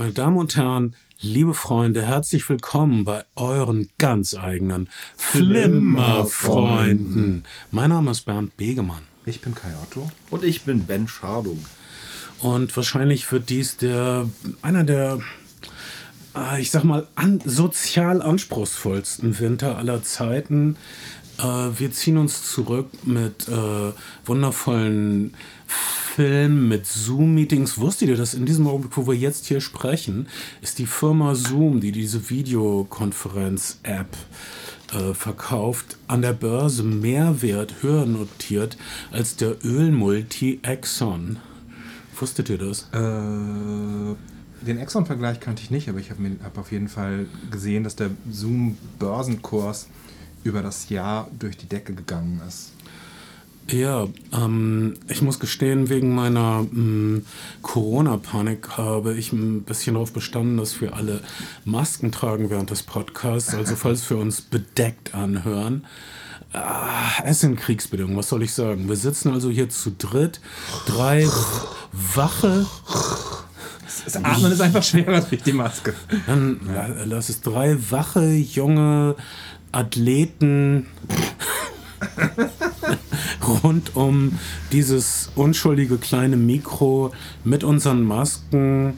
[0.00, 7.44] Meine Damen und Herren, liebe Freunde, herzlich willkommen bei euren ganz eigenen Flimmerfreunden.
[7.70, 9.02] Mein Name ist Bernd Begemann.
[9.26, 10.10] Ich bin Kai Otto.
[10.30, 11.62] Und ich bin Ben Schardung.
[12.38, 14.26] Und wahrscheinlich wird dies der
[14.62, 15.20] einer der,
[16.34, 20.78] äh, ich sag mal, an, sozial anspruchsvollsten Winter aller Zeiten.
[21.42, 23.92] Äh, wir ziehen uns zurück mit äh,
[24.24, 25.34] wundervollen
[25.66, 27.78] Filmen, mit Zoom-Meetings.
[27.78, 30.28] Wusstet ihr, dass in diesem Augenblick, wo wir jetzt hier sprechen,
[30.60, 34.08] ist die Firma Zoom, die diese Videokonferenz-App
[34.92, 38.76] äh, verkauft, an der Börse mehr Wert höher notiert
[39.12, 41.38] als der Ölmulti Exxon.
[42.18, 42.88] Wusstet ihr das?
[42.92, 44.16] Äh,
[44.66, 48.10] den Exxon-Vergleich kannte ich nicht, aber ich habe hab auf jeden Fall gesehen, dass der
[48.30, 49.86] Zoom-Börsenkurs
[50.44, 52.72] über das Jahr durch die Decke gegangen ist.
[53.68, 57.24] Ja, ähm, ich muss gestehen, wegen meiner ähm,
[57.62, 61.20] Corona-Panik habe ich ein bisschen darauf bestanden, dass wir alle
[61.64, 63.54] Masken tragen während des Podcasts.
[63.54, 65.84] Also falls wir uns bedeckt anhören.
[66.52, 68.88] Ah, es sind Kriegsbedingungen, was soll ich sagen?
[68.88, 70.40] Wir sitzen also hier zu dritt,
[70.86, 71.28] drei
[71.92, 72.66] wache.
[74.04, 75.94] Das Atmen ist einfach schwerer durch die Maske.
[76.26, 76.58] Dann
[77.04, 79.14] lass es drei wache, junge
[79.72, 80.86] Athleten
[83.62, 84.38] rund um
[84.72, 87.12] dieses unschuldige kleine Mikro
[87.44, 88.94] mit unseren Masken.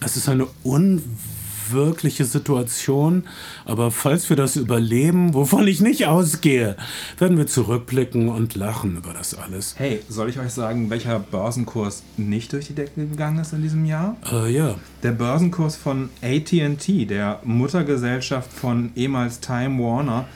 [0.00, 1.31] Es ist eine unwirkliche
[1.72, 3.24] Situation,
[3.64, 6.76] aber falls wir das überleben, wovon ich nicht ausgehe,
[7.18, 9.74] werden wir zurückblicken und lachen über das alles.
[9.78, 13.84] Hey, soll ich euch sagen, welcher Börsenkurs nicht durch die Decke gegangen ist in diesem
[13.84, 14.16] Jahr?
[14.30, 14.76] Äh, ja.
[15.02, 20.26] Der Börsenkurs von ATT, der Muttergesellschaft von ehemals Time Warner,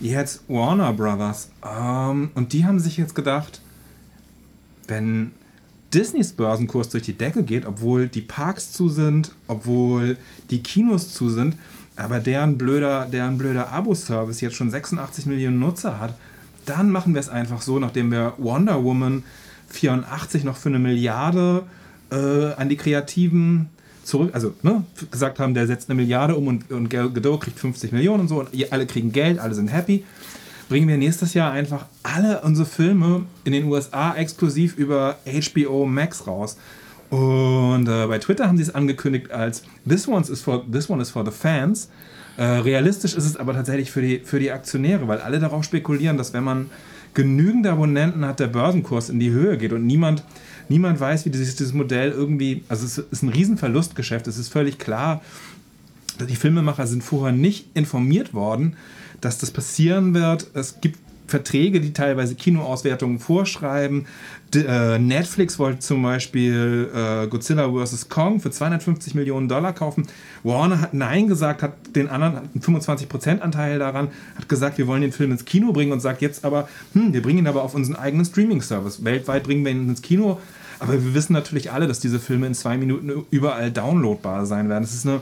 [0.00, 1.50] jetzt Warner Brothers.
[1.64, 3.60] Ähm, und die haben sich jetzt gedacht,
[4.88, 5.32] wenn
[5.94, 10.16] Disneys Börsenkurs durch die Decke geht, obwohl die Parks zu sind, obwohl
[10.50, 11.56] die Kinos zu sind,
[11.96, 16.14] aber deren blöder, deren blöder Abo-Service jetzt schon 86 Millionen Nutzer hat,
[16.64, 19.24] dann machen wir es einfach so, nachdem wir Wonder Woman
[19.68, 21.64] 84 noch für eine Milliarde
[22.10, 23.68] äh, an die Kreativen
[24.04, 27.92] zurück, also ne, gesagt haben, der setzt eine Milliarde um und, und Godot kriegt 50
[27.92, 30.04] Millionen und so und alle kriegen Geld, alle sind happy.
[30.72, 36.26] Bringen wir nächstes Jahr einfach alle unsere Filme in den USA exklusiv über HBO Max
[36.26, 36.56] raus.
[37.10, 41.02] Und äh, bei Twitter haben sie es angekündigt als This, one's is for, this one
[41.02, 41.90] is for the fans.
[42.38, 46.16] Äh, realistisch ist es aber tatsächlich für die, für die Aktionäre, weil alle darauf spekulieren,
[46.16, 46.70] dass wenn man
[47.12, 50.24] genügend Abonnenten hat, der Börsenkurs in die Höhe geht und niemand
[50.70, 54.78] niemand weiß, wie dieses, dieses Modell irgendwie, also es ist ein Riesenverlustgeschäft, es ist völlig
[54.78, 55.20] klar,
[56.18, 58.76] die Filmemacher sind vorher nicht informiert worden,
[59.22, 60.46] dass das passieren wird.
[60.52, 64.06] Es gibt Verträge, die teilweise Kinoauswertungen vorschreiben.
[64.54, 68.10] Äh, Netflix wollte zum Beispiel äh, Godzilla vs.
[68.10, 70.06] Kong für 250 Millionen Dollar kaufen.
[70.42, 75.00] Warner hat Nein gesagt, hat den anderen einen 25% Anteil daran, hat gesagt, wir wollen
[75.00, 77.74] den Film ins Kino bringen und sagt jetzt aber, hm, wir bringen ihn aber auf
[77.74, 79.02] unseren eigenen Streaming-Service.
[79.02, 80.38] Weltweit bringen wir ihn ins Kino.
[80.80, 84.82] Aber wir wissen natürlich alle, dass diese Filme in zwei Minuten überall downloadbar sein werden.
[84.82, 85.20] Es ist eine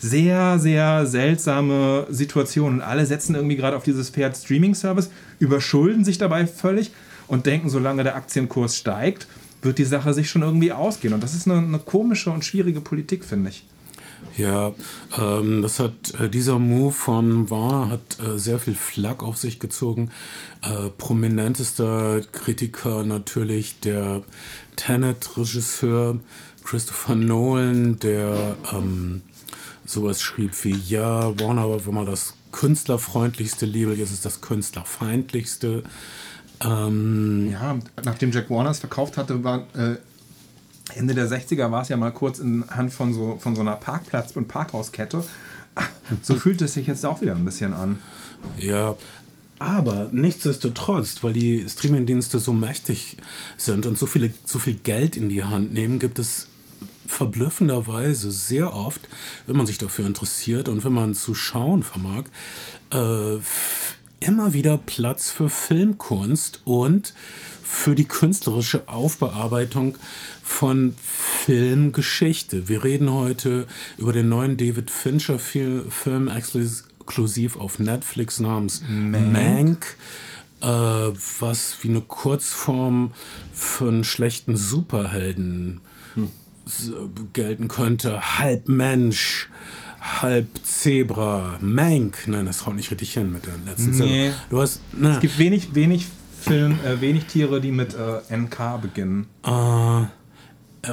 [0.00, 2.74] sehr, sehr seltsame Situation.
[2.74, 6.90] Und alle setzen irgendwie gerade auf dieses Pferd Streaming-Service, überschulden sich dabei völlig
[7.26, 9.26] und denken, solange der Aktienkurs steigt,
[9.62, 11.14] wird die Sache sich schon irgendwie ausgehen.
[11.14, 13.64] Und das ist eine, eine komische und schwierige Politik, finde ich.
[14.36, 14.72] Ja,
[15.18, 19.58] ähm, das hat äh, dieser Move von Warner hat äh, sehr viel Flack auf sich
[19.58, 20.10] gezogen.
[20.62, 24.22] Äh, prominentester Kritiker natürlich der
[24.76, 26.18] Tenet-Regisseur
[26.64, 29.22] Christopher Nolan, der ähm,
[29.88, 35.82] sowas schrieb wie, ja, Warner war mal das künstlerfreundlichste Label, jetzt ist das künstlerfeindlichste.
[36.60, 39.96] Ähm, ja, nachdem Jack Warner es verkauft hatte, war äh,
[40.94, 43.76] Ende der 60er war es ja mal kurz in Hand von so, von so einer
[43.76, 45.24] Parkplatz- und Parkhauskette.
[46.22, 47.98] So fühlt es sich jetzt auch wieder ein bisschen an.
[48.58, 48.96] Ja,
[49.58, 53.16] aber nichtsdestotrotz, weil die Streamingdienste so mächtig
[53.56, 56.48] sind und so, viele, so viel Geld in die Hand nehmen, gibt es
[57.08, 59.00] verblüffenderweise sehr oft,
[59.46, 62.24] wenn man sich dafür interessiert und wenn man zu schauen vermag,
[62.92, 63.38] äh,
[64.20, 67.14] immer wieder Platz für Filmkunst und
[67.62, 69.98] für die künstlerische Aufbearbeitung
[70.42, 70.94] von
[71.44, 72.68] Filmgeschichte.
[72.68, 73.66] Wir reden heute
[73.98, 79.32] über den neuen David Fincher Film exklusiv auf Netflix namens Mank.
[79.32, 79.96] Mank
[80.60, 83.12] äh, was wie eine Kurzform
[83.52, 85.80] für einen schlechten Superhelden.
[87.32, 88.38] Gelten könnte.
[88.38, 89.48] Halb Mensch,
[90.00, 92.26] halb Zebra, Mank.
[92.26, 94.32] Nein, das haut nicht richtig hin mit der letzten nee.
[94.50, 95.14] Du hast, na.
[95.14, 96.06] Es gibt wenig, wenig
[96.40, 99.26] Film, äh, wenig Tiere, die mit äh, NK beginnen.
[99.44, 100.04] Äh,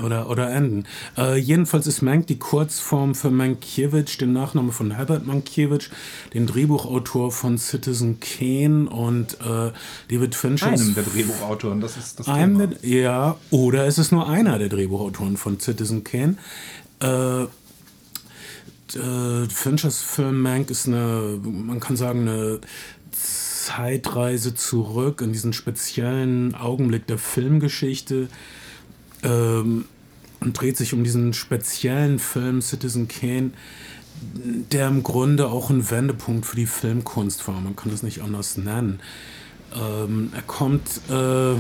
[0.04, 0.86] Oder, oder enden.
[1.16, 5.92] Äh, jedenfalls ist Mank die Kurzform für Mankiewicz, den Nachname von Herbert Mankiewicz,
[6.34, 9.72] den Drehbuchautor von Citizen Kane und äh,
[10.10, 12.66] David Finchers Einem der Drehbuchautoren, das ist das Thema.
[12.66, 16.38] der, ja, oder es ist nur einer der Drehbuchautoren von Citizen Kane.
[17.00, 17.48] Äh, äh,
[19.50, 22.60] Finchers Film Mank ist eine, man kann sagen, eine
[23.12, 28.30] Zeitreise zurück in diesen speziellen Augenblick der Filmgeschichte
[29.26, 29.86] ähm,
[30.40, 33.52] und dreht sich um diesen speziellen Film Citizen Kane,
[34.72, 37.60] der im Grunde auch ein Wendepunkt für die Filmkunst war.
[37.60, 39.00] Man kann das nicht anders nennen.
[39.76, 41.60] Ähm, er kommt äh,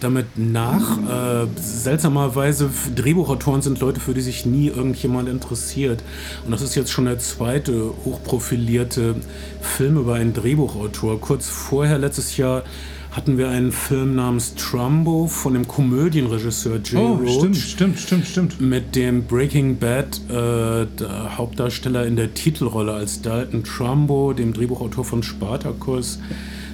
[0.00, 0.98] damit nach.
[0.98, 6.02] Äh, seltsamerweise, Drehbuchautoren sind Leute, für die sich nie irgendjemand interessiert.
[6.44, 9.16] Und das ist jetzt schon der zweite hochprofilierte
[9.60, 11.20] Film über einen Drehbuchautor.
[11.20, 12.64] Kurz vorher, letztes Jahr,
[13.12, 18.26] hatten wir einen Film namens Trumbo von dem Komödienregisseur Jay Oh, Roach stimmt, stimmt, stimmt,
[18.26, 18.60] stimmt.
[18.60, 25.04] mit dem Breaking Bad äh, der Hauptdarsteller in der Titelrolle als Dalton Trumbo, dem Drehbuchautor
[25.04, 26.20] von Spartacus,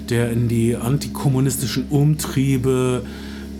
[0.08, 3.02] der in die antikommunistischen Umtriebe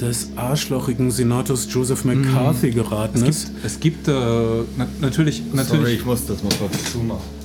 [0.00, 3.50] des arschlochigen Senators Joseph McCarthy geraten ist.
[3.64, 7.37] Es gibt äh, na, natürlich, Sorry, natürlich ich muss das mal kurz zumachen.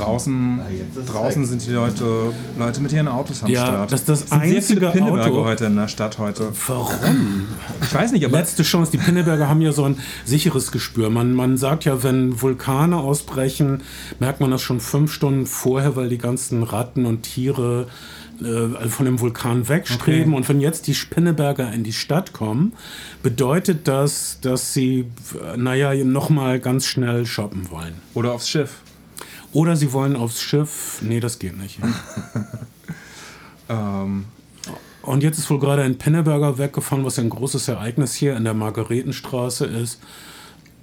[0.00, 0.60] Draußen,
[1.06, 3.92] draußen sind die Leute, Leute mit ihren Autos am Ja, Start.
[3.92, 6.48] das ist das sind sehr viele einzige Pinneberger Auto- heute in der Stadt heute.
[6.66, 7.46] Warum?
[7.82, 8.90] Ich weiß nicht, aber Letzte Chance.
[8.92, 11.10] Die Pinneberger haben ja so ein sicheres Gespür.
[11.10, 13.82] Man, man sagt ja, wenn Vulkane ausbrechen,
[14.18, 17.86] merkt man das schon fünf Stunden vorher, weil die ganzen Ratten und Tiere
[18.42, 20.32] äh, von dem Vulkan wegstreben.
[20.32, 20.36] Okay.
[20.36, 22.72] Und wenn jetzt die Pinneberger in die Stadt kommen,
[23.22, 25.06] bedeutet das, dass sie,
[25.54, 27.92] äh, naja, nochmal ganz schnell shoppen wollen.
[28.14, 28.76] oder aufs Schiff.
[29.52, 30.98] Oder sie wollen aufs Schiff.
[31.02, 31.78] Nee, das geht nicht.
[33.68, 34.24] Ähm,
[35.02, 38.52] Und jetzt ist wohl gerade ein Pinneberger weggefahren, was ein großes Ereignis hier in der
[38.54, 40.00] Margaretenstraße ist.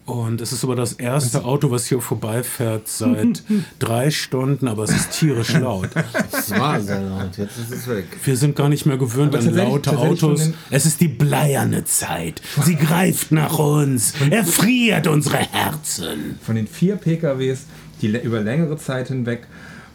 [0.05, 3.43] Und es ist aber das erste Auto, was hier vorbeifährt seit
[3.79, 5.89] drei Stunden, aber es ist tierisch laut.
[6.31, 8.05] Das war sehr laut, jetzt ist es weg.
[8.23, 10.51] Wir sind gar nicht mehr gewöhnt Aber an laute Autos.
[10.69, 12.41] Es ist die bleierne Zeit.
[12.63, 14.13] Sie greift nach uns.
[14.29, 16.39] Erfriert unsere Herzen.
[16.41, 17.65] von den vier PKWs,
[18.01, 19.47] die über längere Zeit hinweg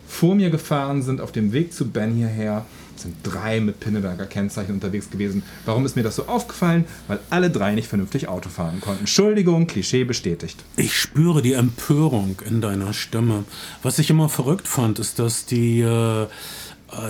[0.07, 2.67] vor mir gefahren sind, auf dem Weg zu Ben hierher,
[2.97, 5.43] sind drei mit Pinneberger Kennzeichen unterwegs gewesen.
[5.65, 6.85] Warum ist mir das so aufgefallen?
[7.09, 9.01] Weil alle drei nicht vernünftig Auto fahren konnten.
[9.01, 10.63] Entschuldigung, Klischee bestätigt.
[10.77, 13.45] Ich spüre die Empörung in deiner Stimme.
[13.83, 16.27] Was ich immer verrückt fand, ist, dass die, äh,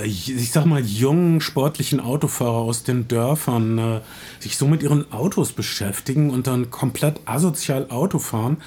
[0.05, 3.99] ich sag mal, jungen sportlichen Autofahrer aus den Dörfern äh,
[4.39, 8.57] sich so mit ihren Autos beschäftigen und dann komplett asozial Auto fahren.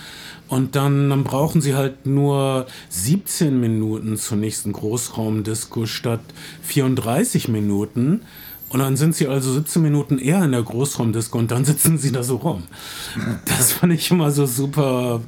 [0.49, 6.21] Und dann, dann brauchen sie halt nur 17 Minuten zur nächsten Großraumdisco statt
[6.63, 8.23] 34 Minuten.
[8.69, 12.13] Und dann sind sie also 17 Minuten eher in der Großraumdisco und dann sitzen sie
[12.13, 12.65] da so rum.
[13.47, 15.21] Das fand ich immer so super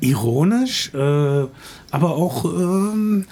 [0.00, 1.46] ironisch, äh,
[1.90, 3.26] aber auch ähm,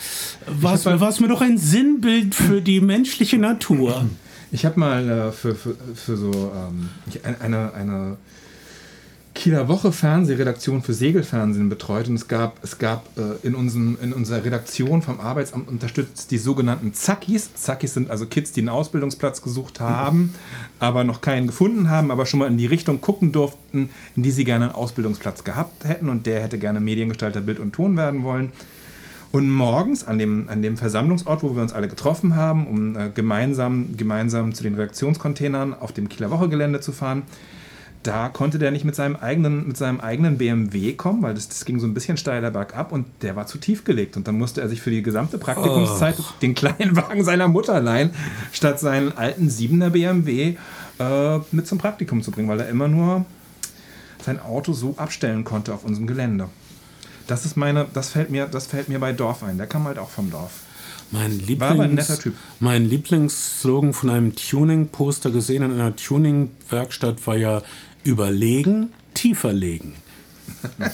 [0.47, 4.07] war es mir doch ein Sinnbild für die menschliche Natur.
[4.53, 6.89] Ich habe mal äh, für, für, für so ähm,
[7.41, 8.17] eine, eine
[9.37, 14.15] Kieler Woche Fernsehredaktion für Segelfernsehen betreut und es gab, es gab äh, in, unserem, in
[14.15, 17.55] unserer Redaktion vom Arbeitsamt unterstützt die sogenannten Zackis.
[17.55, 20.35] Zackis sind also Kids, die einen Ausbildungsplatz gesucht haben,
[20.81, 24.31] aber noch keinen gefunden haben, aber schon mal in die Richtung gucken durften, in die
[24.31, 28.25] sie gerne einen Ausbildungsplatz gehabt hätten und der hätte gerne Mediengestalter Bild und Ton werden
[28.25, 28.53] wollen.
[29.33, 33.11] Und morgens an dem, an dem Versammlungsort, wo wir uns alle getroffen haben, um äh,
[33.15, 37.25] gemeinsam, gemeinsam zu den Redaktionscontainern auf dem Kieler Woche-Gelände zu fahren,
[38.07, 41.65] da konnte der nicht mit seinem eigenen, mit seinem eigenen BMW kommen, weil das, das
[41.65, 44.17] ging so ein bisschen steiler bergab und der war zu tief gelegt.
[44.17, 48.11] Und dann musste er sich für die gesamte Praktikumszeit den kleinen Wagen seiner Mutter leihen,
[48.53, 50.57] statt seinen alten 7er BMW
[50.99, 53.25] äh, mit zum Praktikum zu bringen, weil er immer nur
[54.25, 56.49] sein Auto so abstellen konnte auf unserem Gelände.
[57.27, 59.59] Das ist meine, das fällt mir, das fällt mir bei Dorf ein.
[59.59, 60.53] Der kam halt auch vom Dorf.
[61.13, 67.63] Mein Lieblings, mein Lieblingsslogan von einem Tuning-Poster gesehen in einer Tuning-Werkstatt war ja
[68.07, 69.95] überlegen, tiefer legen.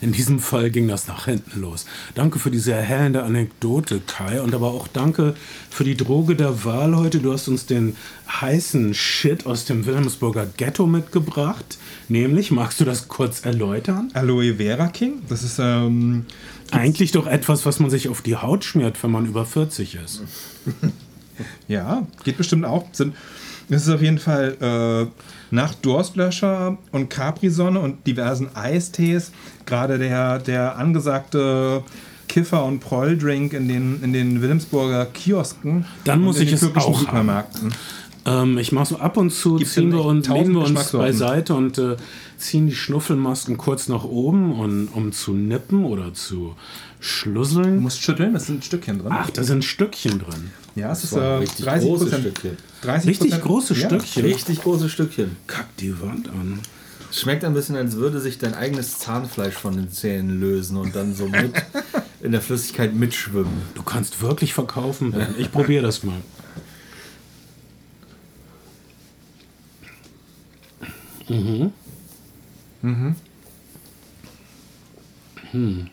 [0.00, 1.84] In diesem Fall ging das nach hinten los.
[2.14, 5.34] Danke für diese erhellende Anekdote, Kai, und aber auch danke
[5.70, 7.18] für die Droge der Wahl heute.
[7.18, 7.96] Du hast uns den
[8.28, 11.78] heißen Shit aus dem Wilhelmsburger Ghetto mitgebracht.
[12.08, 14.10] Nämlich, magst du das kurz erläutern?
[14.14, 16.26] Aloe Vera King, das ist ähm,
[16.70, 20.22] Eigentlich doch etwas, was man sich auf die Haut schmiert, wenn man über 40 ist.
[21.68, 22.86] Ja, geht bestimmt auch.
[22.90, 25.06] Das ist auf jeden Fall äh,
[25.50, 29.32] nach Durstlöscher und Capri-Sonne und diversen Eistees
[29.66, 31.82] gerade der, der angesagte
[32.28, 35.86] Kiffer- und Proll-Drink in den, in den Wilhelmsburger Kiosken.
[36.04, 36.94] Dann und muss ich es auch haben.
[36.94, 37.72] Supermärkten.
[38.26, 41.54] Ähm, ich mache so ab und zu, Gibt's ziehen wir tausend legen wir uns beiseite
[41.54, 41.96] und äh,
[42.36, 46.54] ziehen die Schnuffelmasken kurz nach oben, und, um zu nippen oder zu
[47.00, 47.80] Du schlusseln.
[47.80, 49.12] musst schütteln, das sind Stückchen drin.
[49.12, 50.50] Ach, da sind Stückchen drin.
[50.78, 52.18] Ja, es ist äh, richtig 30 große.
[52.20, 52.56] Stückchen.
[52.82, 53.86] 30 Richtig große ja.
[53.86, 54.24] Stückchen.
[54.24, 55.36] Richtig große Stückchen.
[55.46, 56.60] Kack die Wand an.
[57.10, 61.14] Schmeckt ein bisschen, als würde sich dein eigenes Zahnfleisch von den Zähnen lösen und dann
[61.14, 61.52] so mit
[62.22, 63.62] in der Flüssigkeit mitschwimmen.
[63.74, 65.12] Du kannst wirklich verkaufen.
[65.12, 65.34] Ben.
[65.38, 66.20] Ich probiere das mal.
[71.28, 71.72] Mhm.
[75.50, 75.90] Hm.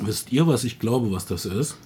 [0.00, 1.76] Wisst ihr, was ich glaube, was das ist?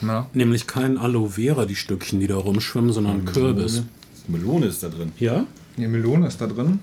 [0.00, 3.82] Na, Nämlich kein Aloe Vera, die Stückchen, die da rumschwimmen, sondern Kürbis.
[4.28, 5.12] Melone ist da drin.
[5.18, 5.46] Ja?
[5.76, 6.80] die Melone ist da drin.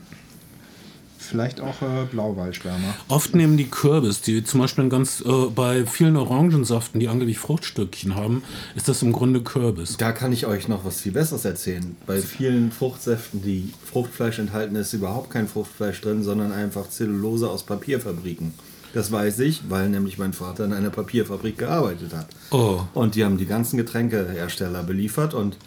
[1.17, 2.95] Vielleicht auch äh, Blauwaldschwärmer.
[3.07, 7.39] Oft nehmen die Kürbis, die zum Beispiel ein ganz, äh, bei vielen Orangensaften, die angeblich
[7.39, 8.43] Fruchtstückchen haben,
[8.75, 9.97] ist das im Grunde Kürbis.
[9.97, 11.95] Da kann ich euch noch was viel Besseres erzählen.
[12.05, 17.63] Bei vielen Fruchtsäften, die Fruchtfleisch enthalten, ist überhaupt kein Fruchtfleisch drin, sondern einfach Zellulose aus
[17.63, 18.53] Papierfabriken.
[18.95, 22.27] Das weiß ich, weil nämlich mein Vater in einer Papierfabrik gearbeitet hat.
[22.51, 22.79] Oh.
[22.93, 25.57] Und die haben die ganzen Getränkehersteller beliefert und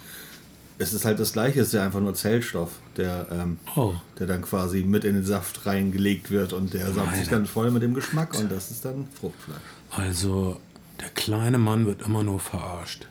[0.79, 3.93] es ist halt das gleiche, es ist ja einfach nur Zellstoff, der, ähm, Oh.
[4.19, 7.71] der dann quasi mit in den Saft reingelegt wird und der saugt sich dann voll
[7.71, 9.59] mit dem Geschmack und das ist dann Fruchtfleisch.
[9.91, 10.57] Also,
[10.99, 13.07] der kleine Mann wird immer nur verarscht.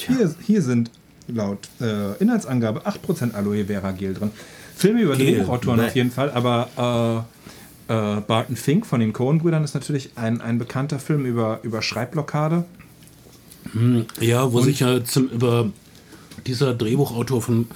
[0.00, 0.90] Hier, hier sind
[1.28, 4.32] laut äh, Inhaltsangabe 8% Aloe Vera Gel drin.
[4.74, 5.86] Filme über Gel, Drehbuchautoren bäh.
[5.86, 7.34] auf jeden Fall, aber äh,
[7.88, 12.64] äh, Barton Fink von den Coen-Brüdern ist natürlich ein, ein bekannter Film über, über Schreibblockade.
[14.20, 15.70] Ja, wo sich ja zum, über
[16.46, 17.66] dieser Drehbuchautor von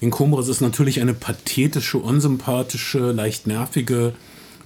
[0.00, 4.12] den Combras ist natürlich eine pathetische, unsympathische, leicht nervige,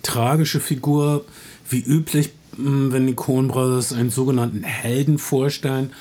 [0.02, 1.24] tragische Figur.
[1.68, 5.92] Wie üblich, mh, wenn die Coen Brothers einen sogenannten Helden vorstellen.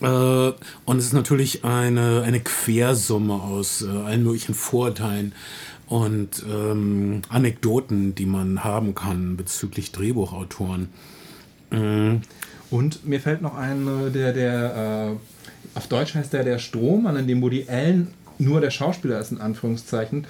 [0.00, 5.32] Äh, und es ist natürlich eine, eine Quersumme aus äh, allen möglichen Vorteilen
[5.88, 10.88] und ähm, Anekdoten, die man haben kann bezüglich Drehbuchautoren.
[12.70, 15.16] Und mir fällt noch ein, äh, der, der,
[15.74, 19.32] äh, auf Deutsch heißt der der Strom, an dem Woody Allen nur der Schauspieler ist,
[19.32, 20.26] in Anführungszeichen,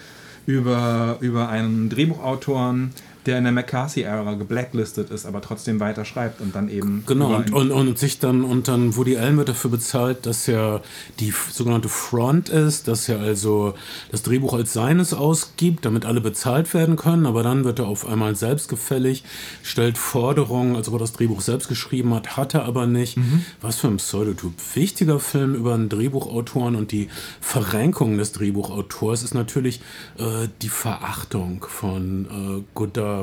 [0.46, 2.92] über, über einen Drehbuchautoren,
[3.28, 7.04] der in der McCarthy-Ära geblacklistet ist, aber trotzdem weiter schreibt und dann eben.
[7.06, 10.82] Genau, und, und, und sich dann, und dann Woody Allen wird dafür bezahlt, dass er
[11.20, 13.74] die sogenannte Front ist, dass er also
[14.10, 18.08] das Drehbuch als seines ausgibt, damit alle bezahlt werden können, aber dann wird er auf
[18.08, 19.24] einmal selbstgefällig,
[19.62, 23.18] stellt Forderungen, als ob er das Drehbuch selbst geschrieben hat, hat er aber nicht.
[23.60, 24.52] Was für ein Pseudotyp.
[24.74, 27.08] Wichtiger Film über einen Drehbuchautoren und die
[27.40, 29.80] Verrenkung des Drehbuchautors ist natürlich
[30.18, 33.17] äh, die Verachtung von äh, Godard.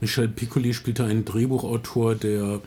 [0.00, 2.60] Michel Piccoli spielt da einen Drehbuchautor, der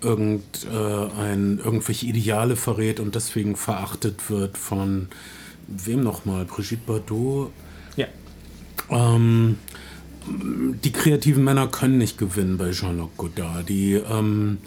[0.00, 5.08] irgend, äh, ein, irgendwelche Ideale verrät und deswegen verachtet wird von
[5.66, 6.44] wem nochmal?
[6.44, 7.50] Brigitte Bardot?
[7.96, 8.06] ja.
[8.90, 9.56] Ähm,
[10.26, 13.68] die kreativen Männer können nicht gewinnen bei Jean-Luc Godard.
[13.68, 14.58] Die, ähm,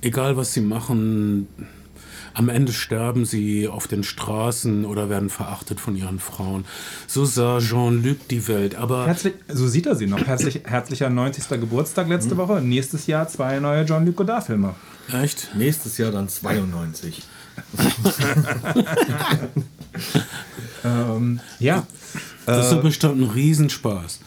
[0.00, 1.46] egal was sie machen,
[2.34, 6.64] am Ende sterben sie auf den Straßen oder werden verachtet von ihren Frauen.
[7.06, 8.74] So sah Jean-Luc die Welt.
[8.74, 10.26] Aber Herzlich, so sieht er sie noch.
[10.26, 11.48] Herzlich, herzlicher 90.
[11.60, 12.60] Geburtstag letzte Woche.
[12.60, 14.74] Nächstes Jahr zwei neue Jean-Luc Godard-Filme.
[15.12, 15.50] echt?
[15.54, 17.22] Nächstes Jahr dann 92.
[20.84, 21.86] Ähm, ja.
[22.46, 24.20] Das ist bestimmt ein Riesenspaß.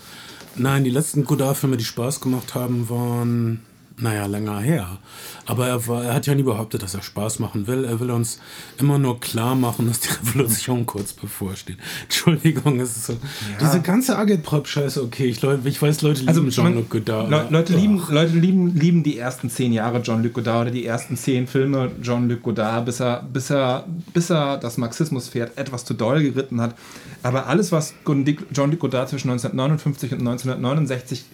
[0.56, 3.60] Nein, die letzten Godard-Filme, die Spaß gemacht haben, waren,
[4.00, 5.00] naja, länger her.
[5.48, 7.84] Aber er, war, er hat ja nie behauptet, dass er Spaß machen will.
[7.84, 8.40] Er will uns
[8.78, 11.78] immer nur klar machen, dass die Revolution kurz bevorsteht.
[12.04, 13.18] Entschuldigung, es ist so.
[13.60, 17.30] Diese ganze Agitprop-Scheiße, okay, ich, ich weiß, Leute lieben Also Jean-Luc Godard.
[17.32, 20.86] Le aber- Leute, lieben, Leute lieben, lieben die ersten zehn Jahre Jean-Luc Godard oder die
[20.86, 25.96] ersten zehn Filme Jean-Luc Godard, bis er, bis, er, bis er das Marxismuspferd etwas zu
[25.96, 26.76] doll geritten hat.
[27.24, 31.26] Aber alles, was Jean-Luc Godard zwischen 1959 und 1969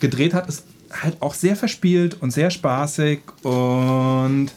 [0.00, 4.50] gedreht hat, ist halt auch sehr verspielt und sehr spaßig und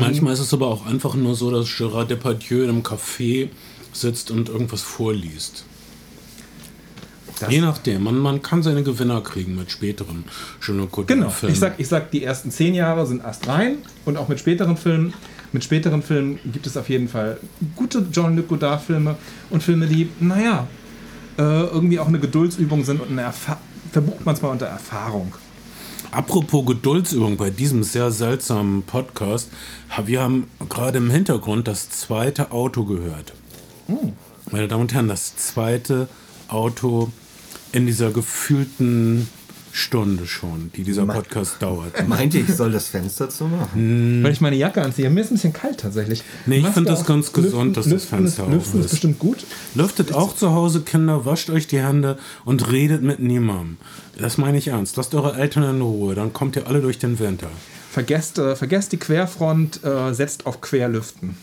[0.00, 3.48] Manchmal ist es aber auch einfach nur so, dass Gérard Depardieu in einem Café
[3.92, 5.64] sitzt und irgendwas vorliest.
[7.38, 10.24] Das- Je nachdem, man, man kann seine Gewinner kriegen mit späteren
[10.60, 11.52] Jean-Luc Genau, Godard-Filmen.
[11.54, 15.12] ich sag, ich sag, die ersten zehn Jahre sind astrein und auch mit späteren Filmen.
[15.52, 17.38] Mit späteren Filmen gibt es auf jeden Fall
[17.76, 19.16] gute Jean-Luc Godard-Filme
[19.50, 20.66] und Filme, die, naja,
[21.38, 23.58] äh, irgendwie auch eine Geduldsübung sind und eine Erfa
[23.92, 25.32] verbucht man es mal unter Erfahrung.
[26.10, 29.50] Apropos Geduldsübung bei diesem sehr seltsamen Podcast,
[30.04, 33.32] wir haben gerade im Hintergrund das zweite Auto gehört.
[34.50, 36.08] Meine Damen und Herren, das zweite
[36.48, 37.10] Auto
[37.72, 39.28] in dieser gefühlten
[39.76, 42.08] Stunde schon, die dieser Podcast dauert.
[42.08, 44.20] Meinte ich, soll das Fenster zu machen?
[44.22, 45.10] Weil ich meine Jacke anziehe.
[45.10, 46.22] Mir ist ein bisschen kalt tatsächlich.
[46.46, 48.90] Nee, ich finde das ganz gesund, dass das Fenster ist, auf Lüften ist ist.
[48.92, 49.44] bestimmt gut.
[49.74, 53.76] Lüftet auch zu Hause, Kinder, wascht euch die Hände und redet mit niemandem.
[54.18, 54.96] Das meine ich ernst.
[54.96, 57.48] Lasst eure Eltern in Ruhe, dann kommt ihr alle durch den Winter.
[57.90, 61.36] Vergesst, äh, vergesst die Querfront, äh, setzt auf Querlüften.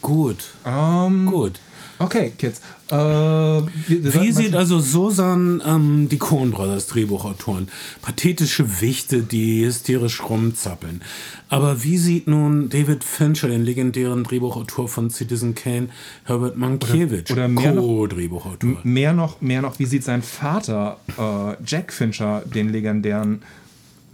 [0.00, 1.58] Gut, Ähm, gut.
[2.02, 2.60] Okay, Kids.
[2.90, 7.68] Äh, Wie sieht also Susan ähm, die Coen Brothers Drehbuchautoren?
[8.02, 11.00] Pathetische Wichte, die hysterisch rumzappeln.
[11.48, 15.88] Aber wie sieht nun David Fincher, den legendären Drehbuchautor von Citizen Kane,
[16.24, 18.78] Herbert Mankiewicz, Oder- oder mehr noch- Co-Drehbuchautor?
[18.82, 23.42] mehr noch, mehr noch, wie sieht sein Vater, äh, Jack Fincher, den legendären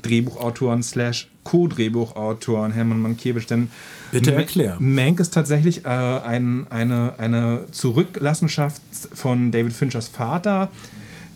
[0.02, 3.70] Drehbuchautoren slash Co-Drehbuchautoren Hermann Mankiewicz, denn
[4.12, 4.76] Bitte erklär.
[4.78, 8.80] Mank ist tatsächlich äh, ein, eine, eine Zurücklassenschaft
[9.12, 10.70] von David Finchers Vater,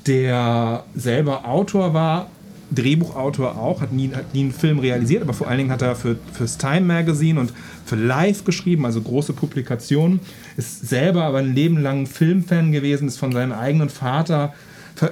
[0.07, 2.31] der selber Autor war,
[2.75, 5.95] Drehbuchautor auch, hat nie, hat nie einen Film realisiert, aber vor allen Dingen hat er
[5.95, 7.53] für, fürs Time Magazine und
[7.85, 10.21] für Live geschrieben, also große Publikationen,
[10.57, 14.55] ist selber aber ein Leben lang Filmfan gewesen, ist von seinem eigenen Vater,
[15.01, 15.07] äh,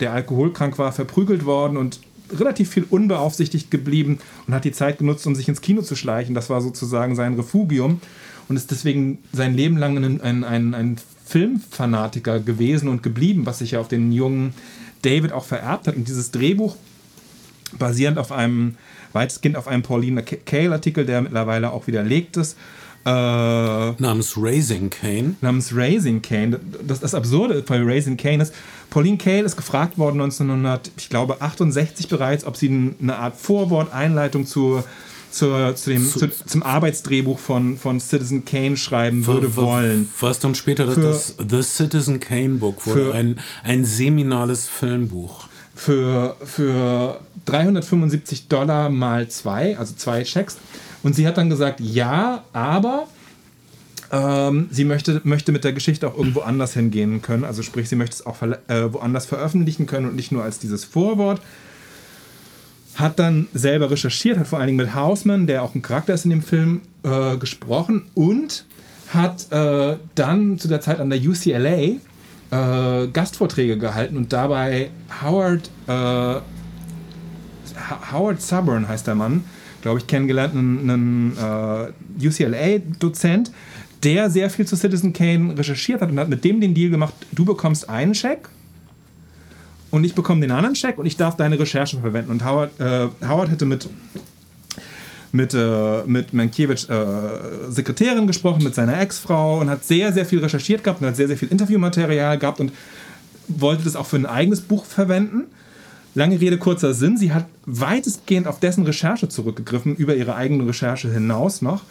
[0.00, 2.00] der alkoholkrank war, verprügelt worden und
[2.32, 6.34] relativ viel unbeaufsichtigt geblieben und hat die Zeit genutzt, um sich ins Kino zu schleichen.
[6.34, 8.00] Das war sozusagen sein Refugium
[8.48, 13.58] und ist deswegen sein Leben lang ein, ein, ein, ein Filmfanatiker gewesen und geblieben, was
[13.58, 14.54] sich ja auf den jungen
[15.02, 15.96] David auch vererbt hat.
[15.96, 16.76] Und dieses Drehbuch
[17.78, 18.76] basierend auf einem,
[19.12, 22.56] weitestgehend auf einem Pauline Kael-Artikel, der mittlerweile auch widerlegt ist,
[23.06, 25.36] äh, Namens Raising Kane.
[25.40, 26.58] namens Raising Kane.
[26.84, 28.52] Das, das Absurde bei Raising Kane ist,
[28.96, 33.92] Pauline Kael ist gefragt worden 1900, ich glaube 68 bereits, ob sie eine Art Vorwort,
[33.92, 34.82] Einleitung zu,
[35.30, 40.08] zur, zu dem, zu, zum Arbeitsdrehbuch von, von Citizen Kane schreiben würde wollen.
[40.20, 45.46] Was dann später Für- das The Citizen Kane Book wurde, Für- ein, ein seminales Filmbuch.
[45.74, 50.56] für, für 375 Dollar mal zwei, also zwei Schecks.
[51.02, 53.08] Und sie hat dann gesagt, ja, aber
[54.12, 57.44] ähm, sie möchte, möchte mit der Geschichte auch irgendwo anders hingehen können.
[57.44, 60.84] Also sprich, sie möchte es auch äh, woanders veröffentlichen können und nicht nur als dieses
[60.84, 61.40] Vorwort.
[62.94, 66.24] Hat dann selber recherchiert, hat vor allen Dingen mit Hausmann, der auch ein Charakter ist
[66.24, 68.64] in dem Film, äh, gesprochen und
[69.08, 71.98] hat äh, dann zu der Zeit an der UCLA
[72.50, 74.90] äh, Gastvorträge gehalten und dabei
[75.22, 76.40] Howard, äh,
[78.12, 79.44] Howard Suburn heißt der Mann,
[79.82, 83.52] glaube ich, kennengelernt, einen, einen äh, UCLA-Dozent,
[84.06, 87.12] der sehr viel zu Citizen Kane recherchiert hat und hat mit dem den Deal gemacht,
[87.32, 88.48] du bekommst einen Scheck
[89.90, 92.30] und ich bekomme den anderen Scheck und ich darf deine Recherchen verwenden.
[92.30, 93.88] Und Howard, äh, Howard hätte mit
[95.32, 97.04] mit, äh, mit Mankiewicz äh,
[97.68, 101.26] Sekretärin gesprochen, mit seiner Ex-Frau und hat sehr, sehr viel recherchiert gehabt und hat sehr,
[101.26, 102.72] sehr viel Interviewmaterial gehabt und
[103.48, 105.44] wollte das auch für ein eigenes Buch verwenden.
[106.14, 107.18] Lange Rede, kurzer Sinn.
[107.18, 111.82] Sie hat weitestgehend auf dessen Recherche zurückgegriffen, über ihre eigene Recherche hinaus noch,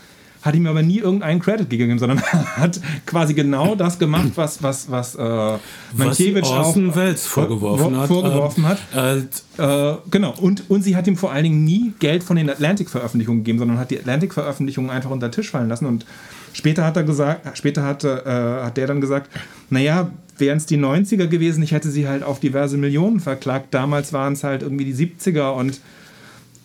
[0.45, 2.21] hat ihm aber nie irgendeinen Credit gegeben, sondern
[2.57, 5.57] hat quasi genau das gemacht, was, was, was, äh,
[5.93, 8.07] Mankiewicz auch Orson Welles vorgeworfen hat.
[8.07, 8.79] vorgeworfen ähm, hat.
[8.93, 12.49] Als Äh, genau, und, und sie hat ihm vor allen Dingen nie Geld von den
[12.49, 15.85] Atlantic-Veröffentlichungen gegeben, sondern hat die Atlantic-Veröffentlichungen einfach unter den Tisch fallen lassen.
[15.85, 16.05] Und
[16.53, 19.31] später hat er gesagt, später hat, äh, hat der dann gesagt,
[19.69, 23.73] naja, wären es die 90er gewesen, ich hätte sie halt auf diverse Millionen verklagt.
[23.73, 25.79] Damals waren es halt irgendwie die 70er und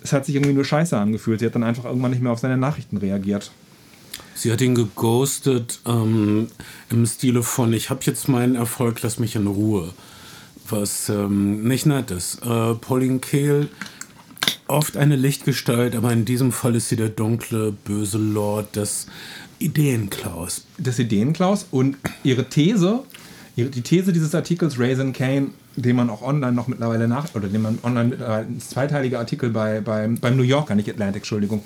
[0.02, 1.40] es hat sich irgendwie nur scheiße angefühlt.
[1.40, 3.52] Sie hat dann einfach irgendwann nicht mehr auf seine Nachrichten reagiert.
[4.40, 6.48] Sie hat ihn geghostet ähm,
[6.88, 9.92] im Stile von, ich habe jetzt meinen Erfolg, lass mich in Ruhe.
[10.66, 12.38] Was ähm, nicht nett ist.
[12.42, 13.68] Äh, Pauline Kael,
[14.66, 19.08] oft eine Lichtgestalt, aber in diesem Fall ist sie der dunkle, böse Lord des
[19.58, 20.64] Ideenklaus.
[20.78, 23.00] des Ideenklaus und ihre These,
[23.56, 27.48] ihre, die These dieses Artikels Raisin Kane, den man auch online noch mittlerweile nach, oder
[27.48, 31.62] den man online mittlerweile, ein zweiteiliger Artikel bei, beim, beim New Yorker, nicht Atlantic, Entschuldigung,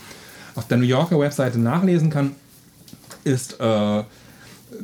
[0.56, 2.32] auf der New Yorker Webseite nachlesen kann,
[3.24, 4.02] ist, äh,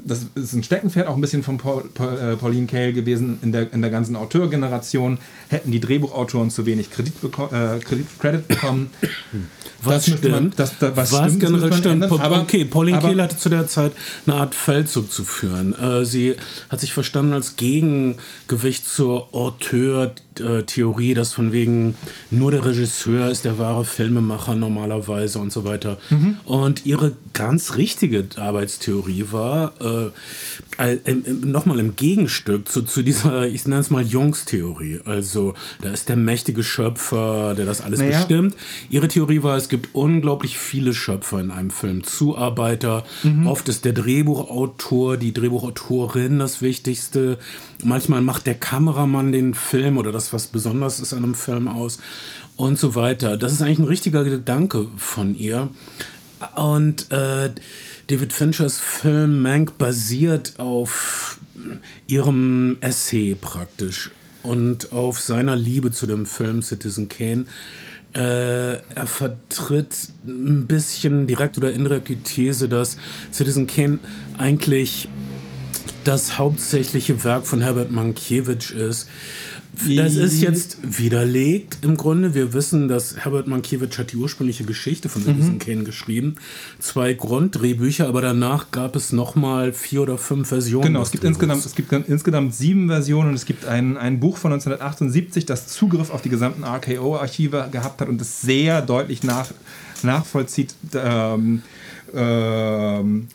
[0.05, 3.53] das ist ein Steckenpferd auch ein bisschen von Paul, Paul, äh, Pauline Kael gewesen in
[3.53, 5.19] der, in der ganzen Auteurgeneration.
[5.49, 7.79] Hätten die Drehbuchautoren zu wenig Kredit, äh,
[8.19, 8.91] Kredit bekommen.
[9.83, 10.59] Was Das müsste man- stimmt?
[10.59, 11.87] das- da- was was stimmt, das generell stimmt.
[12.05, 13.93] ändern, aber- okay, Pauline aber- Kael hatte zu der Zeit
[14.27, 15.75] eine Art Feldzug zu führen.
[15.79, 16.37] Äh, sie
[16.69, 21.95] hat sich verstanden als Gegengewicht zur Auteur-Theorie, dass von wegen
[22.31, 25.99] nur der Regisseur ist der wahre Filmemacher normalerweise und so weiter.
[26.11, 26.37] Mhm.
[26.45, 30.11] Und ihre ganz richtige Arbeitstheorie war, äh,
[31.43, 35.01] nochmal im Gegenstück zu, zu dieser, ich nenne es mal Jungs-Theorie.
[35.05, 38.19] Also da ist der mächtige Schöpfer, der das alles naja.
[38.19, 38.57] bestimmt.
[38.89, 42.05] Ihre Theorie war, es gibt unglaublich viele Schöpfer in einem Film.
[42.05, 43.47] Zuarbeiter, mhm.
[43.47, 47.39] oft ist der Drehbuchautor, die Drehbuchautorin das Wichtigste.
[47.83, 51.99] Manchmal macht der Kameramann den Film oder das, was besonders ist an einem Film aus
[52.57, 53.37] und so weiter.
[53.39, 55.71] Das ist eigentlich ein richtiger Gedanke von ihr.
[56.57, 57.51] Und äh,
[58.09, 61.39] David Finchers Film Mank basiert auf
[62.07, 64.11] ihrem Essay praktisch
[64.43, 67.45] und auf seiner Liebe zu dem Film Citizen Kane.
[68.15, 72.97] Äh, er vertritt ein bisschen direkt oder indirekt die These, dass
[73.33, 74.01] Citizen Kane
[74.37, 75.09] eigentlich
[76.05, 79.09] das hauptsächliche Werk von Herbert Mankiewicz ist.
[79.89, 82.35] Das ist jetzt widerlegt im Grunde.
[82.35, 85.59] Wir wissen, dass Herbert Mankiewicz hat die ursprüngliche Geschichte von Citizen mhm.
[85.59, 86.37] Kane geschrieben.
[86.79, 90.89] Zwei Grunddrehbücher, aber danach gab es nochmal vier oder fünf Versionen.
[90.89, 94.37] Genau, es gibt, insgesamt, es gibt insgesamt sieben Versionen und es gibt ein, ein Buch
[94.37, 99.51] von 1978, das Zugriff auf die gesamten RKO-Archive gehabt hat und es sehr deutlich nach,
[100.03, 100.75] nachvollzieht.
[100.95, 101.63] Ähm,
[102.15, 103.29] ähm,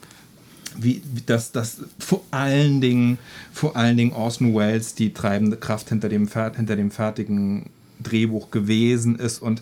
[0.78, 3.18] wie, wie das, das vor allen Dingen,
[3.54, 7.70] vor allen Dingen Orson Welles die treibende Kraft hinter dem, hinter dem fertigen
[8.02, 9.62] Drehbuch gewesen ist und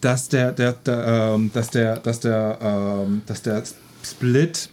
[0.00, 3.62] dass der, der, der ähm, dass der, dass der, ähm, dass der
[4.04, 4.70] Split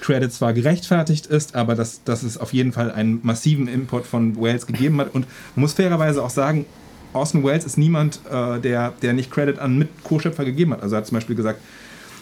[0.00, 4.40] Credit zwar gerechtfertigt ist, aber dass, dass es auf jeden Fall einen massiven Import von
[4.40, 5.14] Wales gegeben hat.
[5.14, 6.64] Und man muss fairerweise auch sagen,
[7.12, 10.82] Orson Welles ist niemand, äh, der, der nicht Credit an Mit-Co-Schöpfer gegeben hat.
[10.82, 11.60] Also er hat zum Beispiel gesagt,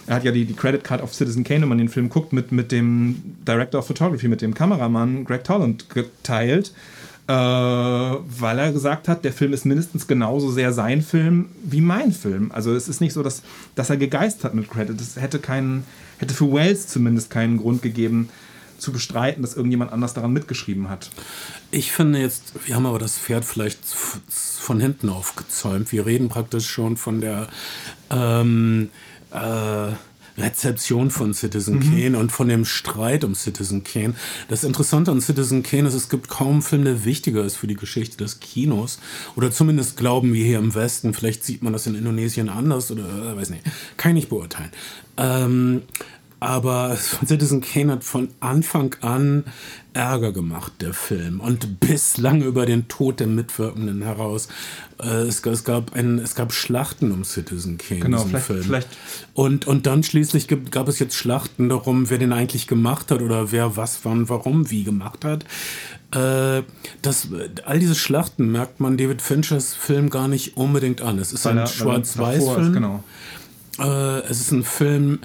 [0.09, 2.33] er hat ja die, die Credit Card auf Citizen Kane, wenn man den Film guckt,
[2.33, 6.73] mit, mit dem Director of Photography, mit dem Kameramann Greg Toland geteilt,
[7.27, 12.11] äh, weil er gesagt hat, der Film ist mindestens genauso sehr sein Film wie mein
[12.11, 12.51] Film.
[12.51, 13.43] Also es ist nicht so, dass,
[13.75, 14.99] dass er gegeist hat mit Credit.
[14.99, 15.85] Das hätte, keinen,
[16.17, 18.29] hätte für Wells zumindest keinen Grund gegeben,
[18.79, 21.11] zu bestreiten, dass irgendjemand anders daran mitgeschrieben hat.
[21.69, 25.91] Ich finde jetzt, wir haben aber das Pferd vielleicht von hinten aufgezäumt.
[25.91, 27.47] Wir reden praktisch schon von der
[28.09, 28.89] ähm,
[29.31, 29.93] äh,
[30.39, 31.81] Rezeption von Citizen mhm.
[31.81, 34.13] Kane und von dem Streit um Citizen Kane.
[34.47, 37.67] Das Interessante an Citizen Kane ist, es gibt kaum einen Film, der wichtiger ist für
[37.67, 38.99] die Geschichte des Kinos.
[39.35, 41.13] Oder zumindest glauben wir hier im Westen.
[41.13, 43.63] Vielleicht sieht man das in Indonesien anders oder äh, weiß nicht.
[43.97, 44.71] Kann ich nicht beurteilen.
[45.17, 45.81] Ähm,
[46.39, 49.43] aber Citizen Kane hat von Anfang an
[49.93, 51.39] Ärger gemacht, der Film.
[51.39, 54.47] Und bislang über den Tod der Mitwirkenden heraus.
[55.01, 58.63] Äh, es, es, gab ein, es gab Schlachten um Citizen Kane, genau, diesen vielleicht, Film.
[58.63, 58.87] Vielleicht.
[59.33, 63.21] Und, und dann schließlich gibt, gab es jetzt Schlachten darum, wer den eigentlich gemacht hat
[63.21, 65.43] oder wer was, wann, warum, wie gemacht hat.
[66.11, 66.63] Äh,
[67.01, 67.27] das,
[67.65, 71.19] all diese Schlachten merkt man David Finchers Film gar nicht unbedingt an.
[71.19, 72.73] Es ist weil ein Schwarz-Weiß-Film.
[72.73, 73.03] Genau.
[73.79, 75.19] Äh, es ist ein Film,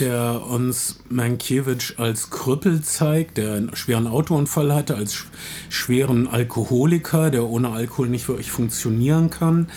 [0.00, 5.24] der uns Mankiewicz als Krüppel zeigt, der einen schweren Autounfall hatte, als
[5.68, 9.68] schweren Alkoholiker, der ohne Alkohol nicht wirklich funktionieren kann.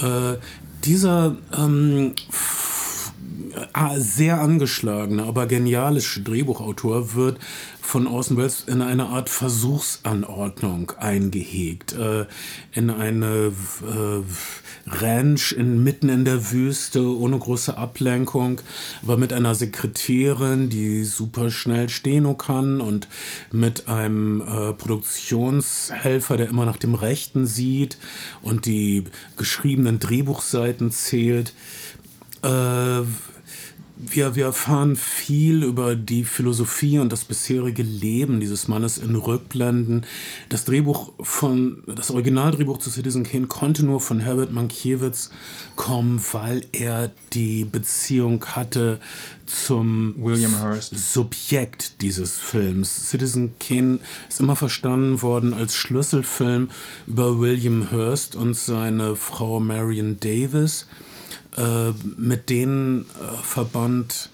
[0.00, 0.36] Äh,
[0.84, 2.14] dieser ähm,
[3.96, 7.38] sehr angeschlagene, aber genialische Drehbuchautor wird
[7.88, 12.26] von Orson Welles in eine Art Versuchsanordnung eingehegt, äh,
[12.72, 13.50] in eine
[13.80, 14.22] äh,
[14.86, 18.60] Ranch inmitten in der Wüste, ohne große Ablenkung,
[19.02, 23.08] aber mit einer Sekretärin, die super schnell Steno kann und
[23.52, 27.96] mit einem äh, Produktionshelfer, der immer nach dem Rechten sieht
[28.42, 29.04] und die
[29.38, 31.54] geschriebenen Drehbuchseiten zählt.
[32.42, 33.00] Äh,
[33.98, 40.06] wir, wir erfahren viel über die Philosophie und das bisherige Leben dieses Mannes in Rückblenden.
[40.48, 45.30] Das Drehbuch von, das Originaldrehbuch zu Citizen Kane konnte nur von Herbert Mankiewicz
[45.76, 49.00] kommen, weil er die Beziehung hatte
[49.46, 51.12] zum William Hurst.
[51.12, 53.10] Subjekt dieses Films.
[53.10, 56.70] Citizen Kane ist immer verstanden worden als Schlüsselfilm
[57.06, 60.86] über William Hurst und seine Frau Marion Davis.
[61.58, 64.30] Äh, mit denen äh, verband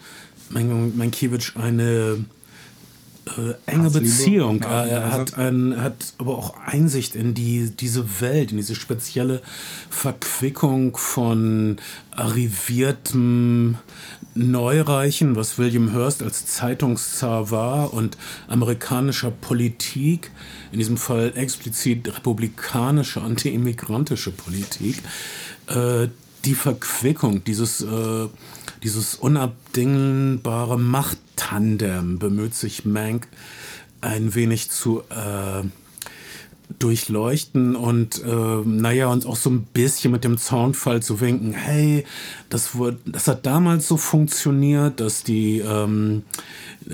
[0.50, 2.22] Mankiewicz eine
[3.26, 4.60] äh, enge Beziehung.
[4.60, 9.40] Er, er, hat ein, hat aber auch Einsicht in die, diese Welt, in diese spezielle
[9.88, 11.78] Verquickung von
[12.10, 13.78] arriviertem
[14.34, 20.30] Neureichen, was William Hurst als Zeitungszar war, und amerikanischer Politik,
[20.72, 25.00] in diesem Fall explizit republikanische, anti-immigrantische Politik,
[25.68, 26.08] äh,
[26.44, 28.28] die Verquickung, dieses, äh,
[28.82, 33.28] dieses unabdingbare Machttandem bemüht sich Mank
[34.00, 35.62] ein wenig zu, äh,
[36.78, 42.04] durchleuchten und äh, naja, uns auch so ein bisschen mit dem Zaunfall zu winken, hey,
[42.48, 46.22] das, wurde, das hat damals so funktioniert, dass die, ähm,
[46.88, 46.92] äh,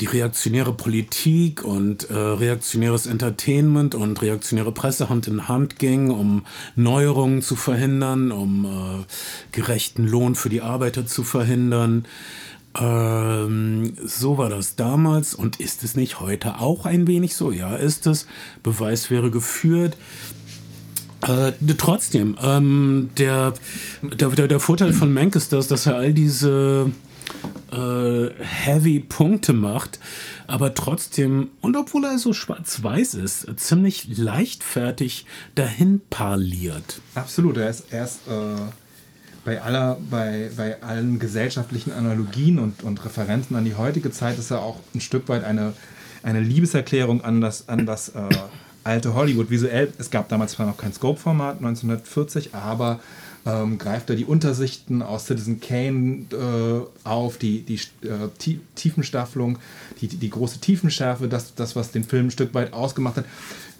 [0.00, 6.44] die reaktionäre Politik und äh, reaktionäres Entertainment und reaktionäre Presse Hand in Hand ging, um
[6.76, 9.04] Neuerungen zu verhindern, um äh,
[9.52, 12.04] gerechten Lohn für die Arbeiter zu verhindern.
[12.80, 17.50] Ähm, so war das damals und ist es nicht heute auch ein wenig so?
[17.50, 18.26] Ja, ist es.
[18.62, 19.96] Beweis wäre geführt.
[21.22, 23.54] Äh, trotzdem, ähm, der,
[24.02, 26.90] der, der, Vorteil von Mank ist das, dass er all diese
[27.70, 30.00] äh, heavy Punkte macht,
[30.48, 37.00] aber trotzdem, und obwohl er so schwarz-weiß ist, ziemlich leichtfertig dahin parliert.
[37.14, 38.81] Absolut, er ist, er ist äh
[39.44, 44.50] bei, aller, bei, bei allen gesellschaftlichen Analogien und, und Referenzen an die heutige Zeit ist
[44.50, 45.72] er auch ein Stück weit eine,
[46.22, 48.28] eine Liebeserklärung an das, an das äh,
[48.84, 49.50] alte Hollywood.
[49.50, 53.00] Visuell, es gab damals zwar noch kein Scope-Format, 1940, aber
[53.44, 59.58] ähm, greift er die Untersichten aus Citizen Kane äh, auf, die, die äh, Tiefenstaffelung,
[60.00, 63.24] die, die, die, große Tiefenschärfe, das, das, was den Film ein Stück weit ausgemacht hat,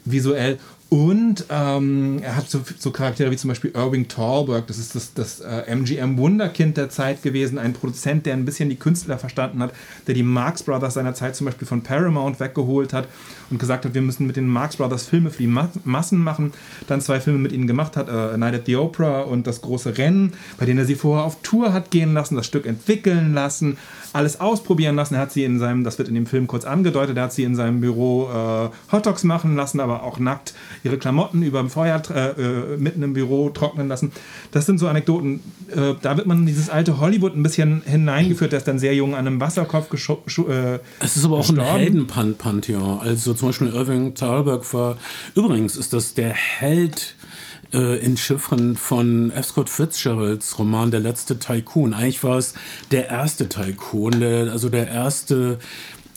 [0.03, 0.59] visuell
[0.93, 5.11] und ähm, er hat so, so, Charaktere wie zum Beispiel Irving Thalberg, das ist das,
[5.15, 9.73] das äh, MGM-Wunderkind der Zeit gewesen, ein Produzent, der ein bisschen die Künstler verstanden hat,
[10.05, 13.07] der die Marx Brothers seiner Zeit zum Beispiel von Paramount weggeholt hat
[13.49, 16.53] und gesagt hat, wir müssen mit den Marx Brothers Filme für die Ma Massen machen.
[16.85, 19.97] Dann zwei Filme mit ihnen gemacht hat, äh, Night at the Opera und Das große
[19.97, 23.79] Rennen, bei denen er sie vorher auf Tour hat gehen lassen, das Stück entwickeln lassen,
[24.13, 25.15] alles ausprobieren lassen.
[25.15, 27.43] Er hat sie in seinem, das wird in dem Film kurz angedeutet, er hat sie
[27.43, 32.01] in seinem Büro äh, Hotdogs machen lassen, aber auch nackt ihre Klamotten über dem Feuer
[32.09, 34.11] äh, äh, mitten im Büro trocknen lassen.
[34.51, 35.41] Das sind so Anekdoten.
[35.69, 38.95] Äh, da wird man in dieses alte Hollywood ein bisschen hineingeführt, der ist dann sehr
[38.95, 40.23] jung an einem Wasserkopf gestorben.
[40.49, 42.99] Äh, es ist aber auch ein Heldenpantheon.
[42.99, 44.97] Also zum Beispiel Irving Thalberg war,
[45.35, 47.15] übrigens ist das der Held
[47.73, 49.47] äh, in Chiffren von F.
[49.47, 51.93] Scott Fitzgeralds Roman Der letzte Tycoon.
[51.93, 52.53] Eigentlich war es
[52.91, 55.59] der erste Tycoon, der, also der erste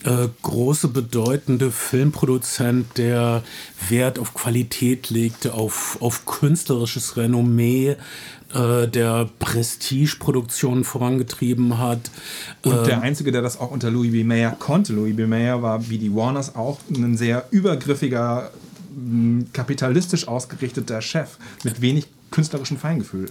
[0.04, 3.42] äh, große, bedeutende Filmproduzent, der
[3.88, 7.96] Wert auf Qualität legte, auf, auf künstlerisches Renommee,
[8.54, 12.10] äh, der Prestige-Produktionen vorangetrieben hat.
[12.64, 14.22] Und der ähm, Einzige, der das auch unter Louis B.
[14.22, 14.92] Mayer konnte.
[14.92, 15.26] Louis B.
[15.26, 18.52] Mayer war wie die Warners auch ein sehr übergriffiger,
[19.52, 23.30] kapitalistisch ausgerichteter Chef mit wenig künstlerischem Feingefühl.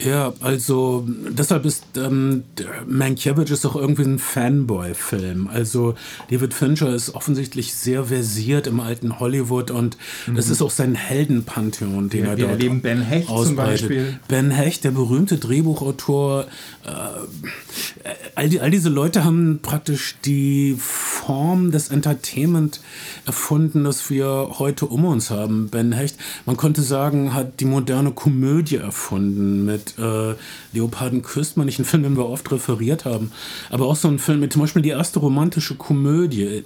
[0.00, 2.44] Ja, also deshalb ist ähm,
[2.86, 5.48] Mankiewicz ist auch irgendwie ein Fanboy-Film.
[5.48, 5.94] Also
[6.30, 10.36] David Fincher ist offensichtlich sehr versiert im alten Hollywood und mhm.
[10.36, 13.80] das ist auch sein Heldenpantheon, den ja, er dort erleben Ben Hecht ausbreitet.
[13.80, 14.20] Zum Beispiel.
[14.28, 16.46] Ben Hecht, der berühmte Drehbuchautor.
[16.84, 22.80] Äh, all, die, all diese Leute haben praktisch die Form des Entertainment
[23.26, 25.68] erfunden, das wir heute um uns haben.
[25.70, 30.34] Ben Hecht, man könnte sagen, hat die moderne Komödie erfunden mit äh,
[30.72, 33.32] Leoparden küsst man nicht, ein Film, den wir oft referiert haben,
[33.70, 36.64] aber auch so ein Film mit zum Beispiel die erste romantische Komödie.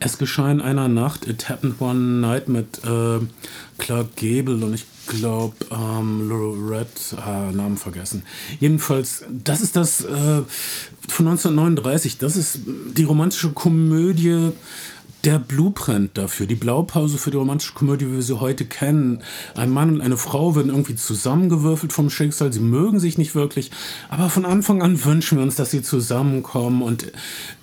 [0.00, 3.20] Es geschah in einer Nacht, It Happened One Night mit äh,
[3.78, 8.22] Clark Gable und ich glaube, ähm, Lorette, ah, Namen vergessen.
[8.60, 10.42] Jedenfalls, das ist das äh,
[11.08, 12.60] von 1939, das ist
[12.96, 14.52] die romantische Komödie
[15.24, 19.22] der Blueprint dafür, die Blaupause für die romantische Komödie, wie wir sie heute kennen.
[19.54, 23.70] Ein Mann und eine Frau werden irgendwie zusammengewürfelt vom Schicksal, sie mögen sich nicht wirklich,
[24.10, 27.10] aber von Anfang an wünschen wir uns, dass sie zusammenkommen und,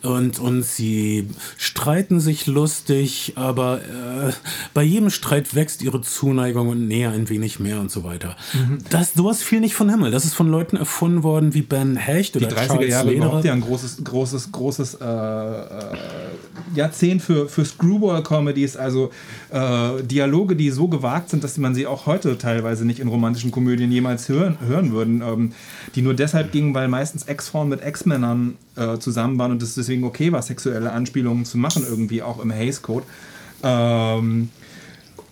[0.02, 4.32] und, und sie streiten sich lustig, aber äh,
[4.74, 8.36] bei jedem Streit wächst ihre Zuneigung und Nähe ein wenig mehr und so weiter.
[8.54, 8.80] Mhm.
[8.90, 10.12] Das, sowas fiel nicht von Himmel.
[10.12, 13.26] Das ist von Leuten erfunden worden wie Ben Hecht oder Die 30er Charles Jahre Lederer.
[13.28, 15.98] überhaupt ja ein großes, großes, großes äh, äh,
[16.74, 19.12] Jahrzehnt für für Screwball-Comedies, also
[19.52, 23.52] äh, Dialoge, die so gewagt sind, dass man sie auch heute teilweise nicht in romantischen
[23.52, 25.54] Komödien jemals hören, hören würden, ähm,
[25.96, 30.04] die nur deshalb gingen, weil meistens Ex-Frauen mit Ex-Männern äh, zusammen waren und es deswegen
[30.04, 33.06] okay war, sexuelle Anspielungen zu machen, irgendwie auch im Hays Code.
[33.64, 34.50] Ähm,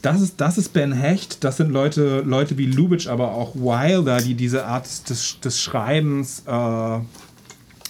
[0.02, 4.22] das ist, das ist Ben Hecht, das sind Leute, Leute wie Lubitsch, aber auch Wilder,
[4.22, 7.00] die diese Art des, des Schreibens äh,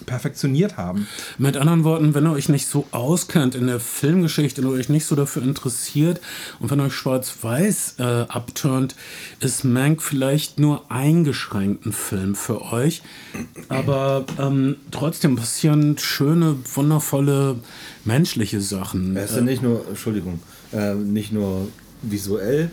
[0.05, 1.07] perfektioniert haben.
[1.37, 5.05] Mit anderen Worten, wenn ihr euch nicht so auskennt in der Filmgeschichte und euch nicht
[5.05, 6.21] so dafür interessiert
[6.59, 8.95] und wenn euch Schwarz-Weiß äh, abturnt,
[9.39, 13.01] ist Mank vielleicht nur eingeschränkt ein Film für euch.
[13.67, 17.59] Aber ähm, trotzdem passieren schöne, wundervolle
[18.05, 19.15] menschliche Sachen.
[19.15, 20.39] Er ist ja nicht nur, Entschuldigung,
[20.71, 21.67] äh, nicht nur
[22.01, 22.71] visuell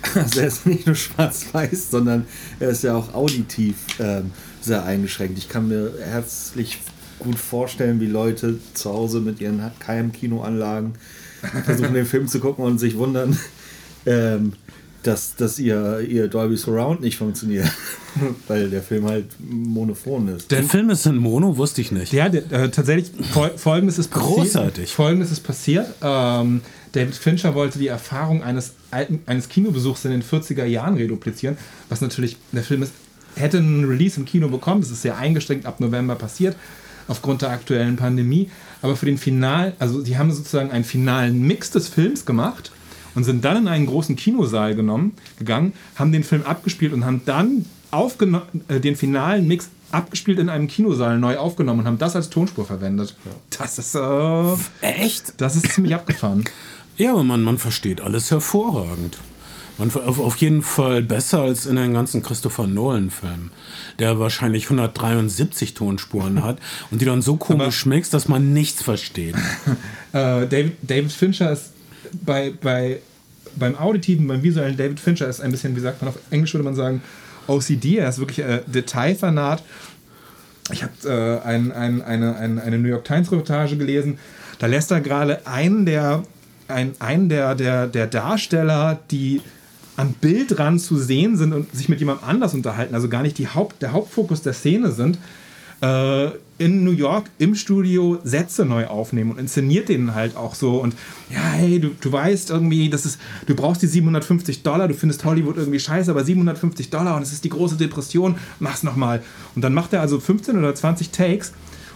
[0.14, 2.26] also er ist nicht nur schwarz-weiß, sondern
[2.60, 5.38] er ist ja auch auditiv ähm, sehr eingeschränkt.
[5.38, 6.78] Ich kann mir herzlich
[7.18, 10.94] gut vorstellen, wie Leute zu Hause mit ihren Keimkinoanlagen
[11.64, 13.38] versuchen den Film zu gucken und sich wundern,
[14.06, 14.52] ähm,
[15.02, 17.70] dass, dass ihr, ihr Dolby Surround nicht funktioniert.
[18.48, 20.50] Weil der Film halt monophon ist.
[20.50, 22.12] Der Film ist in Mono, wusste ich nicht.
[22.12, 24.36] Ja, der, äh, tatsächlich, fol folgendes ist passiert.
[24.36, 24.92] Großartig.
[24.92, 25.86] Folgendes ist passiert.
[26.02, 31.56] Ähm, David Fincher wollte die Erfahrung eines, alten, eines Kinobesuchs in den 40er Jahren reduplizieren,
[31.88, 32.92] was natürlich, der Film ist,
[33.36, 36.56] hätte einen Release im Kino bekommen, das ist sehr eingeschränkt ab November passiert,
[37.06, 38.50] aufgrund der aktuellen Pandemie.
[38.82, 42.70] Aber für den Final, also die haben sozusagen einen finalen Mix des Films gemacht
[43.14, 47.22] und sind dann in einen großen Kinosaal genommen, gegangen, haben den Film abgespielt und haben
[47.24, 47.64] dann
[48.68, 52.66] äh, den finalen Mix abgespielt in einem Kinosaal neu aufgenommen und haben das als Tonspur
[52.66, 53.16] verwendet.
[53.58, 55.34] Das ist, äh, Echt?
[55.38, 56.44] das ist ziemlich abgefahren.
[56.96, 59.18] Ja, aber man, man versteht alles hervorragend.
[59.78, 63.52] Man, auf, jeden Fall besser als in den ganzen Christopher Nolan-Filmen,
[64.00, 66.58] der wahrscheinlich 173 Tonspuren hat
[66.90, 69.36] und die dann so komisch mixt, dass man nichts versteht.
[70.10, 71.74] Äh, David, David Fincher ist
[72.24, 73.00] bei, bei,
[73.56, 76.64] beim Auditiven, beim visuellen David Fincher ist ein bisschen, wie sagt man auf Englisch würde
[76.64, 77.02] man sagen,
[77.46, 77.98] OCD.
[77.98, 79.62] Er ist wirklich äh, Detailfanat.
[80.72, 84.18] Ich habe äh, ein, ein, eine, eine, eine New York Times Reportage gelesen.
[84.58, 86.22] Da lässt er gerade einen der,
[86.68, 89.42] ein, einen der, der, der Darsteller, die
[89.98, 93.48] am Bildrand zu sehen sind und sich mit jemand anders unterhalten, also gar nicht die
[93.48, 95.18] Haupt, der Hauptfokus der Szene sind,
[95.82, 100.80] äh, in New York im Studio Sätze neu aufnehmen und inszeniert den halt auch so
[100.80, 100.94] und
[101.30, 105.24] ja, hey, du, du weißt irgendwie, das ist, du brauchst die 750 Dollar, du findest
[105.24, 109.22] Hollywood irgendwie scheiße, aber 750 Dollar und es ist die große Depression, mach's nochmal.
[109.56, 111.52] Und dann macht er also 15 oder 20 Takes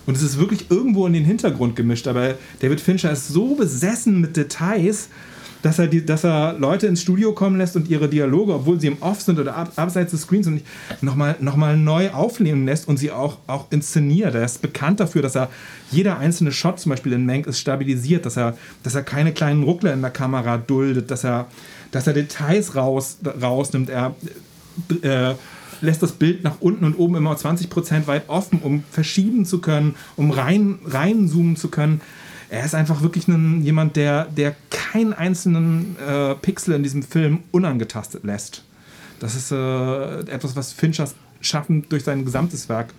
[0.07, 4.21] und es ist wirklich irgendwo in den Hintergrund gemischt, aber David Fincher ist so besessen
[4.21, 5.09] mit Details,
[5.62, 8.88] dass er, die, dass er Leute ins Studio kommen lässt und ihre Dialoge, obwohl sie
[8.88, 10.48] im Off sind oder ab, abseits des Screens
[11.01, 14.35] nochmal noch mal neu aufnehmen lässt und sie auch, auch inszeniert.
[14.35, 15.48] Er ist bekannt dafür, dass er
[15.90, 19.62] jeder einzelne Shot zum Beispiel in Mank ist stabilisiert, dass er, dass er keine kleinen
[19.62, 21.46] Ruckler in der Kamera duldet, dass er,
[21.92, 23.88] dass er Details raus, rausnimmt.
[23.88, 24.14] Er
[25.03, 25.35] äh,
[25.81, 29.94] lässt das Bild nach unten und oben immer 20% weit offen, um verschieben zu können,
[30.16, 32.01] um rein, reinzoomen zu können
[32.53, 37.41] er ist einfach wirklich ein, jemand, der, der keinen einzelnen äh, Pixel in diesem Film
[37.51, 38.62] unangetastet lässt.
[39.21, 42.93] Das ist äh, etwas, was Finchers Schaffen durch sein gesamtes Werk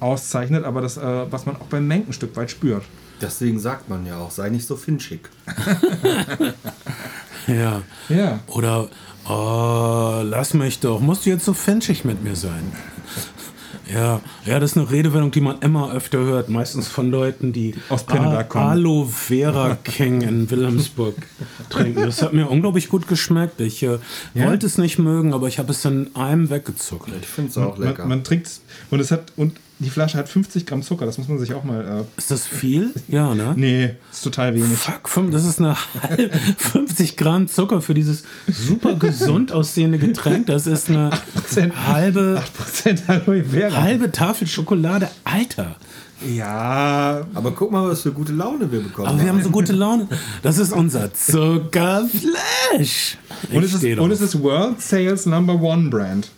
[0.00, 2.82] auszeichnet, aber das, äh, was man auch beim Menk ein Stück weit spürt.
[3.20, 5.28] Deswegen sagt man ja auch, sei nicht so finchig.
[7.46, 7.82] Ja.
[8.08, 8.40] Ja.
[8.46, 8.88] Oder,
[9.28, 12.72] oh, lass mich doch, musst du jetzt so finchig mit mir sein?
[13.92, 17.74] Ja, ja, das ist eine Redewendung, die man immer öfter hört, meistens von Leuten, die
[17.88, 18.64] Aus Pinneberg kommen.
[18.66, 21.14] Aloe Vera King in Wilhelmsburg
[21.68, 22.02] trinken.
[22.02, 23.60] Das hat mir unglaublich gut geschmeckt.
[23.60, 23.98] Ich äh,
[24.34, 24.46] Ja?
[24.46, 27.10] wollte es nicht mögen, aber ich habe es in einem weggezuckt.
[27.20, 28.02] Ich finde es auch lecker.
[28.02, 28.48] Man, man trinkt
[28.90, 31.64] und es hat und die Flasche hat 50 Gramm Zucker, das muss man sich auch
[31.64, 32.06] mal.
[32.16, 32.92] Ist das viel?
[33.08, 33.54] Ja, ne?
[33.54, 34.78] Äh, nee, ist total wenig.
[34.78, 40.46] Fuck, das ist eine halbe, 50 Gramm Zucker für dieses super gesund aussehende Getränk.
[40.46, 41.10] Das ist eine
[41.86, 42.42] halbe,
[42.78, 43.82] 8% Aloe Vera.
[43.82, 45.08] halbe Tafel Schokolade.
[45.24, 45.76] Alter.
[46.34, 49.72] Ja, Aber guck mal, was für gute Laune wir bekommen Aber wir haben so gute
[49.72, 50.08] Laune.
[50.42, 53.18] Das ist unser Zuckerflash.
[53.52, 56.30] und es, ist, und es ist World Sales Number One Brand.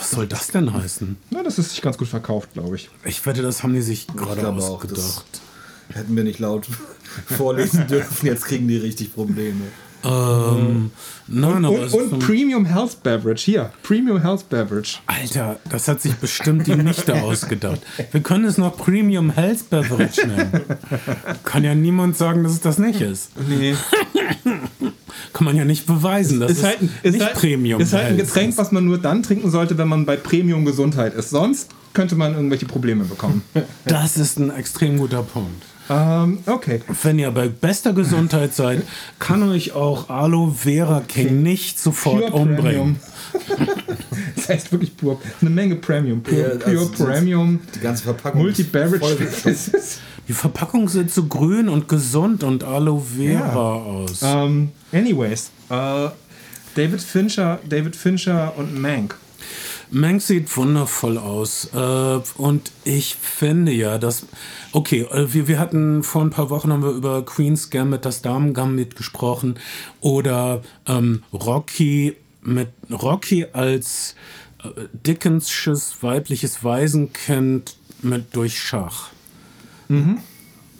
[0.00, 1.16] Was soll das denn heißen?
[1.30, 2.88] Na, das ist sich ganz gut verkauft, glaube ich.
[3.04, 5.24] Ich wette, das haben die sich gerade glaube auch, ausgedacht.
[5.90, 6.66] Hätten wir nicht laut
[7.26, 9.60] vorlesen dürfen, jetzt kriegen die richtig Probleme.
[10.04, 10.90] Ähm,
[11.26, 13.44] nein, aber es Und, und so- Premium Health Beverage.
[13.44, 14.98] Hier, Premium Health Beverage.
[15.06, 17.80] Alter, das hat sich bestimmt die Nichte ausgedacht.
[18.12, 20.60] Wir können es noch Premium Health Beverage nennen.
[21.44, 23.30] Kann ja niemand sagen, dass es das nicht ist.
[23.48, 23.74] Nee.
[25.32, 26.40] Kann man ja nicht beweisen.
[26.40, 28.98] Das ist, Ist halt, ist nicht halt, Premium ist halt ein Getränk, was man nur
[28.98, 31.30] dann trinken sollte, wenn man bei Premium Gesundheit ist.
[31.30, 33.42] Sonst könnte man irgendwelche Probleme bekommen.
[33.84, 35.62] Das ist ein extrem guter Punkt.
[35.90, 36.80] Ähm, okay.
[37.02, 38.82] Wenn ihr bei bester Gesundheit seid,
[39.18, 43.00] kann euch auch Aloe Vera King nicht sofort umbringen.
[44.36, 45.20] das heißt wirklich pur.
[45.40, 46.22] Eine Menge Premium.
[46.22, 47.60] Pure, Ja, pure also Premium.
[47.74, 48.42] Die ganze Verpackung.
[48.42, 49.28] Multi-Beverage.
[50.28, 54.20] Die Verpackung sieht so grün und gesund und Aloe Vera aus.
[54.22, 55.50] ähm, anyways.
[55.68, 56.08] Äh,
[56.76, 59.16] David Fincher, David Fincher und Mank.
[59.90, 61.70] Mank sieht wundervoll aus.
[61.74, 64.26] Äh, und ich finde ja, dass.
[64.72, 68.22] Okay, äh, wir, wir hatten vor ein paar Wochen haben wir über Queen's Gambit, das
[68.22, 69.58] Damen Gambit gesprochen.
[70.00, 74.14] Oder ähm, Rocky mit Rocky als
[74.62, 79.10] äh, Dickenssches weibliches Waisenkind mit durch Schach.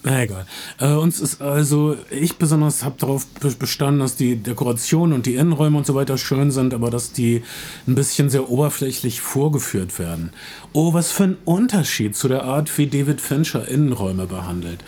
[0.02, 0.46] Na egal.
[0.78, 5.34] Äh, uns ist also, ich besonders habe darauf be- bestanden, dass die Dekoration und die
[5.34, 7.42] Innenräume und so weiter schön sind, aber dass die
[7.86, 10.30] ein bisschen sehr oberflächlich vorgeführt werden.
[10.72, 14.82] Oh, was für ein Unterschied zu der Art, wie David Fincher Innenräume behandelt.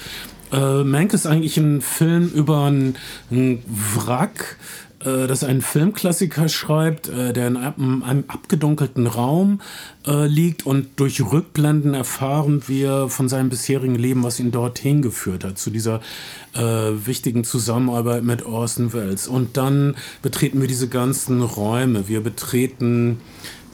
[0.51, 2.97] Äh, Mank ist eigentlich ein Film über ein,
[3.31, 3.63] ein
[3.95, 4.57] Wrack,
[5.05, 9.61] äh, das einen Filmklassiker schreibt, äh, der in einem, einem abgedunkelten Raum
[10.07, 15.45] äh, liegt und durch Rückblenden erfahren wir von seinem bisherigen Leben, was ihn dorthin geführt
[15.45, 16.01] hat, zu dieser
[16.55, 19.29] äh, wichtigen Zusammenarbeit mit Orson Welles.
[19.29, 22.09] Und dann betreten wir diese ganzen Räume.
[22.09, 23.21] Wir betreten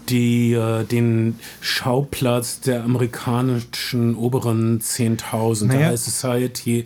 [0.09, 5.78] die äh, den Schauplatz der amerikanischen oberen 10.000, Naja.
[5.78, 6.84] der High Society,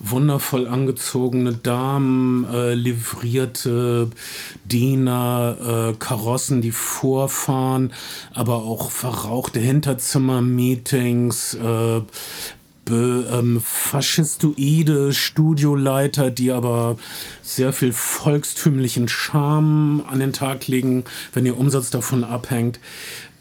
[0.00, 4.10] wundervoll angezogene Damen, äh, livrierte
[4.64, 7.92] Diener, äh, Karossen, die vorfahren,
[8.32, 12.00] aber auch verrauchte Hinterzimmer-Meetings, äh,
[12.90, 16.96] ähm, faschistoide Studioleiter, die aber
[17.42, 22.80] sehr viel volkstümlichen Charme an den Tag legen, wenn ihr Umsatz davon abhängt.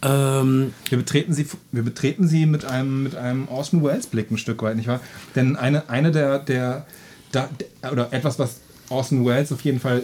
[0.02, 4.38] Ähm, Wir betreten sie, wir betreten sie mit einem, mit einem Orson Welles Blick ein
[4.38, 5.00] Stück weit, nicht wahr?
[5.36, 6.86] Denn eine, eine der, der,
[7.32, 7.50] da,
[7.82, 10.04] der oder etwas, was Orson Welles auf jeden Fall,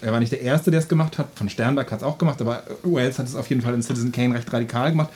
[0.00, 2.40] er war nicht der Erste, der es gemacht hat, von Sternberg hat es auch gemacht,
[2.40, 5.10] aber Welles hat es auf jeden Fall in Citizen Kane recht radikal gemacht,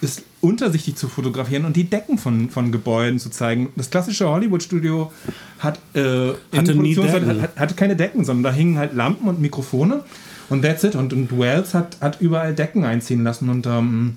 [0.00, 3.70] ist untersichtig zu fotografieren und die Decken von, von Gebäuden zu zeigen.
[3.76, 5.12] Das klassische Hollywood-Studio
[5.58, 7.42] hat, äh, Hatte nie Decken.
[7.42, 10.04] hat, hatte keine Decken, sondern da hingen halt Lampen und Mikrofone
[10.48, 10.94] und that's it.
[10.94, 14.16] Und, und Wells hat, hat überall Decken einziehen lassen und ähm,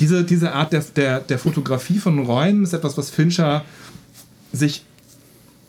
[0.00, 3.64] diese, diese Art der, der, der Fotografie von Räumen ist etwas, was Fincher
[4.52, 4.84] sich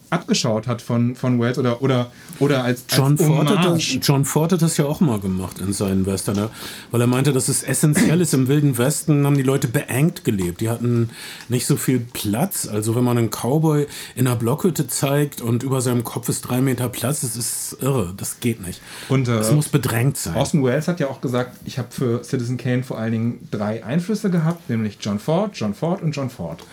[0.09, 3.83] abgeschaut hat von, von Wells oder, oder, oder als, John, als Ford hat das.
[4.01, 6.49] John Ford hat das ja auch mal gemacht in seinen Western, ne?
[6.91, 8.33] weil er meinte, dass es essentiell ist.
[8.33, 10.61] Im Wilden Westen haben die Leute beengt gelebt.
[10.61, 11.09] Die hatten
[11.47, 12.67] nicht so viel Platz.
[12.67, 16.61] Also wenn man einen Cowboy in einer Blockhütte zeigt und über seinem Kopf ist drei
[16.61, 18.13] Meter Platz, das ist irre.
[18.17, 18.81] Das geht nicht.
[19.09, 20.35] Und, äh, Es muss bedrängt sein.
[20.35, 23.83] Orson Welles hat ja auch gesagt, ich habe für Citizen Kane vor allen Dingen drei
[23.83, 26.63] Einflüsse gehabt, nämlich John Ford, John Ford und John Ford.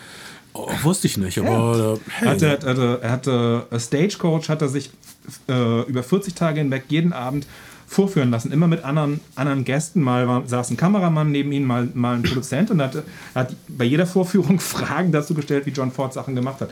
[0.57, 2.27] Oh, wusste ich nicht, aber äh, hey.
[2.29, 4.89] Hatte, hatte, er hatte äh, Stagecoach, hat er sich
[5.47, 7.45] äh, über 40 Tage hinweg jeden Abend
[7.87, 10.01] vorführen lassen, immer mit anderen, anderen Gästen.
[10.01, 13.03] Mal war, saß ein Kameramann neben ihm, mal, mal ein Produzent und hat,
[13.33, 16.69] hat bei jeder Vorführung Fragen dazu gestellt, wie John Ford Sachen gemacht hat.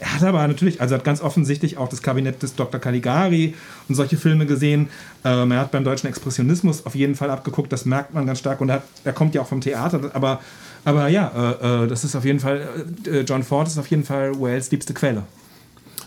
[0.00, 2.80] Er hat aber natürlich, also er hat ganz offensichtlich auch das Kabinett des Dr.
[2.80, 3.54] Caligari
[3.88, 4.88] und solche Filme gesehen.
[5.24, 8.60] Ähm, er hat beim deutschen Expressionismus auf jeden Fall abgeguckt, das merkt man ganz stark
[8.60, 10.40] und er, hat, er kommt ja auch vom Theater, aber,
[10.86, 14.04] aber ja, äh, äh, das ist auf jeden Fall, äh, John Ford ist auf jeden
[14.04, 15.24] Fall Wales liebste Quelle.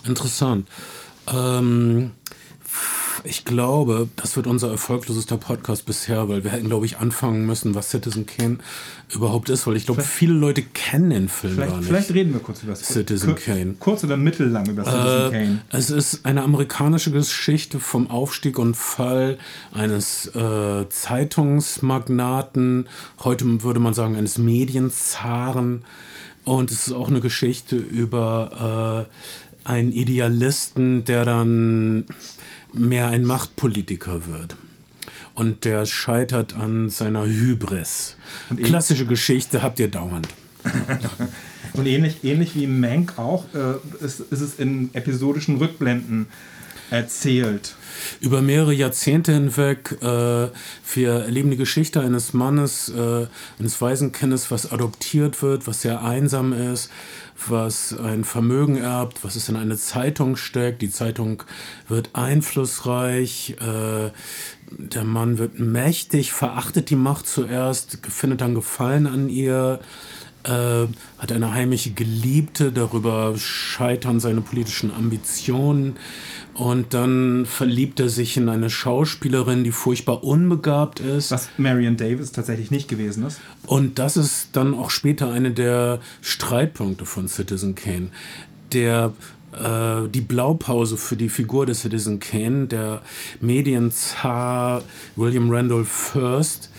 [0.05, 0.69] Interessant.
[1.27, 2.11] Ähm,
[3.24, 7.76] ich glaube, das wird unser erfolglosester Podcast bisher, weil wir hätten, glaube ich, anfangen müssen,
[7.76, 8.57] was Citizen Kane
[9.13, 11.88] überhaupt ist, weil ich glaube, viele Leute kennen den Film gar nicht.
[11.88, 13.76] vielleicht reden wir kurz über Citizen Kur- Kane.
[13.80, 15.61] Kurz oder mittellang über Citizen Äh, Kane.
[15.72, 19.38] es ist eine amerikanische Geschichte vom Aufstieg und Fall
[19.74, 22.88] eines äh, Zeitungsmagnaten,
[23.24, 25.84] heute würde man sagen eines Medienzaren.
[26.45, 29.05] Und es ist auch eine Geschichte über
[29.65, 32.05] äh, einen Idealisten, der dann
[32.74, 34.55] mehr ein Machtpolitiker wird.
[35.34, 38.17] Und der scheitert an seiner Hybris.
[38.61, 40.28] Klassische Geschichte habt ihr dauernd.
[41.74, 46.28] Und ähnlich, ähnlich wie Mank auch, äh, ist, ist es in episodischen Rückblenden
[46.89, 47.75] erzählt.
[48.21, 49.97] über mehrere Jahrzehnte hinweg.
[50.01, 53.27] Äh, wir erleben die Geschichte eines Mannes, äh,
[53.59, 56.89] eines Waisenkindes, was adoptiert wird, was sehr einsam ist,
[57.47, 60.81] was ein Vermögen erbt, was es in eine Zeitung steckt.
[60.81, 61.43] Die Zeitung
[61.87, 63.55] wird einflussreich.
[63.59, 64.11] Äh,
[64.71, 69.79] der Mann wird mächtig, verachtet die Macht zuerst, findet dann Gefallen an ihr
[70.43, 70.87] äh,
[71.17, 75.97] hat eine heimliche Geliebte, darüber scheitern seine politischen Ambitionen
[76.53, 81.31] und dann verliebt er sich in eine Schauspielerin, die furchtbar unbegabt ist.
[81.31, 83.39] Was Marion Davis tatsächlich nicht gewesen ist.
[83.65, 88.09] Und das ist dann auch später eine der Streitpunkte von Citizen Kane.
[88.73, 89.13] Der
[89.53, 93.01] äh, die Blaupause für die Figur des Citizen Kane, der
[93.41, 94.83] Medienzar
[95.15, 96.69] William Randolph First,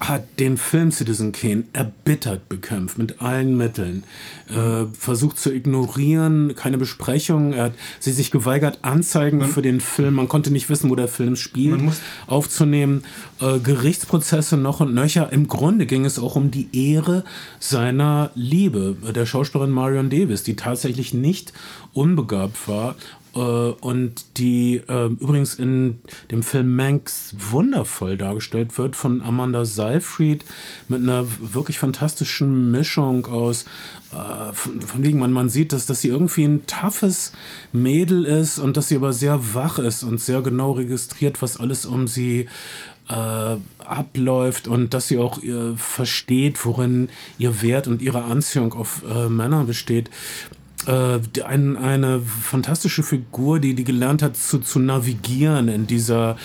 [0.00, 4.04] hat den Film Citizen Kane erbittert bekämpft mit allen Mitteln,
[4.48, 10.14] äh, versucht zu ignorieren, keine Besprechung, er hat sie sich geweigert, Anzeigen für den Film,
[10.14, 13.04] man konnte nicht wissen, wo der Film spielt, Man muss- aufzunehmen,
[13.40, 15.32] äh, Gerichtsprozesse noch und nöcher.
[15.32, 17.24] Im Grunde ging es auch um die Ehre
[17.58, 21.52] seiner Liebe, der Schauspielerin Marion Davis, die tatsächlich nicht
[21.92, 22.94] unbegabt war
[23.38, 26.00] und die äh, übrigens in
[26.30, 30.44] dem Film Manx wundervoll dargestellt wird von Amanda Seyfried
[30.88, 33.66] mit einer wirklich fantastischen Mischung aus
[34.12, 37.32] äh, von, von wegen man, man sieht, dass, dass sie irgendwie ein toughes
[37.72, 41.86] Mädel ist und dass sie aber sehr wach ist und sehr genau registriert, was alles
[41.86, 42.48] um sie
[43.08, 47.08] äh, abläuft und dass sie auch äh, versteht, worin
[47.38, 50.10] ihr Wert und ihre Anziehung auf äh, Männer besteht.
[50.86, 56.36] Äh, ein, eine fantastische Figur, die, die gelernt hat zu, zu navigieren in dieser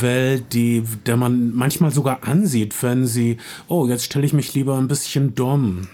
[0.00, 4.76] Welt, die, der man manchmal sogar ansieht, wenn sie, oh, jetzt stelle ich mich lieber
[4.76, 5.88] ein bisschen dumm.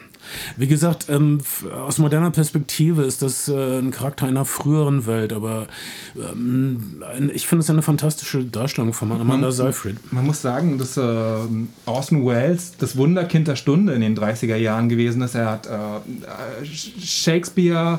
[0.56, 1.40] Wie gesagt, ähm,
[1.72, 5.66] aus moderner Perspektive ist das äh, ein Charakter einer früheren Welt, aber
[6.16, 7.02] ähm,
[7.32, 10.12] ich finde es eine fantastische Darstellung von Amanda Seyfried.
[10.12, 11.02] Man muss sagen, dass äh,
[11.86, 15.34] Orson Welles das Wunderkind der Stunde in den 30er Jahren gewesen ist.
[15.34, 17.98] Er hat äh, Shakespeare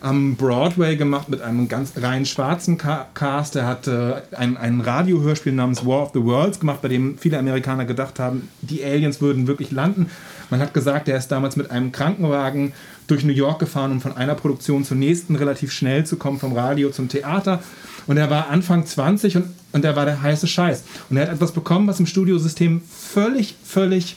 [0.00, 3.56] am Broadway gemacht mit einem ganz rein schwarzen Cast.
[3.56, 7.38] Er hat äh, ein, ein Radiohörspiel namens War of the Worlds gemacht, bei dem viele
[7.38, 10.10] Amerikaner gedacht haben, die Aliens würden wirklich landen.
[10.50, 12.72] Man hat gesagt, er ist damals mit einem Krankenwagen
[13.06, 16.54] durch New York gefahren, um von einer Produktion zur nächsten relativ schnell zu kommen, vom
[16.54, 17.62] Radio zum Theater.
[18.06, 20.84] Und er war Anfang 20 und, und er war der heiße Scheiß.
[21.10, 24.16] Und er hat etwas bekommen, was im Studiosystem völlig, völlig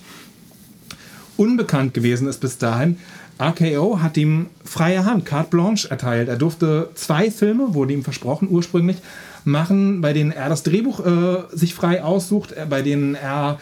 [1.38, 2.98] unbekannt gewesen ist bis dahin.
[3.42, 6.30] RKO hat ihm freie Hand, carte blanche erteilt.
[6.30, 8.98] Er durfte zwei Filme, wurde ihm versprochen ursprünglich,
[9.44, 13.60] machen, bei denen er das Drehbuch äh, sich frei aussucht, äh, bei denen er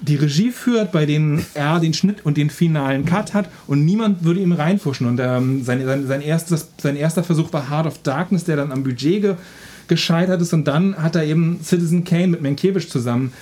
[0.00, 4.24] die Regie führt, bei denen er den Schnitt und den finalen Cut hat und niemand
[4.24, 5.06] würde ihm reinfuschen.
[5.06, 8.72] Und ähm, sein, sein, sein, erstes, sein erster Versuch war Heart of Darkness, der dann
[8.72, 9.34] am Budget ge
[9.86, 10.54] gescheitert ist.
[10.54, 13.34] Und dann hat er eben Citizen Kane mit Mankiewicz zusammen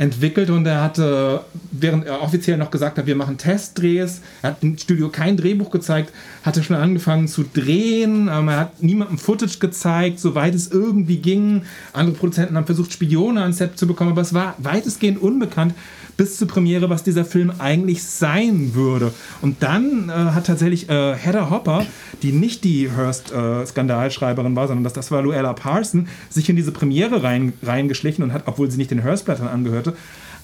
[0.00, 4.62] entwickelt und er hatte, während er offiziell noch gesagt hat, wir machen Testdrehs, er hat
[4.62, 6.10] im Studio kein Drehbuch gezeigt,
[6.42, 11.64] hatte schon angefangen zu drehen, ähm, er hat niemandem Footage gezeigt, soweit es irgendwie ging.
[11.92, 15.74] Andere Produzenten haben versucht, Spione ans Set zu bekommen, aber es war weitestgehend unbekannt,
[16.20, 19.10] bis zur Premiere, was dieser Film eigentlich sein würde.
[19.40, 21.86] Und dann äh, hat tatsächlich äh, Heather Hopper,
[22.22, 26.72] die nicht die Hearst-Skandalschreiberin äh, war, sondern das, das war Luella Parson, sich in diese
[26.72, 29.89] Premiere rein, reingeschlichen und hat, obwohl sie nicht den Hearst-Blättern angehörte,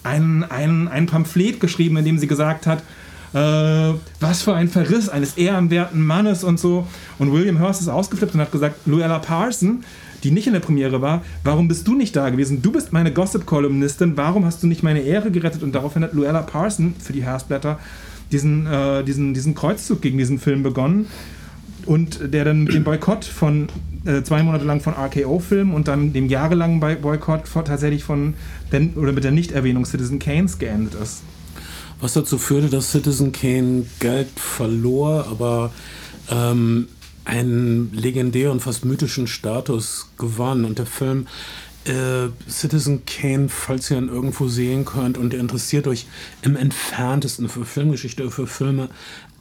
[0.03, 2.83] ein, ein, ein Pamphlet geschrieben, in dem sie gesagt hat,
[3.33, 6.87] äh, was für ein Verriss eines ehrenwerten Mannes und so.
[7.19, 9.83] Und William Hearst ist ausgeflippt und hat gesagt, Luella Parson
[10.23, 12.61] die nicht in der Premiere war, warum bist du nicht da gewesen?
[12.61, 15.63] Du bist meine Gossip-Kolumnistin, warum hast du nicht meine Ehre gerettet?
[15.63, 17.79] Und daraufhin hat Luella Parson für die Herzblätter
[18.31, 21.07] diesen, äh, diesen, diesen Kreuzzug gegen diesen Film begonnen
[21.85, 23.69] und der dann mit dem Boykott von
[24.07, 28.35] äh, zwei Monate lang von RKO-Filmen und dann dem jahrelangen Boykott von, tatsächlich von
[28.71, 31.21] den, oder mit der Nichterwähnung Citizen Kanes geendet ist.
[31.99, 35.71] Was dazu führte, dass Citizen Kane Geld verlor, aber
[36.29, 36.87] ähm,
[37.25, 40.63] einen legendären, fast mythischen Status gewann.
[40.63, 41.27] Und der Film
[41.85, 46.05] äh, Citizen Kane, falls ihr ihn irgendwo sehen könnt und ihr interessiert euch
[46.43, 48.89] im entferntesten für Filmgeschichte, für Filme,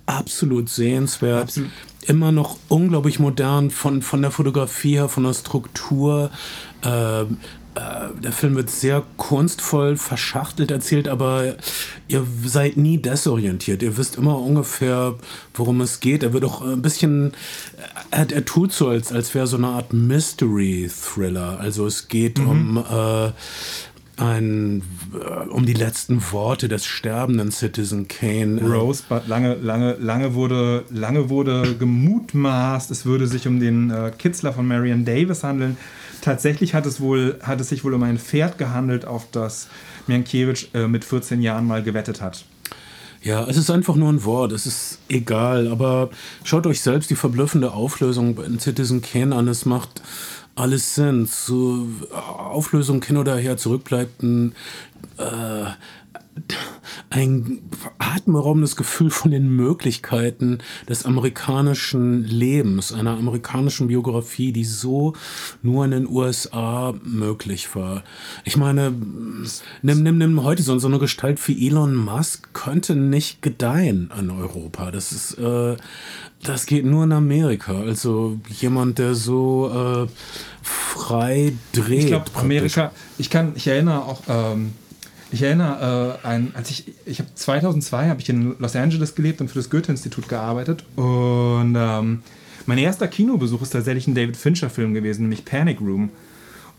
[0.07, 1.43] absolut sehenswert.
[1.43, 1.71] Absolut.
[2.07, 6.31] Immer noch unglaublich modern von, von der Fotografie her, von der Struktur.
[6.85, 7.25] Äh,
[7.77, 11.57] äh, der Film wird sehr kunstvoll verschachtelt erzählt, aber
[12.09, 13.83] ihr seid nie desorientiert.
[13.83, 15.15] Ihr wisst immer ungefähr,
[15.53, 16.23] worum es geht.
[16.23, 17.33] Er wird auch ein bisschen,
[18.11, 21.61] er, er tut so, als, als wäre so eine Art Mystery-Thriller.
[21.61, 22.49] Also es geht mhm.
[22.49, 23.33] um äh,
[24.17, 28.61] ein, äh, um die letzten Worte des sterbenden Citizen Kane.
[28.63, 34.53] Rosebud, lange, lange, lange wurde, lange wurde gemutmaßt, es würde sich um den äh, Kitzler
[34.53, 35.77] von Marion Davis handeln
[36.27, 39.69] tatsächlich hat es, wohl, hat es sich wohl um ein Pferd gehandelt, auf das
[40.09, 42.45] Miankiewicz äh, mit 14 Jahren mal gewettet hat.
[43.23, 46.11] Ja, es ist einfach nur ein Wort, es ist egal, aber
[46.45, 50.03] schaut euch selbst die verblüffende Auflösung in Citizen Kane an, es macht
[50.57, 51.27] alles Sinn.
[51.27, 54.55] Zur Auflösung hin oder her zurückbleibt ein
[55.19, 55.67] äh,
[57.11, 57.63] ein
[57.99, 60.59] atemberaubendes Gefühl von den Möglichkeiten
[60.89, 65.15] des amerikanischen Lebens, einer amerikanischen Biografie, die so
[65.63, 68.03] nur in den USA möglich war.
[68.45, 68.93] Ich meine,
[69.83, 74.31] nimm, nimm, nimm heute so, so eine Gestalt wie Elon Musk könnte nicht gedeihen in
[74.31, 74.91] Europa.
[74.91, 75.77] Das ist, äh,
[76.43, 77.81] das geht nur in Amerika.
[77.81, 80.11] Also jemand, der so äh,
[80.63, 82.01] frei dreht.
[82.01, 84.73] Ich glaube, Amerika, ich kann, ich erinnere auch, ähm
[85.33, 89.41] ich erinnere, äh, ein, als ich, ich habe 2002 habe ich in Los Angeles gelebt
[89.41, 90.85] und für das Goethe-Institut gearbeitet.
[90.97, 92.23] Und ähm,
[92.67, 96.11] mein erster Kinobesuch ist tatsächlich ein David Fincher-Film gewesen, nämlich Panic Room.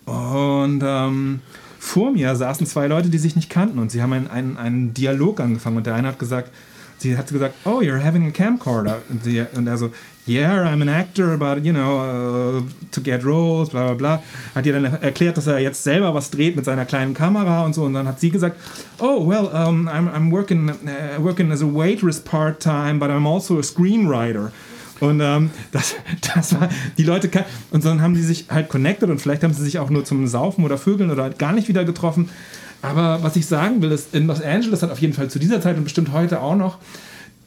[0.06, 1.42] Und ähm,
[1.80, 3.80] vor mir saßen zwei Leute, die sich nicht kannten.
[3.80, 5.78] Und sie haben einen, einen, einen Dialog angefangen.
[5.78, 6.52] Und der eine hat gesagt,
[6.98, 9.02] sie hat gesagt, oh, you're having a camcorder.
[9.10, 9.92] Und, sie, und er so,
[10.28, 14.24] yeah, I'm an actor, but, you know, uh, to get roles, bla bla bla.
[14.56, 17.74] Hat ihr dann erklärt, dass er jetzt selber was dreht mit seiner kleinen Kamera und
[17.74, 17.84] so.
[17.84, 18.58] Und dann hat sie gesagt,
[19.00, 23.60] oh, well, um, I'm, I'm working, uh, working as a waitress part-time, but I'm also
[23.60, 24.52] a screenwriter.
[25.00, 25.96] Und ähm, das,
[26.36, 27.30] das war, die Leute,
[27.72, 30.28] und dann haben die sich halt connected und vielleicht haben sie sich auch nur zum
[30.28, 32.30] Saufen oder Vögeln oder halt gar nicht wieder getroffen.
[32.82, 35.62] Aber was ich sagen will, ist, in Los Angeles hat auf jeden Fall zu dieser
[35.62, 36.78] Zeit und bestimmt heute auch noch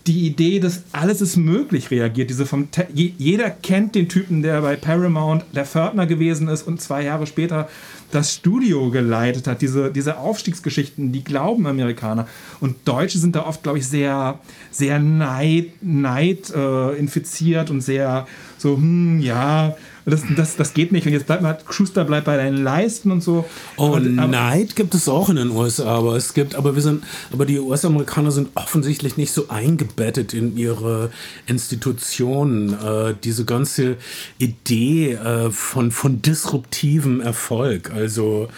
[0.07, 2.31] die Idee, dass alles ist möglich reagiert.
[2.31, 6.81] Diese vom Te jeder kennt den Typen, der bei Paramount der Pförtner gewesen ist und
[6.81, 7.69] zwei Jahre später
[8.11, 9.61] das Studio geleitet hat.
[9.63, 12.27] Diese, diese Aufstiegsgeschichten, die glauben Amerikaner.
[12.61, 18.27] Und Deutsche sind da oft, glaube ich, sehr, sehr neid, neid äh, infiziert und sehr
[18.59, 19.77] so, hm, ja,
[20.07, 21.07] das, das, das geht nicht.
[21.07, 23.45] Und jetzt bleibt mal, Schuster bleibt bei deinen Leisten und so.
[23.77, 26.83] Oh, und, aber, Neid gibt es auch in den USA, aber es gibt, aber wir
[26.83, 31.11] sind, aber die US-Amerikaner sind offensichtlich nicht so eingebettet in ihre
[31.47, 32.73] Institutionen.
[32.73, 33.97] Äh, diese ganze
[34.39, 38.49] Idee äh, von, von disruptivem Erfolg, also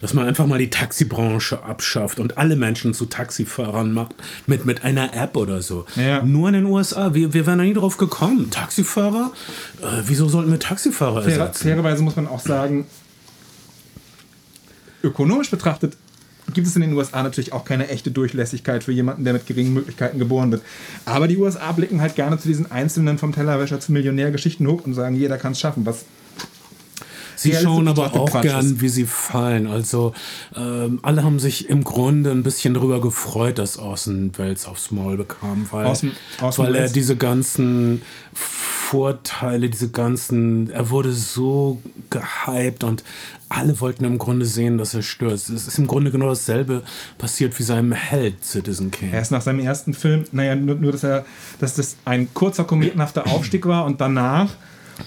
[0.00, 4.14] dass man einfach mal die Taxibranche abschafft und alle Menschen zu Taxifahrern macht
[4.46, 5.86] mit, mit einer App oder so.
[5.96, 6.22] Ja.
[6.22, 7.14] Nur in den USA.
[7.14, 8.50] Wir, wir wären da nie drauf gekommen.
[8.50, 9.32] Taxifahrer?
[9.80, 11.62] Äh, wieso sollten wir Taxifahrer Fair, ersetzen?
[11.62, 12.86] fairerweise muss man auch sagen,
[15.02, 15.96] ökonomisch betrachtet
[16.52, 19.72] gibt es in den USA natürlich auch keine echte Durchlässigkeit für jemanden, der mit geringen
[19.72, 20.62] Möglichkeiten geboren wird.
[21.04, 24.84] Aber die USA blicken halt gerne zu diesen einzelnen vom Tellerwäscher zum Millionär Geschichten hoch
[24.84, 26.04] und sagen, jeder kann es schaffen, was
[27.36, 28.80] Sie schauen aber auch Quatsch gern, ist.
[28.82, 29.66] wie sie fallen.
[29.66, 30.12] Also
[30.54, 35.16] ähm, alle haben sich im Grunde ein bisschen darüber gefreut, dass Orson Welles aufs Maul
[35.16, 36.12] bekam, weil, Orson-
[36.42, 38.02] Orson weil er diese ganzen
[38.90, 41.80] Vorteile, diese ganzen, er wurde so
[42.10, 43.04] gehypt und
[43.48, 45.48] alle wollten im Grunde sehen, dass er stürzt.
[45.48, 46.82] Es ist im Grunde genau dasselbe
[47.16, 49.12] passiert wie seinem Held Citizen Kane.
[49.12, 51.24] erst nach seinem ersten Film, naja, nur, nur dass, er,
[51.60, 54.50] dass das ein kurzer kometenhafter Aufstieg war und danach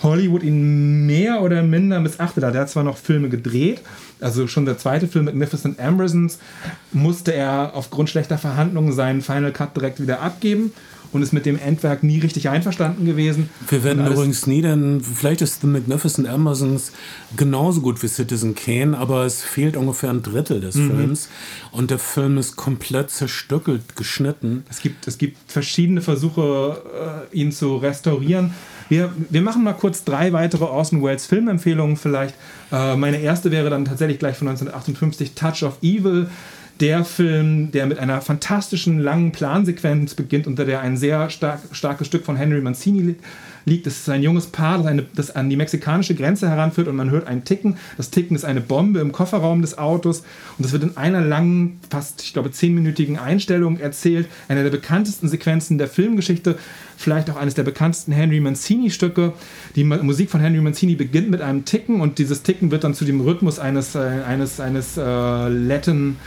[0.01, 2.55] Hollywood ihn mehr oder minder missachtet hat.
[2.55, 3.81] Er hat zwar noch Filme gedreht,
[4.21, 6.39] also schon der zweite Film, Magnificent Ambersons,
[6.93, 10.71] musste er aufgrund schlechter Verhandlungen seinen Final Cut direkt wieder abgeben
[11.14, 13.49] und ist mit dem Endwerk nie richtig einverstanden gewesen.
[13.70, 16.91] Wir werden übrigens nie, denn vielleicht ist The Magnificent Amazons
[17.38, 20.89] genauso gut wie Citizen Kane, aber es fehlt ungefähr ein Drittel des Mhm.
[20.89, 21.30] Films
[21.72, 24.64] und der Film ist komplett zerstückelt, geschnitten.
[24.70, 26.82] Es gibt, es gibt verschiedene Versuche,
[27.32, 28.53] äh, ihn zu restaurieren.
[28.89, 32.36] Wir, wir machen mal kurz drei weitere Orson Welles Filmempfehlungen vielleicht.
[32.72, 36.28] Äh, meine erste wäre dann tatsächlich gleich von 1958 Touch of Evil.
[36.84, 42.07] Der Film, der mit einer fantastischen langen Plansequenz beginnt, unter der ein sehr stark, starkes
[42.07, 43.15] Stück von Henry Mancini li-
[43.63, 43.88] liegt.
[43.88, 47.09] Es ist ein junges Paar, das, eine, das an die mexikanische Grenze heranführt und man
[47.09, 47.77] hört ein Ticken.
[47.95, 50.25] Das Ticken ist eine Bombe im Kofferraum des Autos
[50.57, 54.27] und das wird in einer langen, fast, ich glaube, zehnminütigen Einstellung erzählt.
[54.49, 56.57] Eine der bekanntesten Sequenzen der Filmgeschichte,
[56.97, 59.31] vielleicht auch eines der bekanntesten Henry Mancini-Stücke.
[59.77, 63.05] Die Musik von Henry Mancini beginnt mit einem Ticken und dieses Ticken wird dann zu
[63.05, 65.01] dem Rhythmus eines, äh, eines, eines äh,
[65.47, 66.17] Latin,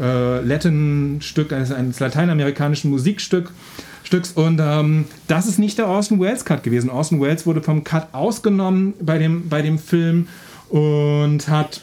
[0.00, 3.50] äh, Latin-Stück, eines, eines lateinamerikanischen Musikstück.
[4.04, 6.90] Stücks und ähm, das ist nicht der Orson Welles Cut gewesen.
[6.90, 10.28] Orson Welles wurde vom Cut ausgenommen bei dem, bei dem Film
[10.68, 11.82] und hat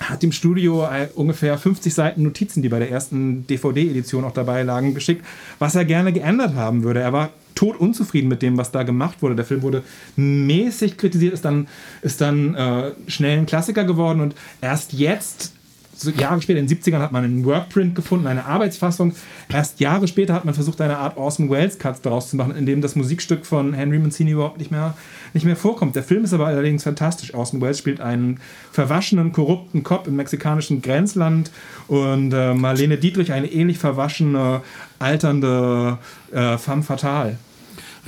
[0.00, 4.62] hat dem Studio ein- ungefähr 50 Seiten Notizen, die bei der ersten DVD-Edition auch dabei
[4.62, 5.24] lagen, geschickt,
[5.58, 7.00] was er gerne geändert haben würde.
[7.00, 9.36] Er war tot unzufrieden mit dem, was da gemacht wurde.
[9.36, 9.82] Der Film wurde
[10.16, 11.66] mäßig kritisiert, ist dann,
[12.02, 15.54] ist dann äh, schnell ein Klassiker geworden und erst jetzt,
[15.96, 19.14] so Jahre später, in den 70ern, hat man einen Workprint gefunden, eine Arbeitsfassung.
[19.48, 22.66] Erst Jahre später hat man versucht, eine Art Orson Welles Cut daraus zu machen, in
[22.66, 24.94] dem das Musikstück von Henry Mancini überhaupt nicht mehr,
[25.32, 25.96] nicht mehr vorkommt.
[25.96, 27.34] Der Film ist aber allerdings fantastisch.
[27.34, 28.40] Orson Welles spielt einen
[28.72, 31.50] verwaschenen, korrupten Cop im mexikanischen Grenzland
[31.88, 34.62] und äh, Marlene Dietrich eine ähnlich verwaschene,
[34.98, 35.98] alternde
[36.32, 37.38] äh, femme fatale.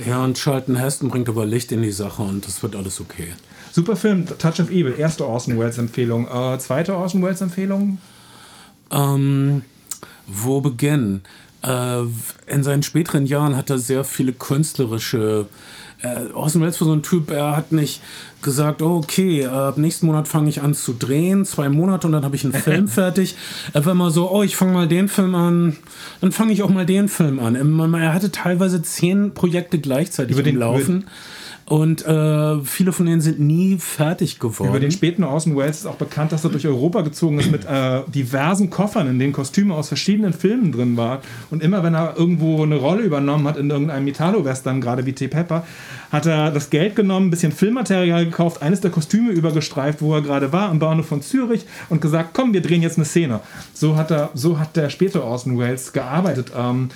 [0.05, 3.33] Ja, und Charlton Heston bringt aber Licht in die Sache und das wird alles okay.
[3.71, 6.27] Super Film, Touch of Evil, erste Orson Welles Empfehlung.
[6.27, 7.97] Äh, zweite Orson Welles Empfehlung?
[8.91, 9.61] Ähm,
[10.27, 11.21] wo beginnen?
[11.61, 12.01] Äh,
[12.47, 15.47] in seinen späteren Jahren hat er sehr viele künstlerische.
[16.01, 18.01] Äh, Orson Welles war so ein Typ, er hat nicht
[18.41, 22.13] gesagt, oh, okay, äh, ab nächsten Monat fange ich an zu drehen, zwei Monate und
[22.13, 23.35] dann habe ich einen Film fertig.
[23.73, 25.75] Er war immer so, oh, ich fange mal den Film an,
[26.21, 27.55] dann fange ich auch mal den Film an.
[27.95, 31.07] Er hatte teilweise zehn Projekte gleichzeitig Über den- im Laufen.
[31.69, 34.69] Und äh, viele von denen sind nie fertig geworden.
[34.69, 37.63] Über den späten Orson Welles ist auch bekannt, dass er durch Europa gezogen ist mit
[37.65, 41.19] äh, diversen Koffern, in denen Kostüme aus verschiedenen Filmen drin waren.
[41.51, 45.27] Und immer wenn er irgendwo eine Rolle übernommen hat in irgendeinem Italo-Western, gerade wie T.
[45.27, 45.63] Pepper,
[46.11, 50.23] hat er das Geld genommen, ein bisschen Filmmaterial gekauft, eines der Kostüme übergestreift, wo er
[50.23, 53.41] gerade war, am Bahnhof von Zürich und gesagt, komm, wir drehen jetzt eine Szene.
[53.75, 56.51] So hat, er, so hat der späte Orson Welles gearbeitet.
[56.57, 56.89] Ähm,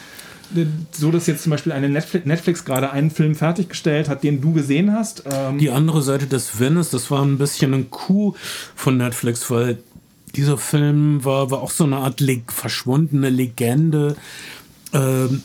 [0.92, 4.54] so dass jetzt zum Beispiel eine Netflix, Netflix gerade einen Film fertiggestellt hat, den du
[4.54, 5.24] gesehen hast.
[5.32, 8.36] Ähm, Die andere Seite des Venice, das war ein bisschen ein Coup
[8.76, 9.80] von Netflix, weil
[10.36, 14.16] dieser Film war, war auch so eine Art leg verschwundene Legende.
[14.94, 15.42] Ähm,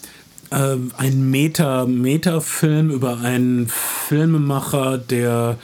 [0.50, 5.58] ähm, ein Meta, Meta-Film über einen Filmemacher, der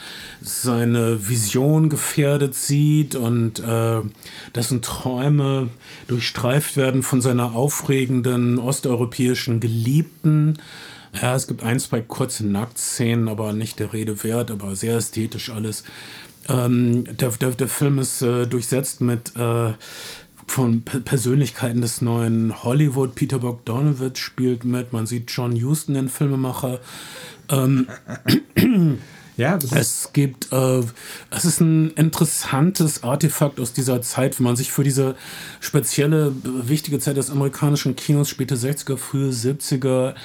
[0.45, 4.01] seine Vision gefährdet sieht und äh,
[4.53, 5.69] dessen Träume
[6.07, 10.59] durchstreift werden von seiner aufregenden osteuropäischen Geliebten.
[11.19, 15.49] Ja, es gibt ein, zwei kurze Nacktszenen, aber nicht der Rede wert, aber sehr ästhetisch
[15.49, 15.83] alles.
[16.47, 19.73] Ähm, der, der, der Film ist äh, durchsetzt mit äh,
[20.47, 23.15] von P Persönlichkeiten des neuen Hollywood.
[23.15, 26.79] Peter Bogdanovich spielt mit, man sieht John Huston, den Filmemacher.
[27.49, 27.87] Ähm,
[29.37, 30.81] ja, es gibt, äh,
[31.29, 35.15] es ist ein interessantes Artefakt aus dieser Zeit, wenn man sich für diese
[35.59, 40.15] spezielle, wichtige Zeit des amerikanischen Kinos, späte 60er, frühe 70er,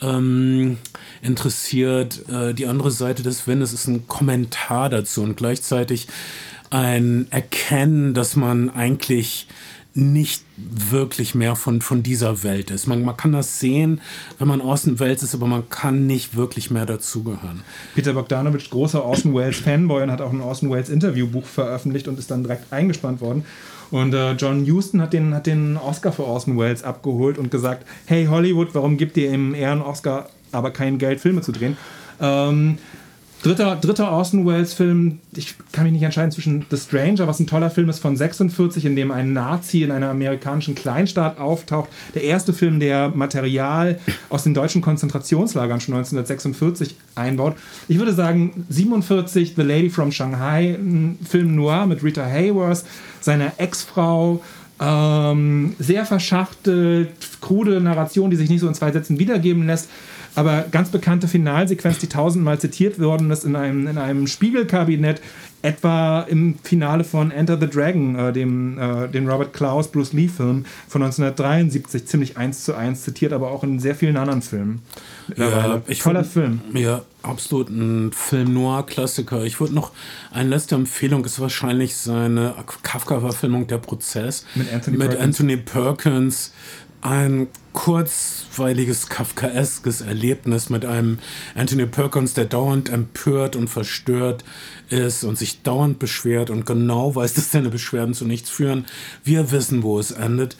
[0.00, 0.78] ähm,
[1.20, 2.28] interessiert.
[2.28, 6.06] Äh, die andere Seite des Windes ist ein Kommentar dazu und gleichzeitig
[6.70, 9.48] ein Erkennen, dass man eigentlich
[9.94, 12.86] nicht wirklich mehr von, von dieser Welt ist.
[12.86, 14.00] Man, man kann das sehen,
[14.38, 17.62] wenn man Außenwelt ist, aber man kann nicht wirklich mehr dazugehören.
[17.94, 22.18] Peter Bogdanovich, großer Orson Welles Fanboy und hat auch ein Orson Welles Interviewbuch veröffentlicht und
[22.18, 23.44] ist dann direkt eingespannt worden.
[23.90, 27.84] Und äh, John Huston hat den, hat den Oscar für Orson Welles abgeholt und gesagt,
[28.06, 31.76] hey Hollywood, warum gibt ihr im Ehren-Oscar aber kein Geld, Filme zu drehen?
[32.20, 32.78] Ähm,
[33.42, 37.70] Dritter, dritter Orson Welles-Film, ich kann mich nicht entscheiden zwischen The Stranger, was ein toller
[37.70, 41.88] Film ist von 46, in dem ein Nazi in einer amerikanischen Kleinstaat auftaucht.
[42.14, 47.56] Der erste Film, der Material aus den deutschen Konzentrationslagern schon 1946 einbaut.
[47.88, 52.84] Ich würde sagen, 47, The Lady from Shanghai, ein Film noir mit Rita Hayworth,
[53.22, 54.42] seiner Ex-Frau.
[54.82, 57.10] Ähm, sehr verschachtelt,
[57.40, 59.88] krude Narration, die sich nicht so in zwei Sätzen wiedergeben lässt.
[60.34, 65.20] Aber ganz bekannte Finalsequenz, die tausendmal zitiert worden ist in einem, in einem Spiegelkabinett,
[65.62, 70.28] etwa im Finale von Enter the Dragon, äh, dem, äh, dem Robert Klaus Bruce Lee
[70.28, 74.82] Film von 1973, ziemlich eins zu eins zitiert, aber auch in sehr vielen anderen Filmen.
[75.36, 76.60] Ja, ich Toller Film.
[76.72, 79.44] Ja, absolut ein Film Noir-Klassiker.
[79.44, 79.92] Ich würde noch
[80.32, 85.24] eine letzte Empfehlung ist wahrscheinlich seine Kafka-Verfilmung Der Prozess mit Anthony mit Perkins.
[85.24, 86.52] Anthony Perkins
[87.02, 91.18] ein kurzweiliges Kafkaeskes Erlebnis mit einem
[91.54, 94.44] Anthony Perkins, der dauernd empört und verstört
[94.88, 98.86] ist und sich dauernd beschwert und genau weiß, dass seine Beschwerden zu nichts führen.
[99.24, 100.56] Wir wissen, wo es endet.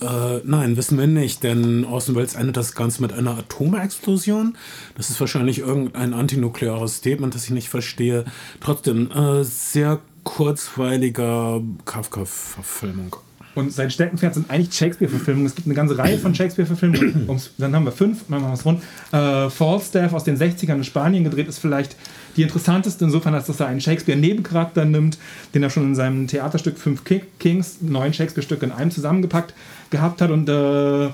[0.00, 4.56] Äh, nein, wissen wir nicht, denn Welles endet das Ganze mit einer Atomexplosion.
[4.94, 8.24] Das ist wahrscheinlich irgendein antinukleares Statement, das ich nicht verstehe.
[8.60, 13.16] Trotzdem, äh, sehr kurzweiliger Kafka-Verfilmung.
[13.56, 15.46] Und sein Steckenpferd sind eigentlich Shakespeare-Verfilmungen.
[15.46, 17.26] Es gibt eine ganze Reihe von Shakespeare-Verfilmungen.
[17.58, 18.82] Dann haben wir fünf, dann machen wir es rund.
[19.12, 21.96] Äh, Falstaff aus den 60ern in Spanien gedreht ist vielleicht
[22.36, 25.16] die interessanteste insofern, als dass er einen Shakespeare-Nebencharakter nimmt,
[25.54, 27.02] den er schon in seinem Theaterstück Fünf
[27.38, 29.54] Kings, neun Shakespeare-Stücke in einem zusammengepackt
[29.88, 31.08] gehabt hat und, äh,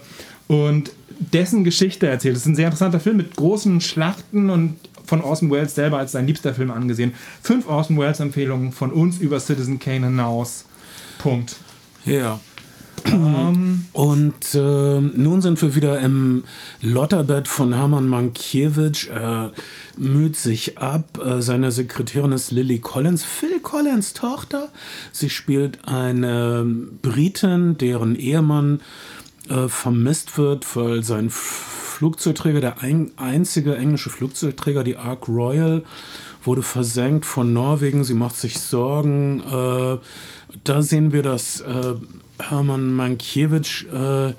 [0.49, 0.91] und
[1.21, 2.35] dessen Geschichte erzählt.
[2.35, 4.77] Das ist ein sehr interessanter Film mit großen Schlachten und
[5.07, 7.15] von Orson Welles selber als sein liebster Film angesehen.
[7.41, 10.65] Fünf Orson Welles-Empfehlungen von uns über Citizen Kane hinaus.
[11.19, 11.55] Punkt.
[12.05, 12.41] Ja.
[13.11, 13.87] Um.
[13.93, 16.45] Und äh, nun sind wir wieder im
[16.81, 19.07] Lotterbett von Hermann Mankiewicz.
[19.07, 19.53] Er
[19.97, 21.19] müht sich ab.
[21.23, 24.69] Äh, seine Sekretärin ist Lily Collins, Phil Collins Tochter.
[25.11, 26.65] Sie spielt eine
[27.03, 28.81] Britin, deren Ehemann
[29.49, 35.83] äh, vermisst wird, weil sein Flugzeugträger, der ein, einzige englische Flugzeugträger, die Ark Royal,
[36.43, 38.05] wurde versenkt von Norwegen.
[38.05, 39.41] Sie macht sich Sorgen.
[39.41, 39.99] Äh,
[40.65, 41.95] da sehen wir das äh,
[42.39, 44.35] Hermann Mankiewicz äh,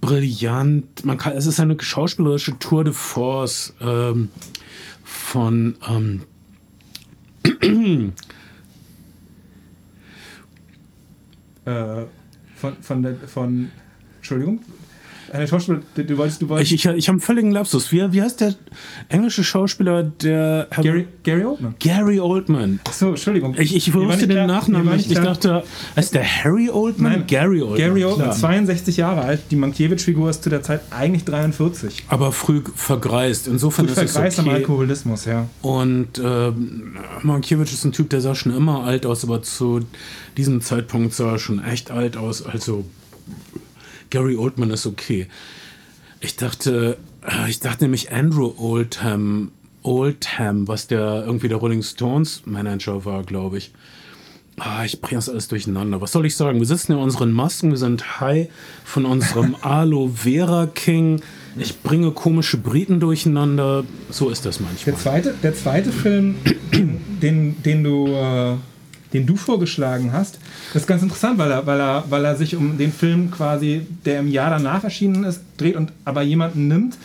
[0.00, 1.04] brillant.
[1.04, 4.30] Man kann, es ist eine schauspielerische Tour de Force ähm,
[5.04, 6.22] von ähm,
[11.64, 12.04] äh,
[12.54, 13.70] von, von, der, von
[14.16, 14.60] Entschuldigung,
[15.32, 16.72] eine Schauspieler, du, wolltest, du wolltest.
[16.72, 17.92] Ich, ich, ich habe einen völligen Lapsus.
[17.92, 18.54] Wie, wie heißt der
[19.08, 20.68] englische Schauspieler, der.
[20.82, 21.74] Gary, Gary Oldman.
[21.78, 22.80] Gary Oldman.
[22.84, 23.54] Achso, Entschuldigung.
[23.58, 25.10] Ich, ich wusste den Nachnamen nicht.
[25.10, 25.64] Ich dachte,
[25.96, 27.12] heißt der Harry Oldman?
[27.12, 27.78] Nein, Gary Oldman.
[27.78, 28.38] Gary Oldman, Klar.
[28.38, 29.40] 62 Jahre alt.
[29.50, 32.04] Die Mankiewicz-Figur ist zu der Zeit eigentlich 43.
[32.08, 33.48] Aber früh vergreist.
[33.48, 34.50] Insofern früh ist vergreist es okay.
[34.50, 35.48] am Alkoholismus, ja.
[35.62, 36.52] Und äh,
[37.22, 39.80] Mankiewicz ist ein Typ, der sah schon immer alt aus, aber zu
[40.36, 42.44] diesem Zeitpunkt sah er schon echt alt aus.
[42.44, 42.84] Also
[44.10, 45.26] Gary Oldman ist okay.
[46.20, 49.52] Ich dachte, äh, ich dachte nämlich Andrew Oldham,
[49.82, 53.72] Oldham, was der irgendwie der Rolling Stones Manager war, glaube ich.
[54.58, 56.00] Ah, ich bringe das alles durcheinander.
[56.00, 56.58] Was soll ich sagen?
[56.58, 58.48] Wir sitzen in unseren Masken, wir sind high
[58.84, 61.20] von unserem Aloe Vera King.
[61.58, 63.84] Ich bringe komische Briten durcheinander.
[64.10, 64.94] So ist das manchmal.
[64.94, 66.36] Der zweite, der zweite Film,
[66.72, 68.06] den, den du.
[68.08, 68.56] Äh
[69.16, 70.38] den du vorgeschlagen hast.
[70.72, 73.86] Das ist ganz interessant, weil er, weil er, weil er sich um den Film quasi,
[74.04, 76.96] der im Jahr danach erschienen ist, dreht und aber jemanden nimmt,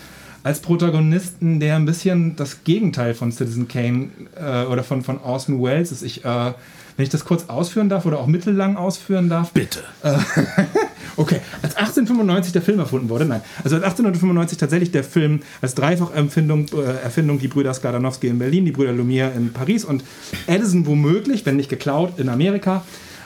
[0.44, 5.62] als Protagonisten, der ein bisschen das Gegenteil von Citizen Kane äh, oder von, von Orson
[5.62, 6.02] Welles ist.
[6.02, 6.54] Ich, äh,
[6.98, 9.52] wenn ich das kurz ausführen darf oder auch mittellang ausführen darf.
[9.52, 9.80] Bitte.
[10.04, 10.18] Äh,
[11.18, 15.76] okay, als 1895 der Film erfunden wurde, nein, also als 1895 tatsächlich der Film als
[15.76, 20.04] Dreifach-Erfindung äh, Erfindung die Brüder Skladanowski in Berlin, die Brüder Lumière in Paris und
[20.48, 22.84] Edison womöglich, wenn nicht geklaut, in Amerika.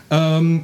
[0.09, 0.63] Ähm,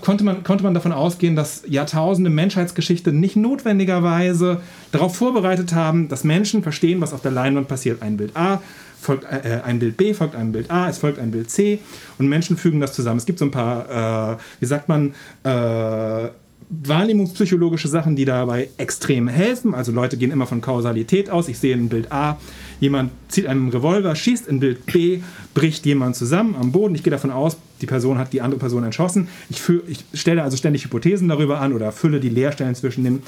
[0.00, 4.60] konnte man, konnte man davon ausgehen, dass Jahrtausende Menschheitsgeschichte nicht notwendigerweise
[4.92, 8.02] darauf vorbereitet haben, dass Menschen verstehen, was auf der Leinwand passiert.
[8.02, 8.60] Ein Bild A
[9.00, 11.78] folgt äh, ein Bild B, folgt ein Bild A, es folgt ein Bild C
[12.18, 13.18] und Menschen fügen das zusammen.
[13.18, 15.14] Es gibt so ein paar, äh, wie sagt man,
[15.44, 16.28] äh,
[16.70, 19.74] wahrnehmungspsychologische Sachen, die dabei extrem helfen.
[19.74, 21.48] Also Leute gehen immer von Kausalität aus.
[21.48, 22.38] Ich sehe ein Bild A,
[22.80, 25.20] jemand zieht einen Revolver, schießt in Bild B,
[25.54, 26.94] bricht jemand zusammen am Boden.
[26.94, 29.28] Ich gehe davon aus, die Person hat die andere Person erschossen.
[29.48, 33.22] Ich, ich stelle also ständig Hypothesen darüber an oder fülle die Leerstellen zwischen den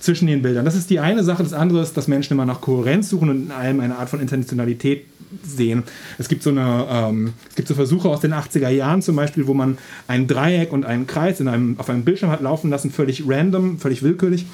[0.00, 0.66] zwischen den Bildern.
[0.66, 1.42] Das ist die eine Sache.
[1.42, 4.20] Das andere ist, dass Menschen immer nach Kohärenz suchen und in allem eine Art von
[4.20, 5.06] Intentionalität
[5.42, 5.82] sehen.
[6.18, 9.46] Es gibt so eine, ähm, es gibt so Versuche aus den 80er Jahren zum Beispiel,
[9.46, 12.90] wo man ein Dreieck und einen Kreis in einem, auf einem Bildschirm hat laufen lassen,
[12.90, 14.46] völlig random, völlig willkürlich.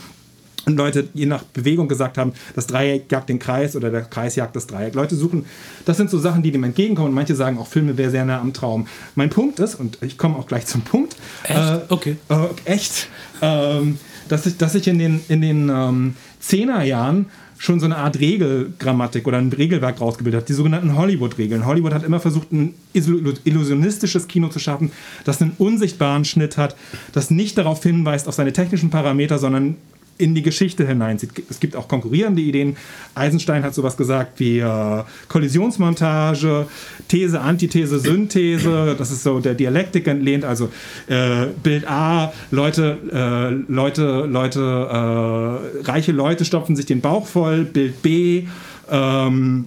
[0.67, 4.37] Und Leute je nach Bewegung gesagt haben, das Dreieck jagt den Kreis oder der Kreis
[4.37, 4.95] jagt das Dreieck.
[4.95, 5.47] Leute suchen,
[5.85, 7.09] das sind so Sachen, die dem entgegenkommen.
[7.09, 8.87] Und manche sagen auch, Filme wäre sehr nah am Traum.
[9.15, 11.17] Mein Punkt ist, und ich komme auch gleich zum Punkt.
[11.45, 11.59] Echt?
[11.59, 12.17] Äh, okay.
[12.29, 13.09] Äh, echt.
[13.41, 13.99] Ähm,
[14.29, 17.27] dass ich, dass ich in den, in den ähm, 10er Jahren
[17.61, 21.67] schon so eine Art Regelgrammatik oder ein Regelwerk rausgebildet hat, die sogenannten Hollywood-Regeln.
[21.67, 24.93] Hollywood hat immer versucht, ein illusionistisches Kino zu schaffen,
[25.25, 26.75] das einen unsichtbaren Schnitt hat,
[27.13, 29.77] das nicht darauf hinweist, auf seine technischen Parameter, sondern
[30.21, 31.31] in die Geschichte hineinzieht.
[31.49, 32.77] Es gibt auch konkurrierende Ideen.
[33.15, 36.67] Eisenstein hat sowas gesagt wie äh, Kollisionsmontage,
[37.09, 38.95] These, Antithese, Synthese.
[38.99, 40.45] Das ist so der Dialektik entlehnt.
[40.45, 40.71] Also
[41.07, 47.65] äh, Bild A, Leute, äh, Leute, Leute, äh, reiche Leute stopfen sich den Bauch voll.
[47.65, 48.45] Bild B,
[48.91, 49.67] ähm,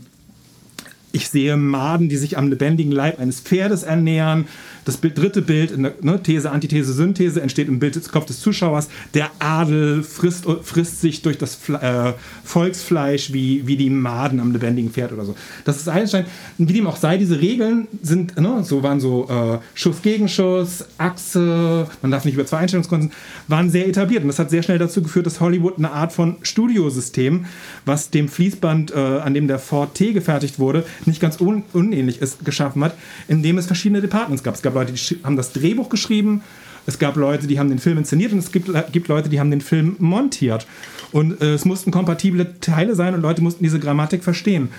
[1.16, 4.46] ich sehe Maden, die sich am lebendigen Leib eines Pferdes ernähren.
[4.86, 8.90] Das dritte Bild, ne, These, Antithese, Synthese, entsteht im Bild des Kopf des Zuschauers.
[9.14, 12.14] Der Adel frisst, frisst sich durch das äh,
[12.44, 15.36] Volksfleisch wie, wie die Maden am lebendigen Pferd oder so.
[15.66, 16.26] Das ist Einstein.
[16.58, 20.86] Wie dem auch sei, diese Regeln sind, ne, so waren so äh, Schuss gegen Schuss,
[20.98, 23.12] Achse, man darf nicht über zwei Einstellungskonten,
[23.48, 24.24] waren sehr etabliert.
[24.24, 27.46] Und das hat sehr schnell dazu geführt, dass Hollywood eine Art von Studiosystem,
[27.86, 32.22] was dem Fließband, äh, an dem der Ford T gefertigt wurde, nicht ganz un unähnlich
[32.22, 32.96] ist, geschaffen hat,
[33.28, 34.56] in dem es verschiedene Departments gab.
[34.56, 36.44] Es gab Leute, die haben das Drehbuch geschrieben,
[36.86, 39.52] es gab Leute, die haben den Film inszeniert und es gibt, gibt Leute, die haben
[39.52, 40.68] den Film montiert.
[41.12, 44.70] Und äh, es mussten kompatible Teile sein und Leute mussten diese Grammatik verstehen.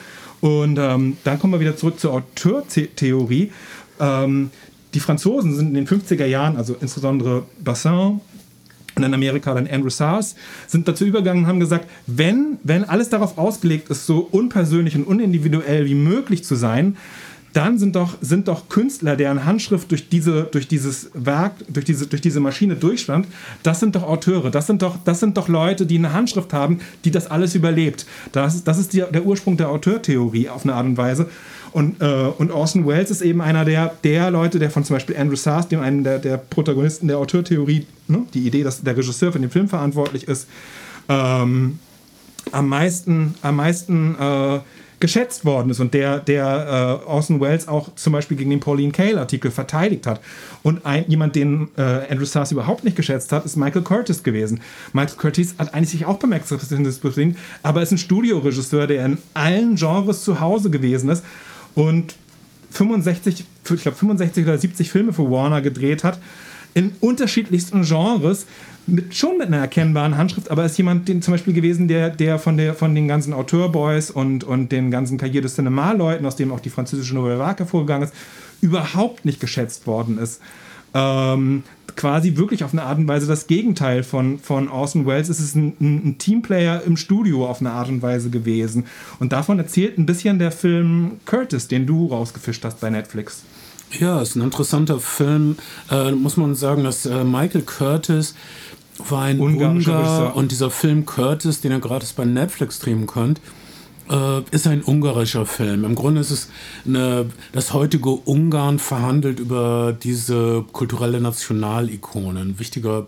[0.40, 3.52] Und ähm, dann kommen wir wieder zurück zur Auteurtheorie.
[4.00, 4.50] Ähm,
[4.92, 8.20] die Franzosen sind in den 50er Jahren, also insbesondere Bassin,
[8.96, 10.36] und in Amerika dann Andrew Sars,
[10.68, 15.04] sind dazu übergegangen und haben gesagt, wenn, wenn alles darauf ausgelegt ist, so unpersönlich und
[15.04, 16.96] unindividuell wie möglich zu sein,
[17.54, 22.06] dann sind doch, sind doch Künstler, deren Handschrift durch, diese, durch dieses Werk, durch diese,
[22.06, 23.26] durch diese Maschine durchstand,
[23.62, 26.80] das sind doch Auteure, das sind doch, das sind doch Leute, die eine Handschrift haben,
[27.04, 28.06] die das alles überlebt.
[28.32, 31.28] Das, das ist die, der Ursprung der Auteurtheorie auf eine Art und Weise.
[31.72, 32.04] Und, äh,
[32.38, 35.68] und Orson Welles ist eben einer der, der Leute, der von zum Beispiel Andrew Sars,
[35.68, 39.50] dem einen der, der Protagonisten der Auteurtheorie, ne, die Idee, dass der Regisseur für den
[39.50, 40.48] Film verantwortlich ist,
[41.08, 41.78] ähm,
[42.52, 44.60] am meisten, am meisten äh,
[45.04, 48.90] geschätzt worden ist und der, der äh, Orson Welles auch zum Beispiel gegen den Pauline
[48.90, 50.18] Kael-Artikel verteidigt hat.
[50.62, 54.60] Und ein, jemand, den äh, Andrew Stars überhaupt nicht geschätzt hat, ist Michael Curtis gewesen.
[54.94, 59.18] Michael Curtis hat eigentlich sich auch beim Exorcismus bedient, aber ist ein Studioregisseur, der in
[59.34, 61.22] allen Genres zu Hause gewesen ist
[61.74, 62.14] und
[62.70, 63.44] 65,
[63.74, 66.18] ich glaube 65 oder 70 Filme für Warner gedreht hat
[66.74, 68.46] in unterschiedlichsten Genres
[68.86, 72.38] mit, schon mit einer erkennbaren Handschrift, aber ist jemand den, zum Beispiel gewesen, der, der,
[72.38, 76.52] von, der von den ganzen Auteurboys und, und den ganzen Carrière de Cinema-Leuten, aus dem
[76.52, 78.14] auch die französische Nouvelle Vague hervorgegangen ist,
[78.60, 80.40] überhaupt nicht geschätzt worden ist.
[80.92, 81.64] Ähm,
[81.96, 85.28] quasi wirklich auf eine Art und Weise das Gegenteil von, von Orson Welles.
[85.28, 88.86] Es ist ein, ein, Teamplayer im Studio auf eine Art und Weise gewesen.
[89.18, 93.42] Und davon erzählt ein bisschen der Film Curtis, den du rausgefischt hast bei Netflix.
[94.00, 95.56] Ja, ist ein interessanter Film.
[95.90, 98.34] Äh, muss man sagen, dass äh, Michael Curtis
[99.08, 103.40] war ein Ungar und dieser Film Curtis, den ihr gratis bei Netflix streamen könnt,
[104.10, 105.84] äh, ist ein ungarischer Film.
[105.84, 106.48] Im Grunde ist es
[106.86, 112.40] eine, das heutige Ungarn verhandelt über diese kulturelle Nationalikone.
[112.40, 113.06] Ein wichtiger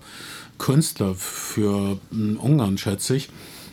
[0.59, 3.29] Künstler für äh, Ungarn, schätze ich.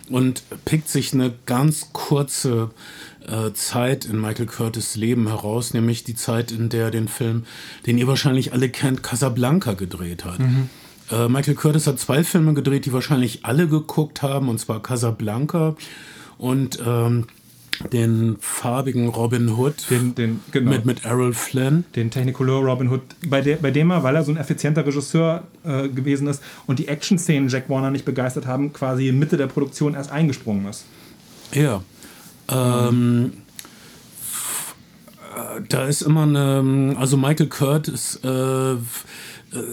[0.10, 2.72] Und pickt sich eine ganz kurze
[3.28, 7.44] äh, Zeit in Michael Curtis Leben heraus, nämlich die Zeit, in der er den Film,
[7.86, 10.40] den ihr wahrscheinlich alle kennt, Casablanca gedreht hat.
[10.40, 10.70] Mhm.
[11.12, 15.76] Äh, Michael Curtis hat zwei Filme gedreht, die wahrscheinlich alle geguckt haben, und zwar Casablanca
[16.38, 17.28] und ähm,
[17.92, 20.72] den farbigen Robin Hood Den, den, genau.
[20.72, 21.86] mit, mit Errol Flynn.
[21.96, 25.44] den Technicolor Robin Hood, bei, der, bei dem er, weil er so ein effizienter Regisseur
[25.64, 29.48] äh, gewesen ist und die Action-Szenen Jack Warner nicht begeistert haben, quasi in Mitte der
[29.48, 30.86] Produktion erst eingesprungen ist.
[31.52, 31.82] Ja.
[32.50, 33.34] Ähm,
[35.36, 38.78] äh, da ist immer eine, also Michael Curtis, äh, äh,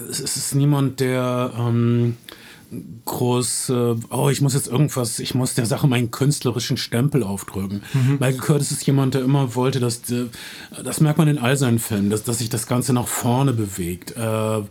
[0.09, 2.17] es ist niemand, der ähm,
[3.03, 7.81] groß, äh, oh, ich muss jetzt irgendwas, ich muss der Sache meinen künstlerischen Stempel aufdrücken.
[8.19, 10.29] Michael Curtis ist jemand, der immer wollte, dass, die,
[10.83, 14.15] das merkt man in all seinen Filmen, dass, dass sich das Ganze nach vorne bewegt.
[14.15, 14.61] Äh,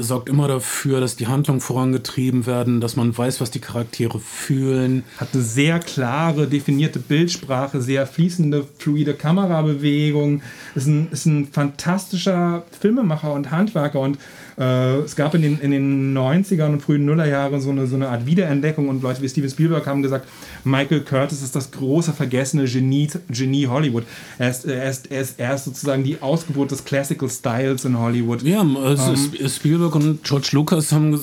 [0.00, 5.04] sorgt immer dafür, dass die Handlungen vorangetrieben werden, dass man weiß, was die Charaktere fühlen.
[5.18, 10.42] Hat eine sehr klare, definierte Bildsprache, sehr fließende, fluide Kamerabewegung.
[10.74, 14.18] Ist ein, ist ein fantastischer Filmemacher und Handwerker und
[14.58, 18.08] äh, es gab in den, in den 90ern und frühen Nullerjahren so eine, so eine
[18.08, 20.28] Art Wiederentdeckung und Leute wie Steven Spielberg haben gesagt,
[20.64, 24.04] Michael Curtis ist das große vergessene Genie, Genie Hollywood.
[24.38, 27.98] Er ist, er, ist, er, ist, er ist sozusagen die Ausgeburt des Classical Styles in
[27.98, 28.42] Hollywood.
[28.42, 31.18] Ja, also Spielberg und George Lucas haben,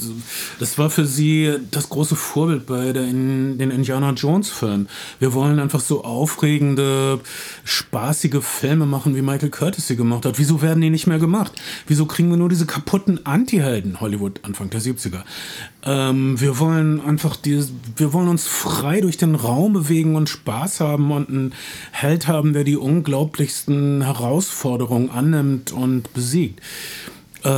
[0.60, 4.90] das war für sie das große Vorbild bei der, in, den Indiana Jones Filmen.
[5.20, 7.20] Wir wollen einfach so aufregende,
[7.64, 10.40] spaßige Filme machen, wie Michael Curtis sie gemacht hat.
[10.40, 11.52] Wieso werden die nicht mehr gemacht?
[11.88, 15.24] Wieso kriegen wir nur diese kaputten Anti-Helden Hollywood Anfang der 70er?
[15.84, 20.82] Ähm, wir wollen einfach dieses, wir wollen uns frei durch den Raum bewegen und Spaß
[20.82, 21.54] haben und einen
[21.92, 26.62] Held haben, der die unglaublichsten Herausforderungen annimmt und besiegt.
[27.44, 27.50] Äh,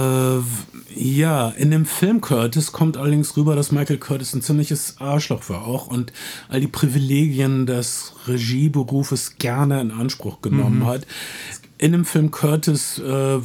[0.95, 5.65] ja, in dem Film Curtis kommt allerdings rüber, dass Michael Curtis ein ziemliches Arschloch war
[5.65, 6.11] auch und
[6.49, 11.07] all die Privilegien des Regieberufes gerne in Anspruch genommen hat.
[11.77, 13.39] In dem Film Curtis äh,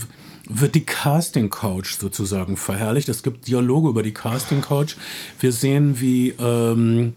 [0.48, 3.08] wird die Casting Couch sozusagen verherrlicht.
[3.08, 4.96] Es gibt Dialoge über die Casting Couch.
[5.40, 7.14] Wir sehen, wie ähm,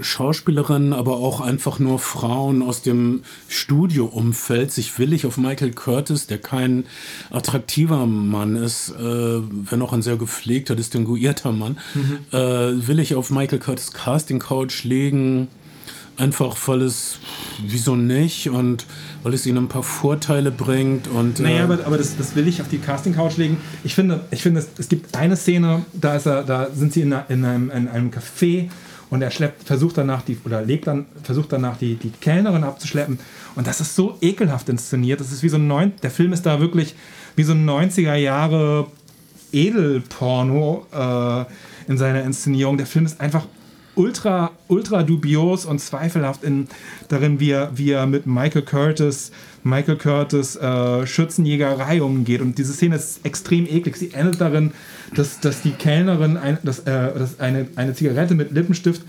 [0.00, 6.38] Schauspielerinnen, aber auch einfach nur Frauen aus dem Studioumfeld sich willig auf Michael Curtis, der
[6.38, 6.84] kein
[7.30, 11.78] attraktiver Mann ist, äh, wenn auch ein sehr gepflegter, distinguierter Mann,
[12.32, 15.48] äh, willig auf Michael Curtis Casting Couch legen.
[16.16, 17.18] Einfach weil es,
[17.64, 18.86] wieso nicht, und
[19.22, 21.06] weil es ihnen ein paar Vorteile bringt.
[21.06, 23.58] Und, Naja, äh, aber, aber das, das will ich auf die Casting-Couch legen.
[23.84, 27.02] Ich finde, ich finde es, es gibt eine Szene, da, ist er, da sind sie
[27.02, 28.68] in, einer- in, einem, in einem Café
[29.10, 33.18] und er schleppt, versucht danach die, oder legt dann, versucht danach die, die Kellnerin abzuschleppen.
[33.56, 35.20] Und das ist so ekelhaft inszeniert.
[35.20, 36.94] Das ist wie so ein neun, der Film ist da wirklich
[37.36, 38.86] wie so ein 90er Jahre
[39.52, 42.76] Edelporno äh, in seiner Inszenierung.
[42.76, 43.46] Der Film ist einfach
[43.98, 46.68] ultra, ultra dubios und zweifelhaft in,
[47.08, 49.32] darin, wie er, wie er mit Michael Curtis,
[49.64, 52.40] Michael Curtis äh, Schützenjägerei umgeht.
[52.40, 53.96] Und diese Szene ist extrem eklig.
[53.96, 54.72] Sie endet darin,
[55.14, 59.02] dass, dass die Kellnerin ein, dass, äh, dass eine, eine Zigarette mit Lippenstift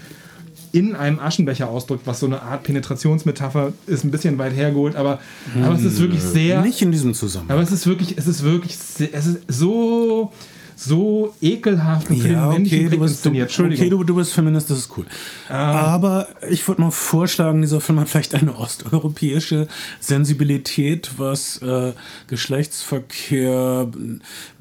[0.72, 5.20] in einem Aschenbecher ausdrückt, was so eine Art Penetrationsmetapher ist, ein bisschen weit hergeholt, aber,
[5.64, 6.62] aber es ist wirklich sehr.
[6.62, 7.58] nicht in diesem Zusammenhang.
[7.58, 10.32] Aber es ist wirklich, es ist wirklich, es ist so,
[10.80, 13.32] so ekelhaft und für Ja, den okay, du bist, du.
[13.32, 13.82] Entschuldigung.
[13.86, 15.06] okay du, du bist Feminist, das ist cool.
[15.50, 19.68] Aber ich würde mal vorschlagen, dieser Film hat vielleicht eine osteuropäische
[20.00, 21.92] Sensibilität, was äh,
[22.28, 23.88] Geschlechtsverkehr,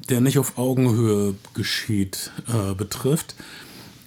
[0.09, 3.35] der nicht auf Augenhöhe geschieht, äh, betrifft.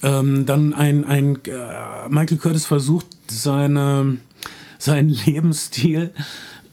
[0.02, 4.18] Ähm, dann ein, ein äh, Michael Curtis versucht, seine,
[4.78, 6.10] seinen Lebensstil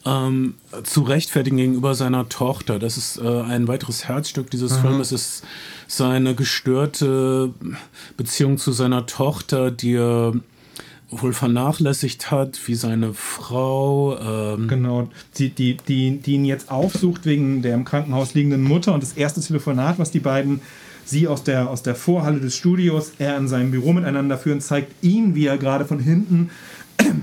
[0.10, 2.80] ähm, zu rechtfertigen gegenüber seiner Tochter.
[2.80, 5.12] Das ist äh, ein weiteres Herzstück dieses Films.
[5.12, 5.44] Es ist
[5.88, 7.54] seine gestörte
[8.18, 10.34] Beziehung zu seiner Tochter, die er
[11.12, 14.18] wohl vernachlässigt hat, wie seine Frau.
[14.20, 18.94] Ähm, Genau, die, die, die, die ihn jetzt aufsucht wegen der im Krankenhaus liegenden Mutter
[18.94, 20.62] und das erste Telefonat, was die beiden,
[21.06, 25.04] sie aus der, aus der Vorhalle des Studios, er in seinem Büro miteinander führen, zeigt
[25.04, 26.52] ihn, wie er gerade von hinten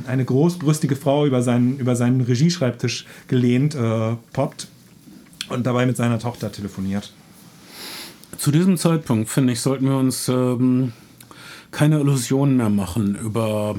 [0.06, 4.68] eine großbrüstige Frau über seinen, über seinen Regieschreibtisch gelehnt äh, poppt
[5.48, 7.12] und dabei mit seiner Tochter telefoniert.
[8.38, 10.92] Zu diesem Zeitpunkt, finde ich, sollten wir uns ähm,
[11.70, 13.76] keine Illusionen mehr machen über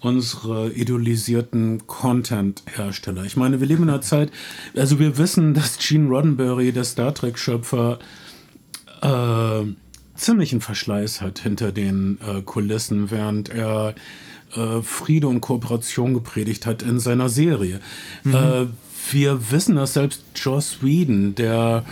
[0.00, 3.24] unsere idealisierten Content-Hersteller.
[3.24, 4.30] Ich meine, wir leben in einer Zeit,
[4.76, 7.98] also wir wissen, dass Gene Roddenberry, der Star Trek-Schöpfer,
[9.00, 9.64] äh,
[10.14, 13.94] ziemlichen Verschleiß hat hinter den äh, Kulissen, während er
[14.56, 17.80] äh, Friede und Kooperation gepredigt hat in seiner Serie.
[18.24, 18.66] Äh,
[19.10, 21.84] wir wissen, dass selbst Joss Whedon, der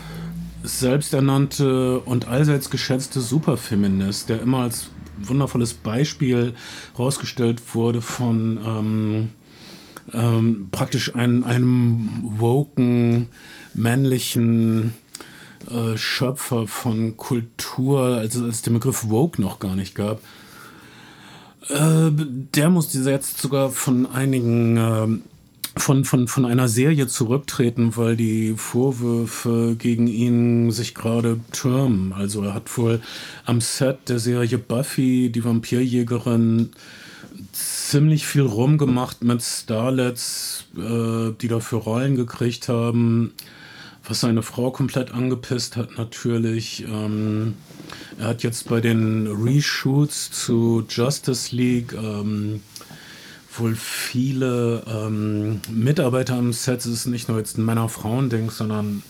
[0.62, 6.54] selbsternannte und allseits geschätzte Superfeminist, der immer als wundervolles Beispiel
[6.98, 9.28] rausgestellt wurde von ähm,
[10.12, 12.08] ähm, praktisch ein, einem
[12.38, 13.28] woken,
[13.74, 14.94] männlichen
[15.70, 20.20] äh, Schöpfer von Kultur, als es den Begriff woke noch gar nicht gab,
[21.68, 22.10] Äh,
[22.54, 25.22] der musste jetzt sogar von einigen ähm,
[25.76, 32.12] von, von, von einer Serie zurücktreten, weil die Vorwürfe gegen ihn sich gerade türmen.
[32.12, 33.00] Also er hat wohl
[33.46, 36.70] am Set der Serie Buffy, die Vampirjägerin,
[37.52, 43.32] ziemlich viel rumgemacht mit Starlets, äh, die dafür Rollen gekriegt haben,
[44.04, 46.84] was seine Frau komplett angepisst hat natürlich.
[46.88, 47.54] Ähm,
[48.18, 52.62] er hat jetzt bei den Reshoots zu Justice League ähm,
[53.58, 59.02] wohl viele ähm, Mitarbeiter am Set, es ist nicht nur jetzt ein Männer-Frauen-Ding, sondern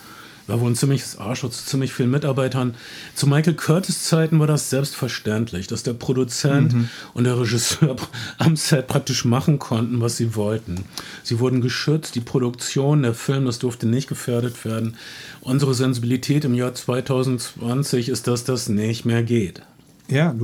[0.52, 2.74] war wohl ein ziemliches Arschloch zu ziemlich vielen Mitarbeitern.
[3.14, 6.88] Zu Michael Curtis Zeiten war das selbstverständlich, dass der Produzent mhm.
[7.14, 7.96] und der Regisseur
[8.38, 10.84] am Set praktisch machen konnten, was sie wollten.
[11.22, 14.96] Sie wurden geschützt, die Produktion, der Film, das durfte nicht gefährdet werden.
[15.40, 19.62] Unsere Sensibilität im Jahr 2020 ist, dass das nicht mehr geht.
[20.08, 20.34] Ja,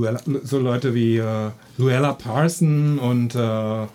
[0.43, 3.85] so Leute wie äh, Luella Parson und äh,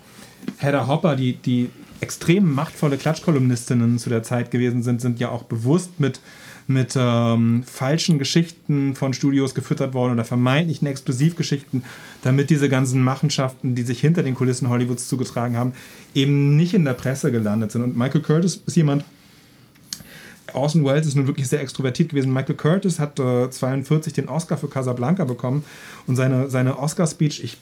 [0.57, 1.69] Hedda Hopper, die, die
[2.01, 6.19] extrem machtvolle Klatschkolumnistinnen zu der Zeit gewesen sind, sind ja auch bewusst mit,
[6.67, 11.83] mit ähm, falschen Geschichten von Studios gefüttert worden oder vermeintlichen Exklusivgeschichten,
[12.21, 15.73] damit diese ganzen Machenschaften, die sich hinter den Kulissen Hollywoods zugetragen haben,
[16.13, 17.83] eben nicht in der Presse gelandet sind.
[17.83, 19.03] Und Michael Curtis ist jemand,
[20.53, 22.31] Orson Welles ist nun wirklich sehr extrovertiert gewesen.
[22.33, 25.63] Michael Curtis hat äh, 42 den Oscar für Casablanca bekommen
[26.07, 27.57] und seine, seine Oscar-Speech, ich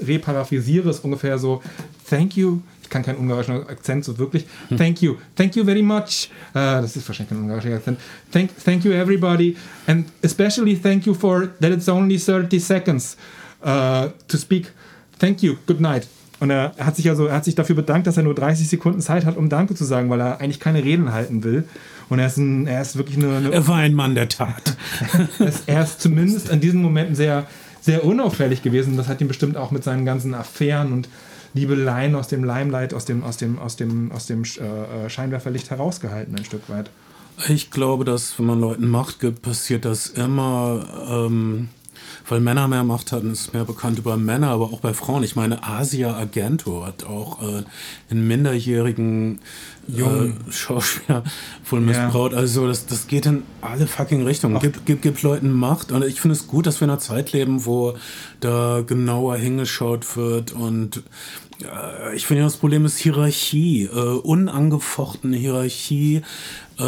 [0.00, 1.62] reparaphrasiere es ungefähr so,
[2.08, 4.46] Thank you, ich kann keinen ungarischen Akzent so wirklich.
[4.74, 6.30] Thank you, thank you very much.
[6.54, 7.98] Uh, das ist wahrscheinlich kein ungarischer Akzent.
[8.32, 13.18] Thank, thank you everybody and especially thank you for that it's only 30 seconds
[13.62, 14.72] uh, to speak.
[15.18, 16.08] Thank you, good night.
[16.40, 19.00] Und er hat sich also, er hat sich dafür bedankt, dass er nur 30 Sekunden
[19.00, 21.64] Zeit hat, um Danke zu sagen, weil er eigentlich keine Reden halten will.
[22.08, 24.76] Und er ist, ein, er ist wirklich eine, eine Er war ein Mann der Tat.
[25.66, 27.46] er ist zumindest in diesen Momenten sehr,
[27.80, 28.96] sehr unauffällig gewesen.
[28.96, 31.08] Das hat ihn bestimmt auch mit seinen ganzen Affären und
[31.54, 35.70] Liebeleien aus dem Limelight, aus dem, aus dem, aus dem, aus dem äh, äh, Scheinwerferlicht
[35.70, 36.90] herausgehalten, ein Stück weit.
[37.48, 41.08] Ich glaube, dass wenn man Leuten Macht gibt, passiert das immer.
[41.08, 41.68] Ähm
[42.28, 45.22] weil Männer mehr Macht hatten, ist mehr bekannt über Männer, aber auch bei Frauen.
[45.22, 47.62] Ich meine, Asia Argento hat auch äh,
[48.10, 49.40] einen minderjährigen
[49.88, 51.24] äh, Schauspieler
[51.68, 52.32] wohl missbraucht.
[52.32, 52.38] Ja.
[52.38, 54.58] Also das, das geht in alle fucking Richtungen.
[54.58, 55.92] Gibt, gibt, gibt Leuten Macht.
[55.92, 57.94] Und ich finde es gut, dass wir in einer Zeit leben, wo
[58.40, 61.02] da genauer hingeschaut wird und
[61.62, 66.22] äh, ich finde, das Problem ist Hierarchie, äh, unangefochtene Hierarchie,
[66.78, 66.84] äh,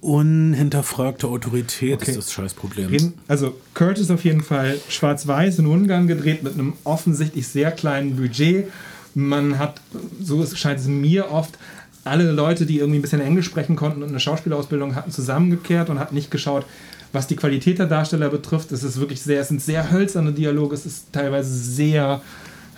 [0.00, 2.10] unhinterfragte Autorität okay.
[2.10, 3.12] ist das Scheißproblem.
[3.28, 8.68] Also Curtis auf jeden Fall schwarz-weiß in Ungarn gedreht mit einem offensichtlich sehr kleinen Budget.
[9.14, 9.80] Man hat,
[10.22, 11.58] so scheint es mir oft,
[12.04, 15.98] alle Leute, die irgendwie ein bisschen Englisch sprechen konnten und eine Schauspielausbildung hatten, zusammengekehrt und
[15.98, 16.64] hat nicht geschaut,
[17.12, 18.72] was die Qualität der Darsteller betrifft.
[18.72, 22.22] Es ist wirklich sehr, es sind sehr hölzerne Dialoge, es ist teilweise sehr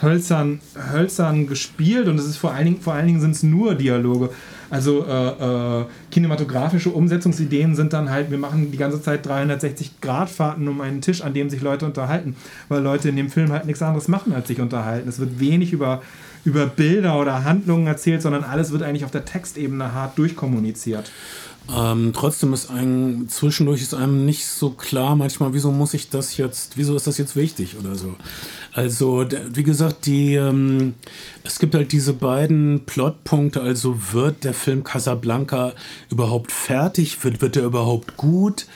[0.02, 0.60] hölzern,
[0.92, 4.30] hölzern gespielt und es ist vor allen Dingen, vor allen Dingen sind es nur Dialoge.
[4.70, 10.80] Also äh, äh, kinematografische Umsetzungsideen sind dann halt, wir machen die ganze Zeit 360-Grad-Fahrten um
[10.80, 12.36] einen Tisch, an dem sich Leute unterhalten,
[12.68, 15.08] weil Leute in dem Film halt nichts anderes machen, als sich unterhalten.
[15.08, 16.02] Es wird wenig über,
[16.44, 21.10] über Bilder oder Handlungen erzählt, sondern alles wird eigentlich auf der Textebene hart durchkommuniziert.
[21.72, 26.36] Ähm, trotzdem ist einem zwischendurch ist einem nicht so klar manchmal, wieso muss ich das
[26.36, 28.16] jetzt, wieso ist das jetzt wichtig oder so.
[28.72, 30.94] Also wie gesagt, die ähm,
[31.44, 33.60] es gibt halt diese beiden Plotpunkte.
[33.60, 35.72] Also wird der Film Casablanca
[36.10, 37.22] überhaupt fertig?
[37.24, 38.66] Wird wird er überhaupt gut?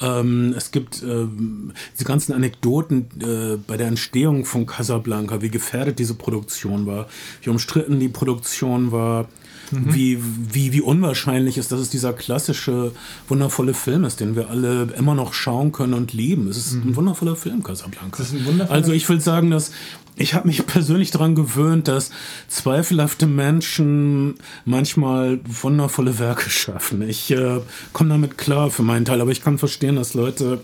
[0.00, 5.98] Ähm, es gibt ähm, diese ganzen Anekdoten äh, bei der Entstehung von Casablanca, wie gefährdet
[5.98, 7.06] diese Produktion war,
[7.42, 9.28] wie umstritten die Produktion war
[9.70, 9.94] mhm.
[9.94, 10.18] wie,
[10.52, 12.92] wie, wie unwahrscheinlich ist, dass es dieser klassische,
[13.28, 16.48] wundervolle Film ist, den wir alle immer noch schauen können und lieben.
[16.48, 16.90] Es ist mhm.
[16.90, 18.22] ein wundervoller Film, Casablanca.
[18.68, 19.72] also ich will sagen, dass
[20.20, 22.10] ich habe mich persönlich daran gewöhnt, dass
[22.48, 27.02] zweifelhafte Menschen manchmal wundervolle Werke schaffen.
[27.02, 27.60] Ich äh,
[27.92, 30.60] komme damit klar für meinen Teil, aber ich kann verstehen, dass Leute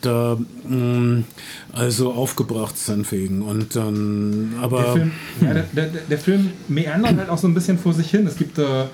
[0.00, 0.38] da
[0.68, 1.24] mh, mm,
[1.72, 3.42] also aufgebracht sind wegen.
[3.42, 4.82] Und dann, aber.
[4.82, 8.10] Der Film, ja, der, der, der, Film meandert halt auch so ein bisschen vor sich
[8.10, 8.26] hin.
[8.26, 8.84] Es gibt äh,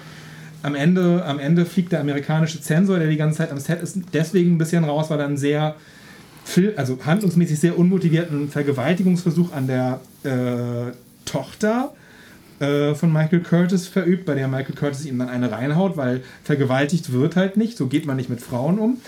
[0.63, 3.99] am Ende, am Ende fliegt der amerikanische Zensor, der die ganze Zeit am Set ist,
[4.13, 5.77] deswegen ein bisschen raus, weil er einen sehr
[6.77, 10.93] also handlungsmäßig sehr unmotivierten Vergewaltigungsversuch an der äh,
[11.25, 11.93] Tochter
[12.61, 17.13] äh, von Michael Curtis verübt, bei der Michael Curtis ihm dann eine reinhaut, weil vergewaltigt
[17.13, 18.99] wird halt nicht, so geht man nicht mit Frauen um.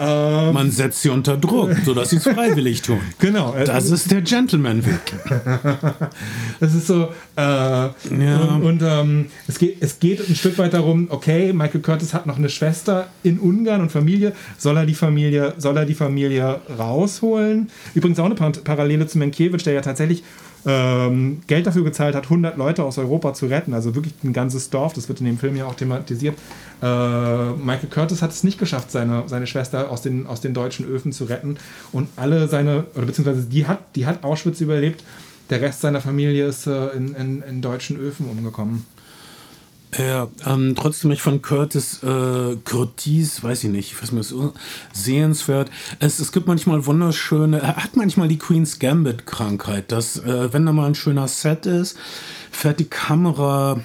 [0.00, 3.00] Ähm, Man setzt sie unter Druck, sodass sie es freiwillig tun.
[3.18, 3.54] Genau.
[3.66, 5.12] Das ist der Gentleman-Weg.
[6.60, 7.08] das ist so.
[7.36, 7.92] Äh, ja.
[8.10, 12.26] Und, und ähm, es, geht, es geht ein Stück weit darum, okay, Michael Curtis hat
[12.26, 14.32] noch eine Schwester in Ungarn und Familie.
[14.56, 17.68] Soll er die Familie, soll er die Familie rausholen?
[17.94, 20.22] Übrigens auch eine Parallele zu Mankiewicz, der ja tatsächlich
[20.66, 24.70] ähm, Geld dafür gezahlt hat, 100 Leute aus Europa zu retten, also wirklich ein ganzes
[24.70, 26.36] Dorf, das wird in dem Film ja auch thematisiert.
[26.82, 30.86] Äh, Michael Curtis hat es nicht geschafft, seine, seine Schwester aus den, aus den deutschen
[30.86, 31.56] Öfen zu retten
[31.92, 35.02] und alle seine, oder beziehungsweise die hat, die hat Auschwitz überlebt,
[35.50, 38.86] der Rest seiner Familie ist äh, in, in, in deutschen Öfen umgekommen.
[39.98, 44.32] Ja, ähm, trotzdem ich von Curtis äh, Curtis, weiß ich nicht, ich weiß nicht,
[44.92, 45.68] sehenswert.
[45.98, 50.64] Es, es gibt manchmal wunderschöne, er hat manchmal die Queen's Gambit Krankheit, dass äh, wenn
[50.64, 51.98] da mal ein schöner Set ist,
[52.52, 53.80] fährt die Kamera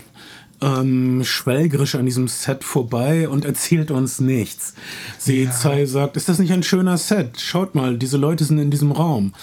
[0.62, 4.74] ähm, schwelgerisch an diesem Set vorbei und erzählt uns nichts.
[5.18, 5.86] Seezai ja.
[5.86, 7.40] sagt, ist das nicht ein schöner Set?
[7.40, 9.34] Schaut mal, diese Leute sind in diesem Raum.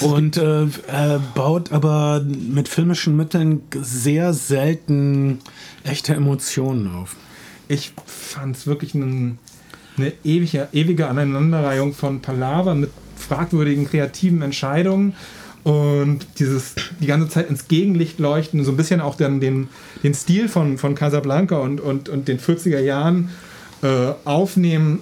[0.00, 5.38] Und äh, er baut aber mit filmischen Mitteln sehr selten
[5.84, 7.16] echte Emotionen auf.
[7.68, 9.38] Ich fand es wirklich ein,
[9.96, 15.14] eine ewige, ewige Aneinanderreihung von Palaver mit fragwürdigen kreativen Entscheidungen
[15.68, 19.68] und dieses die ganze Zeit ins Gegenlicht leuchten, so ein bisschen auch dann den,
[20.02, 23.28] den Stil von, von Casablanca und, und, und den 40er Jahren
[23.82, 25.00] äh, aufnehmen,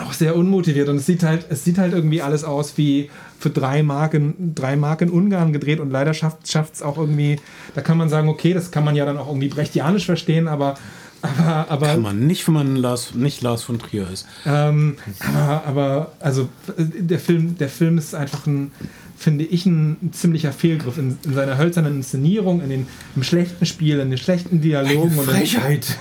[0.00, 0.88] auch sehr unmotiviert.
[0.88, 3.10] Und es sieht halt, es sieht halt irgendwie alles aus wie
[3.40, 7.40] für drei Marken, drei Marken Ungarn gedreht und leider schafft es auch irgendwie,
[7.74, 10.76] da kann man sagen, okay, das kann man ja dann auch irgendwie brechtianisch verstehen, aber
[11.24, 14.26] aber, aber, Kann man nicht, wenn man Lars, nicht Lars von Trier ist.
[14.44, 18.72] Ähm, aber, aber, also der Film, der Film ist einfach ein,
[19.16, 22.86] finde ich, ein, ziemlicher Fehlgriff in, in, seiner hölzernen Inszenierung, in den,
[23.16, 25.96] im schlechten Spiel, in den schlechten Dialogen und Frechheit.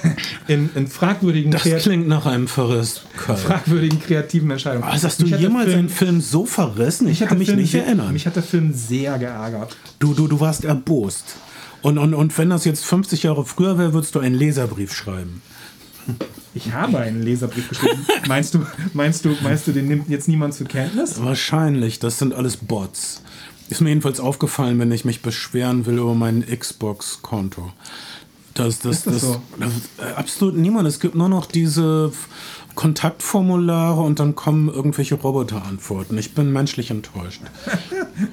[0.48, 3.02] In, in, fragwürdigen Das klingt nach einem Verriss.
[3.15, 4.84] Fragwürdigen kreativen Entscheidungen.
[4.84, 7.07] Also hast du jemals Film, einen Film so verrissen?
[7.07, 8.11] Ich kann mich Film nicht sehr, erinnern.
[8.11, 9.77] Mich hat der Film sehr geärgert.
[9.99, 11.38] Du, du, du warst erbost.
[11.81, 15.41] Und, und, und wenn das jetzt 50 Jahre früher wäre, würdest du einen Leserbrief schreiben.
[16.56, 18.06] Ich habe einen Leserbrief geschrieben.
[18.28, 21.22] meinst du, meinst du, meinst du, den nimmt jetzt niemand zur Kenntnis?
[21.22, 23.22] Wahrscheinlich, das sind alles Bots.
[23.70, 27.72] Ist mir jedenfalls aufgefallen, wenn ich mich beschweren will über mein Xbox-Konto.
[28.54, 29.42] Das, das, das, das so?
[29.98, 30.88] Äh, absolut niemand.
[30.88, 32.12] Es gibt nur noch diese
[32.76, 36.18] Kontaktformulare und dann kommen irgendwelche Roboterantworten.
[36.18, 37.41] Ich bin menschlich enttäuscht.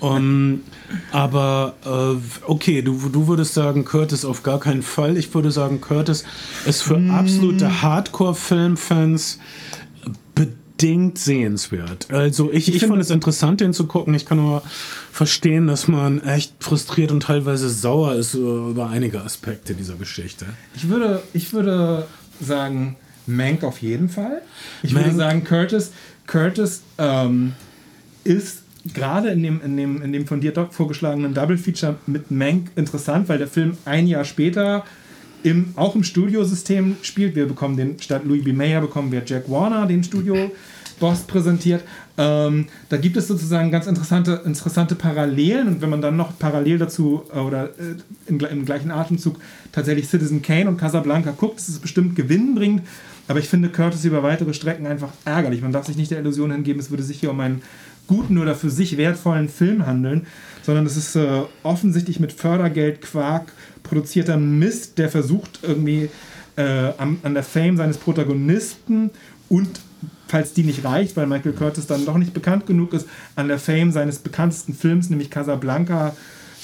[0.01, 0.61] um,
[1.13, 5.17] aber äh, okay, du, du würdest sagen, Curtis auf gar keinen Fall.
[5.17, 6.25] Ich würde sagen, Curtis
[6.67, 7.11] ist für mm.
[7.11, 9.39] absolute Hardcore-Filmfans
[10.81, 12.11] bedingt sehenswert.
[12.11, 14.15] Also ich, ich, ich fand es interessant, den zu gucken.
[14.15, 14.63] Ich kann nur
[15.13, 20.47] verstehen, dass man echt frustriert und teilweise sauer ist über einige Aspekte dieser Geschichte.
[20.75, 22.07] Ich würde, ich würde
[22.41, 22.97] sagen,
[23.37, 24.43] Mank auf jeden Fall.
[24.83, 25.07] Ich Mank.
[25.07, 25.93] würde sagen, Curtis,
[26.27, 27.55] Curtis ähm,
[28.25, 28.63] ist
[28.95, 32.71] gerade in dem, in, dem, in dem von dir doch vorgeschlagenen Double Feature mit Mank
[32.77, 34.85] interessant, weil der Film ein Jahr später
[35.43, 37.35] im, auch im Studiosystem spielt.
[37.35, 38.53] Wir bekommen den, statt Louis B.
[38.53, 41.83] Mayer bekommen wir Jack Warner, den Studio-Boss präsentiert.
[42.19, 46.79] Ähm, da gibt es sozusagen ganz interessante, interessante Parallelen und wenn man dann noch parallel
[46.79, 47.97] dazu äh, oder äh,
[48.27, 49.37] im, im, gleichen Atemzug
[49.73, 52.83] tatsächlich Citizen Kane und Casablanca guckt, dass es bestimmt Gewinn bringt.
[53.31, 55.63] Aber ich finde Curtis über weitere Strecken einfach ärgerlich.
[55.63, 57.63] Man darf sich nicht der Illusion hingeben, es würde sich hier um einen
[58.09, 60.27] guten oder für sich wertvollen Film handeln,
[60.63, 63.53] sondern es ist äh, offensichtlich mit Fördergeld, Quark
[63.85, 66.11] produzierter Mist, der versucht irgendwie
[66.57, 66.63] äh,
[66.99, 69.11] an, an der Fame seines Protagonisten
[69.49, 69.81] und
[70.27, 73.61] falls die nicht reicht, weil Michael Curtis dann doch nicht bekannt genug ist, an der
[73.61, 76.17] Fame seines bekanntesten Films, nämlich Casablanca,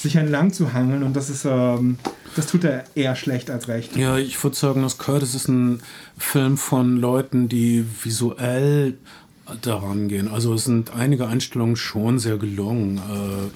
[0.06, 1.98] sich entlang zu hangeln und das ist, ähm,
[2.36, 3.96] das tut er eher schlecht als recht.
[3.96, 5.80] Ja, ich würde sagen, dass Curtis ist ein
[6.16, 8.96] Film von Leuten, die visuell
[9.62, 10.28] daran gehen.
[10.28, 12.98] Also es sind einige Einstellungen schon sehr gelungen.
[12.98, 13.50] Äh,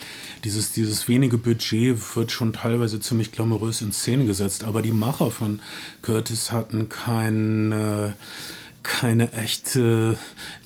[0.44, 5.30] dieses, dieses wenige Budget wird schon teilweise ziemlich glamourös in Szene gesetzt, aber die Macher
[5.30, 5.60] von
[6.02, 8.10] Curtis hatten kein, äh,
[8.82, 10.16] keine echte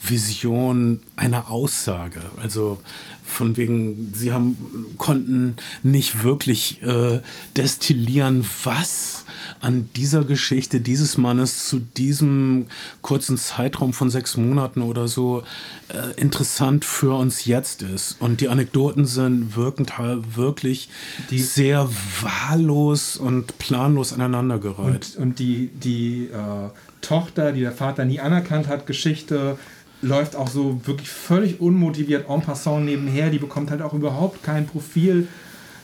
[0.03, 2.21] Vision einer Aussage.
[2.41, 2.79] Also
[3.25, 4.57] von wegen, sie haben,
[4.99, 7.21] konnten nicht wirklich äh,
[7.57, 9.25] destillieren, was
[9.61, 12.67] an dieser Geschichte dieses Mannes zu diesem
[13.03, 15.43] kurzen Zeitraum von sechs Monaten oder so
[15.89, 18.17] äh, interessant für uns jetzt ist.
[18.21, 19.87] Und die Anekdoten sind wirken
[20.35, 20.91] wirklich
[21.31, 21.89] die, sehr
[22.21, 25.17] wahllos und planlos aneinandergereiht.
[25.17, 26.71] Und, und die, die äh,
[27.01, 29.59] Tochter, die der Vater nie anerkannt hat, Geschichte
[30.05, 33.31] läuft auch so wirklich völlig unmotiviert en passant nebenher.
[33.31, 35.29] Die bekommt halt auch überhaupt kein Profil.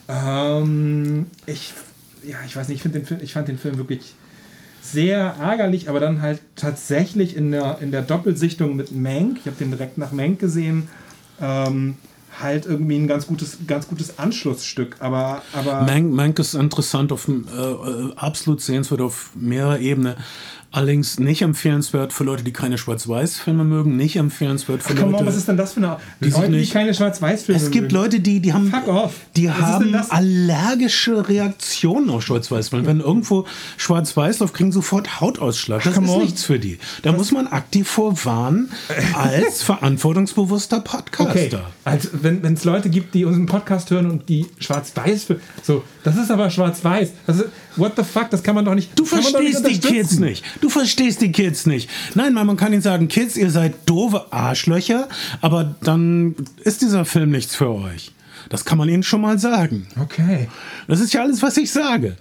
[0.08, 1.72] Ähm, ich,
[2.22, 4.14] ja, ich weiß nicht, ich, den Film, ich fand den Film wirklich
[4.82, 9.56] sehr ärgerlich, aber dann halt tatsächlich in der, in der Doppelsichtung mit Mank, ich habe
[9.56, 10.88] den direkt nach Mank gesehen,
[11.40, 11.96] ähm,
[12.40, 14.96] halt irgendwie ein ganz gutes, ganz gutes Anschlussstück.
[15.00, 20.16] Aber, aber Mank, Mank ist interessant, auf, äh, äh absolut sehenswert auf mehrerer Ebene.
[20.72, 25.22] Allerdings nicht empfehlenswert für Leute, die keine Schwarz-Weiß-Filme mögen, nicht empfehlenswert für Komm Leute.
[25.22, 25.96] on, was ist denn das für eine.
[26.20, 27.94] die Leute, die keine Schwarz-Weiß-Filme es gibt mögen.
[28.04, 28.72] Leute, die, die haben,
[29.34, 32.86] die Was haben allergische Reaktionen auf Schwarz-Weiß-Filme.
[32.86, 33.46] Wenn irgendwo
[33.78, 35.82] Schwarz-Weiß läuft, kriegen sofort Hautausschlag.
[35.82, 36.22] Das Come ist on.
[36.22, 36.78] nichts für die.
[37.02, 38.70] Da muss man aktiv vorwarnen
[39.14, 41.30] als verantwortungsbewusster Podcaster.
[41.30, 41.50] Okay,
[41.84, 46.16] also wenn es Leute gibt, die unseren Podcast hören und die schwarz-weiß für so, das
[46.16, 47.12] ist aber schwarz-weiß.
[47.76, 48.98] What the fuck, das kann man doch nicht.
[48.98, 50.44] Du doch nicht verstehst die Kids nicht.
[50.60, 51.88] Du verstehst die Kids nicht.
[52.14, 55.08] Nein, man man kann ihnen sagen, Kids, ihr seid doofe Arschlöcher,
[55.40, 58.12] aber dann ist dieser Film nichts für euch.
[58.48, 59.86] Das kann man ihnen schon mal sagen.
[60.00, 60.48] Okay.
[60.88, 62.16] Das ist ja alles, was ich sage.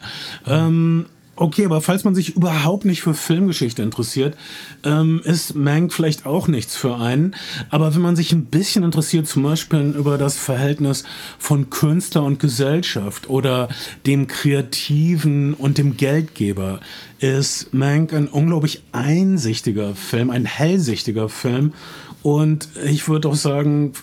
[0.46, 1.06] Ähm,
[1.40, 4.36] okay, aber falls man sich überhaupt nicht für Filmgeschichte interessiert,
[4.84, 7.36] ähm, ist Mank vielleicht auch nichts für einen.
[7.70, 11.04] Aber wenn man sich ein bisschen interessiert, zum Beispiel über das Verhältnis
[11.38, 13.70] von Künstler und Gesellschaft oder
[14.06, 16.80] dem Kreativen und dem Geldgeber,
[17.20, 21.74] ist Mank ein unglaublich einsichtiger Film, ein hellsichtiger Film.
[22.22, 23.94] Und ich würde auch sagen,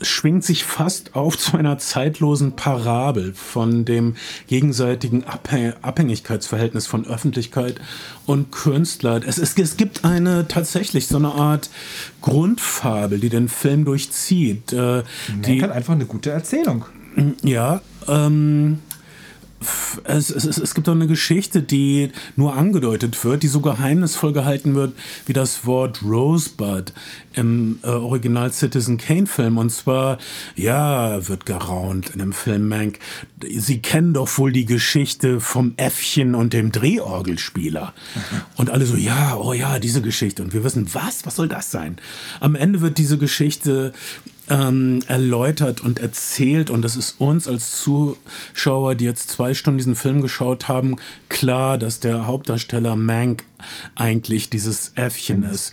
[0.00, 4.14] schwingt sich fast auf zu einer zeitlosen Parabel von dem
[4.46, 7.80] gegenseitigen Abhäng Abhängigkeitsverhältnis von Öffentlichkeit
[8.26, 9.20] und Künstler.
[9.26, 11.68] Es, es, es gibt eine tatsächlich so eine Art
[12.22, 14.72] Grundfabel, die den Film durchzieht.
[14.72, 15.02] Äh,
[15.44, 16.84] Die hat einfach eine gute Erzählung.
[17.42, 18.78] ja, ähm,
[20.04, 24.74] es, es, es gibt auch eine Geschichte, die nur angedeutet wird, die so geheimnisvoll gehalten
[24.74, 24.94] wird
[25.26, 26.92] wie das Wort Rosebud
[27.34, 29.58] im äh, Original Citizen Kane Film.
[29.58, 30.18] Und zwar,
[30.54, 32.98] ja, wird geraunt in dem Film Mank.
[33.56, 37.94] Sie kennen doch wohl die Geschichte vom Äffchen und dem Drehorgelspieler.
[38.56, 40.42] Und alle so, ja, oh ja, diese Geschichte.
[40.42, 41.26] Und wir wissen, was?
[41.26, 41.96] Was soll das sein?
[42.40, 43.92] Am Ende wird diese Geschichte
[44.50, 49.94] ähm, erläutert und erzählt und es ist uns als Zuschauer, die jetzt zwei Stunden diesen
[49.94, 50.96] Film geschaut haben,
[51.28, 53.44] klar, dass der Hauptdarsteller Mank
[53.94, 55.72] eigentlich dieses Äffchen ist.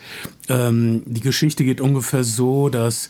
[0.50, 3.10] Ähm, die Geschichte geht ungefähr so, dass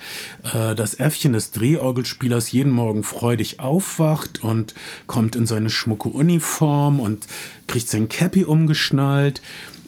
[0.54, 4.76] äh, das Äffchen des Drehorgelspielers jeden Morgen freudig aufwacht und
[5.08, 7.26] kommt in seine schmucke Uniform und
[7.68, 9.42] kriegt sein Cappy umgeschnallt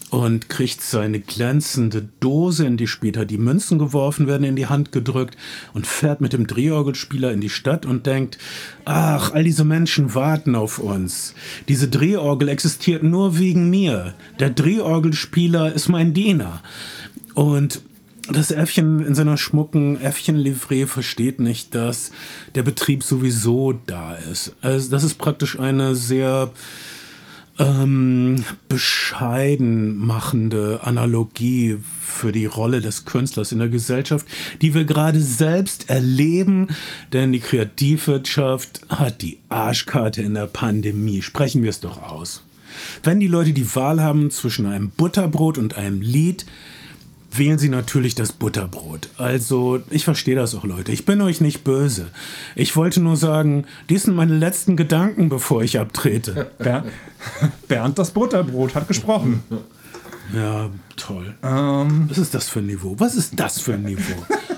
[0.09, 4.91] und kriegt seine glänzende Dose, in die später die Münzen geworfen werden, in die Hand
[4.91, 5.37] gedrückt
[5.73, 8.37] und fährt mit dem Drehorgelspieler in die Stadt und denkt,
[8.85, 11.33] ach, all diese Menschen warten auf uns.
[11.67, 14.13] Diese Drehorgel existiert nur wegen mir.
[14.39, 16.61] Der Drehorgelspieler ist mein Diener.
[17.33, 17.81] Und
[18.29, 22.11] das Äffchen in seiner schmucken Äffchenlivree versteht nicht, dass
[22.55, 24.53] der Betrieb sowieso da ist.
[24.61, 26.51] Also das ist praktisch eine sehr
[27.59, 34.27] ähm, bescheiden machende Analogie für die Rolle des Künstlers in der Gesellschaft,
[34.61, 36.67] die wir gerade selbst erleben,
[37.13, 41.21] denn die Kreativwirtschaft hat die Arschkarte in der Pandemie.
[41.21, 42.43] Sprechen wir es doch aus.
[43.03, 46.45] Wenn die Leute die Wahl haben zwischen einem Butterbrot und einem Lied,
[47.31, 49.09] wählen Sie natürlich das Butterbrot.
[49.17, 50.91] Also, ich verstehe das auch, Leute.
[50.91, 52.07] Ich bin euch nicht böse.
[52.55, 56.51] Ich wollte nur sagen, dies sind meine letzten Gedanken, bevor ich abtrete.
[56.57, 56.85] Ber
[57.67, 59.43] Bernd das Butterbrot hat gesprochen.
[60.33, 61.35] Ja, toll.
[61.43, 62.95] Ähm, Was ist das für ein Niveau?
[62.97, 64.25] Was ist das für ein Niveau?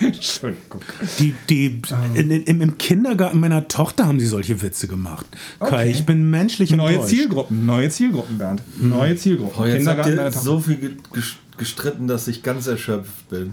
[0.00, 0.80] Entschuldigung.
[1.18, 1.80] Die, die,
[2.14, 5.26] in, in, Im Kindergarten meiner Tochter haben sie solche Witze gemacht.
[5.60, 5.90] Kai, Okay.
[5.90, 7.10] ich bin menschlich Neue enttäuscht.
[7.14, 8.62] Zielgruppen, neue Zielgruppen, Bernd.
[8.80, 9.62] Neue Zielgruppen.
[9.62, 10.44] Oh, jetzt habt Kindergarten, ihr deine Tochter.
[10.44, 13.50] so viel ge- ges- gestritten, dass ich ganz erschöpft bin.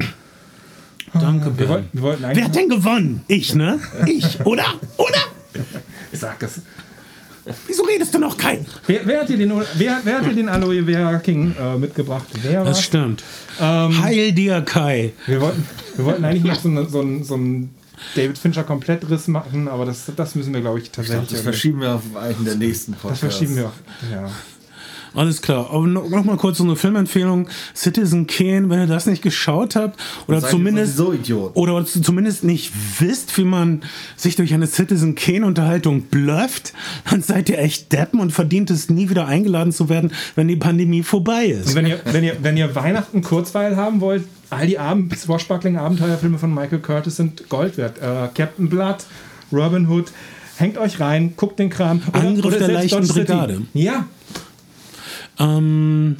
[1.14, 1.70] Danke, wir, Ben.
[1.70, 2.24] wollten, wir wollten.
[2.34, 3.22] Wer hat denn gewonnen?
[3.28, 3.80] Ich, ne?
[4.06, 4.66] Ich, oder?
[4.98, 5.64] Oder?
[6.12, 6.60] Ich sag das.
[7.68, 8.66] Wieso redest du noch, Kai?
[8.88, 12.26] Wer, wer, hat dir den, wer, wer hat dir den Aloe Vera King äh, mitgebracht?
[12.42, 12.82] Wer Das war's?
[12.84, 13.24] stimmt.
[13.62, 15.14] Ähm, Heil dir, Kai.
[15.28, 15.64] Wir wollten,
[15.96, 17.76] wir wollten eigentlich noch so, eine, so, einen, so einen
[18.16, 21.30] David Fincher Komplettriss machen, aber das, das müssen wir, glaube ich, tatsächlich.
[21.30, 23.20] Das verschieben wir auf einen der nächsten das Podcasts.
[23.22, 23.72] verschieben wir.
[24.12, 24.30] Ja.
[25.16, 25.70] Alles klar.
[25.72, 27.48] Aber noch, noch mal kurz so eine Filmempfehlung.
[27.74, 31.58] Citizen Kane, wenn ihr das nicht geschaut habt oder zumindest Idioten.
[31.58, 33.84] oder zumindest nicht wisst, wie man
[34.16, 36.74] sich durch eine Citizen Kane Unterhaltung blufft,
[37.10, 40.56] dann seid ihr echt Deppen und verdient es nie wieder eingeladen zu werden, wenn die
[40.56, 41.70] Pandemie vorbei ist.
[41.70, 45.78] Und wenn ihr, wenn, ihr, wenn ihr Weihnachten Kurzweil haben wollt, all die Abend Swashbuckling
[45.78, 47.98] Abenteuerfilme von Michael Curtis sind Gold wert.
[48.00, 48.98] Äh, Captain Blood,
[49.52, 50.12] Robin Hood,
[50.58, 52.02] hängt euch rein, guckt den Kram.
[52.12, 53.08] Angriff der selbst leichten.
[53.08, 53.62] Brigade.
[53.74, 54.06] Ja,
[55.40, 56.18] Ähm,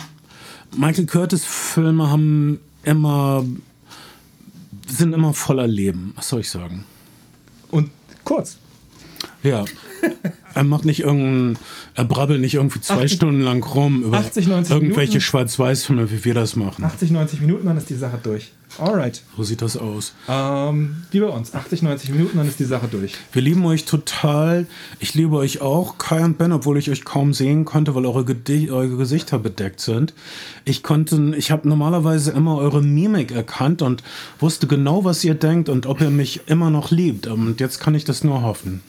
[0.76, 3.44] Michael Curtis Filme haben immer
[4.88, 6.14] sind immer voller Leben.
[6.16, 6.86] Was soll ich sagen?
[7.72, 7.90] und
[8.24, 8.58] kurz.
[9.44, 9.66] Ja.
[10.54, 11.58] Er macht nicht irgendein,
[11.96, 15.20] er brabbelt nicht irgendwie zwei 80 Stunden lang rum über 80, 90 irgendwelche.
[15.20, 16.82] Schwarz-Weiß-Filme, wie wir das machen.
[16.86, 18.54] 80, 90 Minuten, dann ist die Sache durch.
[18.78, 19.22] Alright.
[19.38, 20.14] So sieht das aus.
[20.28, 21.54] Ähm, wie bei uns.
[21.54, 23.14] 80, 90 Minuten, dann ist die Sache durch.
[23.32, 24.68] Wir lieben euch total.
[25.00, 28.26] Ich liebe euch auch, Kai und Ben, obwohl ich euch kaum sehen konnte, weil eure,
[28.26, 30.14] Gedi eure Gesichter bedeckt sind.
[30.66, 34.04] Ich konnte, ich habe normalerweise immer eure Mimik erkannt und
[34.40, 37.28] wusste genau, was ihr denkt und ob ihr mich immer noch liebt.
[37.28, 38.82] Und jetzt kann ich das nur hoffen.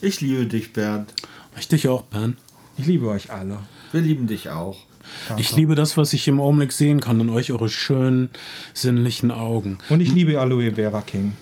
[0.00, 1.12] Ich liebe dich, Bernd.
[1.58, 2.36] Ich dich auch, Ben.
[2.78, 3.58] Ich liebe euch alle.
[3.92, 4.78] Wir lieben dich auch.
[5.36, 8.30] Ich liebe das, was ich im Augenblick sehen kann und euch eure schönen,
[8.74, 9.78] sinnlichen Augen.
[9.88, 11.32] Und ich liebe Aloe Vera King.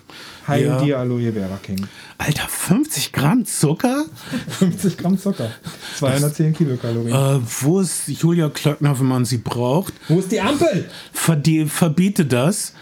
[0.47, 0.81] Heil Ja.
[0.81, 1.85] dir Aloe Vera King.
[2.17, 4.05] Alter, 50 Gramm Zucker?
[4.59, 5.51] 50 Gramm Zucker.
[5.97, 7.15] 210 Kilokalorien.
[7.15, 9.93] Äh, wo ist Julia Klöckner, wenn man sie braucht?
[10.07, 10.89] Wo ist die Ampel?
[11.13, 12.73] Verdie verbiete das.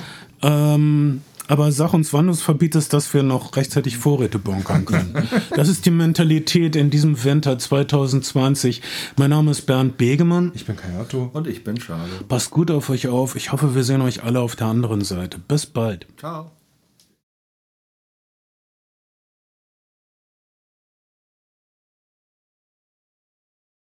[0.41, 5.27] Ähm, aber sag uns, wann du es verbietest, dass wir noch rechtzeitig Vorräte bunkern können.
[5.55, 8.81] Das ist die Mentalität in diesem Winter 2020.
[9.17, 10.51] Mein Name ist Bernd Begemann.
[10.53, 11.31] Ich bin Kayato.
[11.33, 12.09] Und ich bin Schade.
[12.27, 13.35] Passt gut auf euch auf.
[13.35, 15.39] Ich hoffe, wir sehen euch alle auf der anderen Seite.
[15.39, 16.05] Bis bald.
[16.17, 16.51] Ciao.